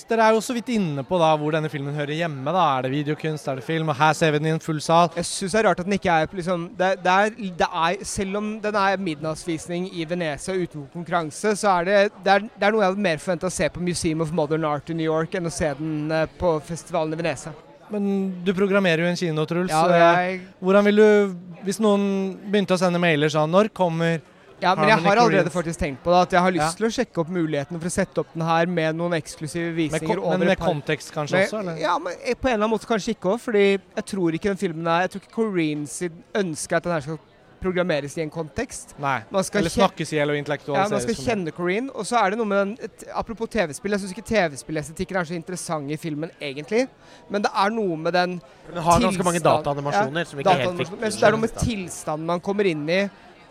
dere, 0.10 0.26
er 0.28 0.36
jo 0.36 0.42
så 0.46 0.54
vidt 0.54 0.70
inne 0.76 1.04
på 1.06 1.18
da 1.22 1.30
hvor 1.42 1.56
denne 1.56 1.72
filmen 1.72 1.96
hører 1.98 2.14
hjemme. 2.14 2.54
da. 2.54 2.66
Er 2.78 2.86
det 2.86 2.92
videokunst, 2.94 3.48
er 3.50 3.60
det 3.60 3.66
film? 3.66 3.90
Og 3.90 3.98
her 3.98 4.14
ser 4.18 4.34
vi 4.36 4.42
den 4.42 4.52
i 4.52 4.54
en 4.54 4.64
full 4.64 4.82
sal. 4.84 5.10
Jeg 5.18 5.26
syns 5.30 5.56
det 5.56 5.62
er 5.62 5.68
rart 5.70 5.82
at 5.82 5.90
den 5.90 5.98
ikke 5.98 6.12
er 6.14 6.36
liksom 6.40 6.68
det, 6.78 6.92
det, 7.06 7.16
er, 7.16 7.34
det 7.62 7.70
er, 7.70 8.04
Selv 8.06 8.42
om 8.42 8.52
den 8.62 8.78
er 8.84 9.02
midnattsvisning 9.10 9.90
i 9.94 10.06
Venezia 10.10 10.54
uten 10.54 10.86
konkurranse, 10.94 11.56
så 11.58 11.80
er 11.80 11.90
det, 11.90 11.98
det 12.26 12.36
er, 12.36 12.46
er 12.62 12.76
noe 12.76 12.86
jeg 12.86 12.94
hadde 12.94 13.08
mer 13.10 13.24
forventa 13.24 13.50
å 13.50 13.58
se 13.58 13.70
på 13.74 13.84
Museum 13.84 14.22
of 14.26 14.36
Modern 14.36 14.68
Art 14.70 14.94
i 14.94 14.98
New 14.98 15.10
York 15.10 15.34
enn 15.40 15.50
å 15.50 15.54
se 15.54 15.74
den 15.80 16.14
eh, 16.14 16.30
på 16.40 16.58
festivalen 16.66 17.16
i 17.16 17.20
Venezia. 17.20 17.56
Men 17.90 18.06
du 18.46 18.54
programmerer 18.54 19.02
jo 19.02 19.10
en 19.10 19.18
kino, 19.18 19.46
Truls. 19.50 19.74
Ja, 19.74 19.86
jeg... 20.22 20.44
Hvordan 20.62 20.86
vil 20.86 21.00
du 21.02 21.64
Hvis 21.66 21.80
noen 21.82 22.04
begynte 22.46 22.78
å 22.78 22.80
sende 22.80 23.02
mailer 23.02 23.32
sånn 23.34 23.50
Når 23.50 23.72
kommer 23.74 24.20
ja, 24.62 24.74
men 24.76 24.90
jeg 24.92 25.00
har 25.06 25.22
allerede 25.24 25.54
faktisk 25.54 25.80
tenkt 25.80 26.04
på 26.04 26.12
det. 26.14 26.22
At 26.28 26.36
jeg 26.36 26.44
har 26.46 26.56
lyst 26.56 26.80
til 26.80 26.88
å 26.90 26.92
sjekke 26.94 27.24
opp 27.24 27.32
muligheten 27.34 27.80
for 27.80 27.90
å 27.90 27.94
sette 27.94 28.24
opp 28.24 28.36
den 28.36 28.46
her 28.48 28.70
med 28.80 29.00
noen 29.00 29.16
eksklusive 29.20 29.72
visninger. 29.78 30.22
Men, 30.22 30.44
men 30.44 30.54
med 30.54 30.62
kontekst 30.62 31.14
kanskje 31.16 31.38
med, 31.38 31.48
også? 31.48 31.64
Eller? 31.64 31.82
Ja, 31.82 31.96
men 32.04 32.20
på 32.20 32.50
en 32.50 32.54
eller 32.54 32.66
annen 32.66 32.76
måte 32.76 32.90
kanskje 32.90 33.16
ikke 33.16 33.34
òg. 33.36 33.42
Fordi 33.48 33.66
jeg 33.72 34.06
tror 34.14 34.38
ikke 34.38 34.52
den 34.52 34.62
filmen 34.62 34.88
er 34.92 35.08
Jeg 35.08 35.16
tror 35.16 35.26
ikke 35.26 35.36
Coreens 35.40 36.00
ønsker 36.44 36.80
at 36.80 36.88
den 36.88 36.98
her 36.98 37.06
skal 37.08 37.22
programmeres 37.60 38.16
i 38.18 38.24
en 38.24 38.32
kontekst. 38.32 38.94
Nei, 39.02 39.18
eller 39.30 39.72
snakkes 39.72 40.14
i 40.16 40.20
eller 40.24 40.38
intellektualiseres. 40.40 40.90
Ja, 40.90 40.96
man 40.96 41.04
skal 41.04 41.28
kjenne 41.28 41.54
Coreen. 41.56 41.90
Og 41.92 42.08
så 42.08 42.20
er 42.22 42.34
det 42.34 42.40
noe 42.40 42.50
med 42.50 42.60
den 42.62 43.10
Apropos 43.20 43.52
TV-spill, 43.52 43.96
jeg 43.96 44.04
syns 44.04 44.14
ikke 44.16 44.28
TV-spillestetikken 44.30 45.20
er 45.20 45.30
så 45.30 45.36
interessant 45.38 45.92
i 45.92 45.98
filmen, 46.00 46.32
egentlig. 46.40 46.86
Men 47.30 47.46
det 47.46 47.52
er 47.52 47.74
noe 47.76 47.98
med 48.00 48.16
den 48.16 48.38
Den 48.70 48.84
har 48.86 49.02
ganske 49.04 49.26
mange 49.28 49.44
dataanimasjoner 49.44 50.24
ja, 50.24 50.30
som 50.30 50.44
ikke 50.44 50.54
er 50.54 50.64
helt 50.66 50.94
Men 50.96 51.18
det 51.18 51.28
er 51.28 51.36
noe 51.36 51.44
med 51.44 51.58
tilstanden 51.60 52.30
man 52.30 52.44
kommer 52.44 52.70
inn 52.70 52.86
i 52.90 53.02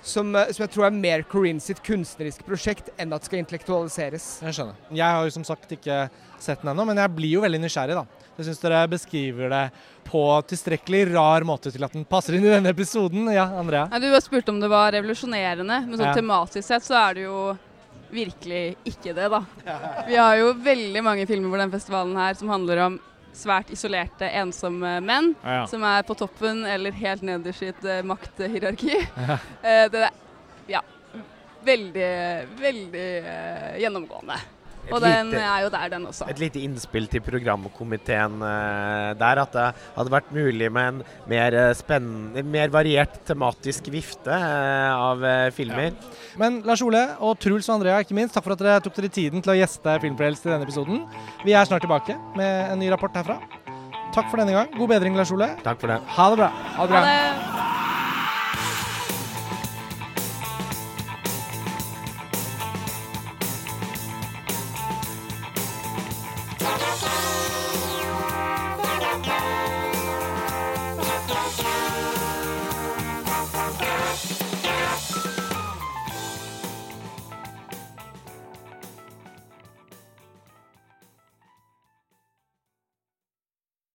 som, 0.03 0.31
eh, 0.37 0.51
som, 0.53 0.63
jeg 0.65 0.73
tror 0.75 0.89
er 0.89 0.97
mer 0.97 1.25
Corinne 1.29 1.63
sitt 1.63 1.83
kunstneriske 1.85 2.47
prosjekt 2.47 2.91
enn 2.97 3.13
at 3.13 3.25
det 3.25 3.31
skal 3.31 3.43
intellektualiseres. 3.43 4.29
Jeg 4.47 4.57
skjønner. 4.57 4.81
Jeg 4.95 5.19
har 5.19 5.27
jo 5.27 5.35
som 5.35 5.47
sagt 5.47 5.75
ikke 5.75 6.07
sett 6.39 6.63
den 6.63 6.73
ennå, 6.73 6.87
men 6.89 7.01
jeg 7.03 7.15
blir 7.17 7.37
jo 7.39 7.45
veldig 7.45 7.61
nysgjerrig, 7.65 7.99
da. 7.99 8.27
Jeg 8.39 8.47
syns 8.47 8.61
dere 8.63 8.83
beskriver 8.91 9.51
det 9.51 9.65
på 10.09 10.23
tilstrekkelig 10.49 11.09
rar 11.11 11.45
måte 11.47 11.73
til 11.75 11.85
at 11.85 11.95
den 11.95 12.07
passer 12.09 12.39
inn 12.39 12.47
i 12.47 12.53
denne 12.53 12.71
episoden. 12.73 13.27
Ja, 13.35 13.49
Andrea? 13.59 13.89
Ja, 13.93 13.99
du 14.01 14.09
har 14.13 14.23
spurt 14.25 14.49
om 14.49 14.61
det 14.63 14.71
var 14.71 14.93
revolusjonerende, 14.95 15.83
men 15.89 15.99
sånn 15.99 16.13
ja. 16.13 16.15
tematisk 16.17 16.69
sett 16.69 16.87
så 16.87 16.97
er 17.01 17.19
det 17.19 17.27
jo 17.27 17.41
virkelig 18.09 18.63
ikke 18.89 19.13
det, 19.17 19.27
da. 19.29 19.43
Vi 20.09 20.17
har 20.17 20.39
jo 20.41 20.55
veldig 20.65 21.03
mange 21.05 21.27
filmer 21.29 21.53
på 21.53 21.61
denne 21.61 21.75
festivalen 21.75 22.17
her 22.17 22.39
som 22.39 22.49
handler 22.53 22.85
om 22.87 23.01
svært 23.37 23.71
isolerte, 23.75 24.29
ensomme 24.41 24.99
menn 25.05 25.33
ja, 25.43 25.61
ja. 25.61 25.65
som 25.71 25.85
er 25.87 26.05
på 26.09 26.17
toppen 26.19 26.65
eller 26.69 26.95
helt 26.97 27.25
nederst 27.27 27.65
i 27.65 27.73
et 27.73 27.85
uh, 27.87 28.01
makthierarki. 28.07 28.97
Ja. 29.29 29.39
Uh, 29.63 29.85
det 29.93 30.05
er 30.07 30.15
ja, 30.69 30.81
veldig, 31.67 32.13
veldig 32.61 33.09
uh, 33.25 33.75
gjennomgående. 33.83 34.39
Et 34.89 34.95
og 34.97 35.03
den 35.05 35.33
lite, 35.33 35.43
er 35.45 35.65
jo 35.67 35.73
der, 35.75 35.89
den 35.93 36.07
også. 36.09 36.29
Et 36.33 36.41
lite 36.41 36.63
innspill 36.65 37.09
til 37.13 37.23
programkomiteen 37.25 38.39
uh, 38.41 39.13
der. 39.19 39.43
At 39.45 39.55
det 39.55 39.67
hadde 39.97 40.15
vært 40.17 40.33
mulig 40.35 40.71
med 40.73 40.95
en 40.95 41.03
mer 41.31 41.59
spennende, 41.79 42.45
mer 42.49 42.73
variert 42.73 43.21
tematisk 43.29 43.91
vifte 43.93 44.33
uh, 44.33 45.13
av 45.13 45.25
uh, 45.25 45.49
filmer. 45.55 45.93
Ja. 45.93 46.17
Men 46.41 46.61
Lars 46.67 46.83
Ole 46.87 47.05
og 47.25 47.39
Truls 47.43 47.69
og 47.69 47.79
Andrea, 47.79 48.01
ikke 48.05 48.17
minst, 48.17 48.37
takk 48.37 48.47
for 48.47 48.57
at 48.57 48.63
dere 48.63 48.83
tok 48.85 48.97
dere 48.99 49.13
tiden 49.13 49.45
til 49.45 49.55
å 49.55 49.59
gjeste 49.59 49.99
Filmfrelst 50.05 50.47
i 50.47 50.53
denne 50.53 50.69
episoden. 50.69 51.03
Vi 51.45 51.57
er 51.57 51.69
snart 51.69 51.85
tilbake 51.85 52.17
med 52.39 52.75
en 52.75 52.81
ny 52.83 52.93
rapport 52.95 53.15
herfra. 53.19 53.41
Takk 54.15 54.31
for 54.31 54.41
denne 54.41 54.55
gang. 54.55 54.73
God 54.79 54.95
bedring, 54.95 55.19
Lars 55.19 55.35
Ole. 55.35 55.53
Takk 55.67 55.83
for 55.83 55.93
det. 55.93 56.01
Ha 56.17 56.31
det 56.33 56.41
bra. 56.41 56.53
Ha 56.79 56.89
det 56.89 56.97
bra. 56.97 57.05
Ha 57.05 57.77
det. 57.77 57.88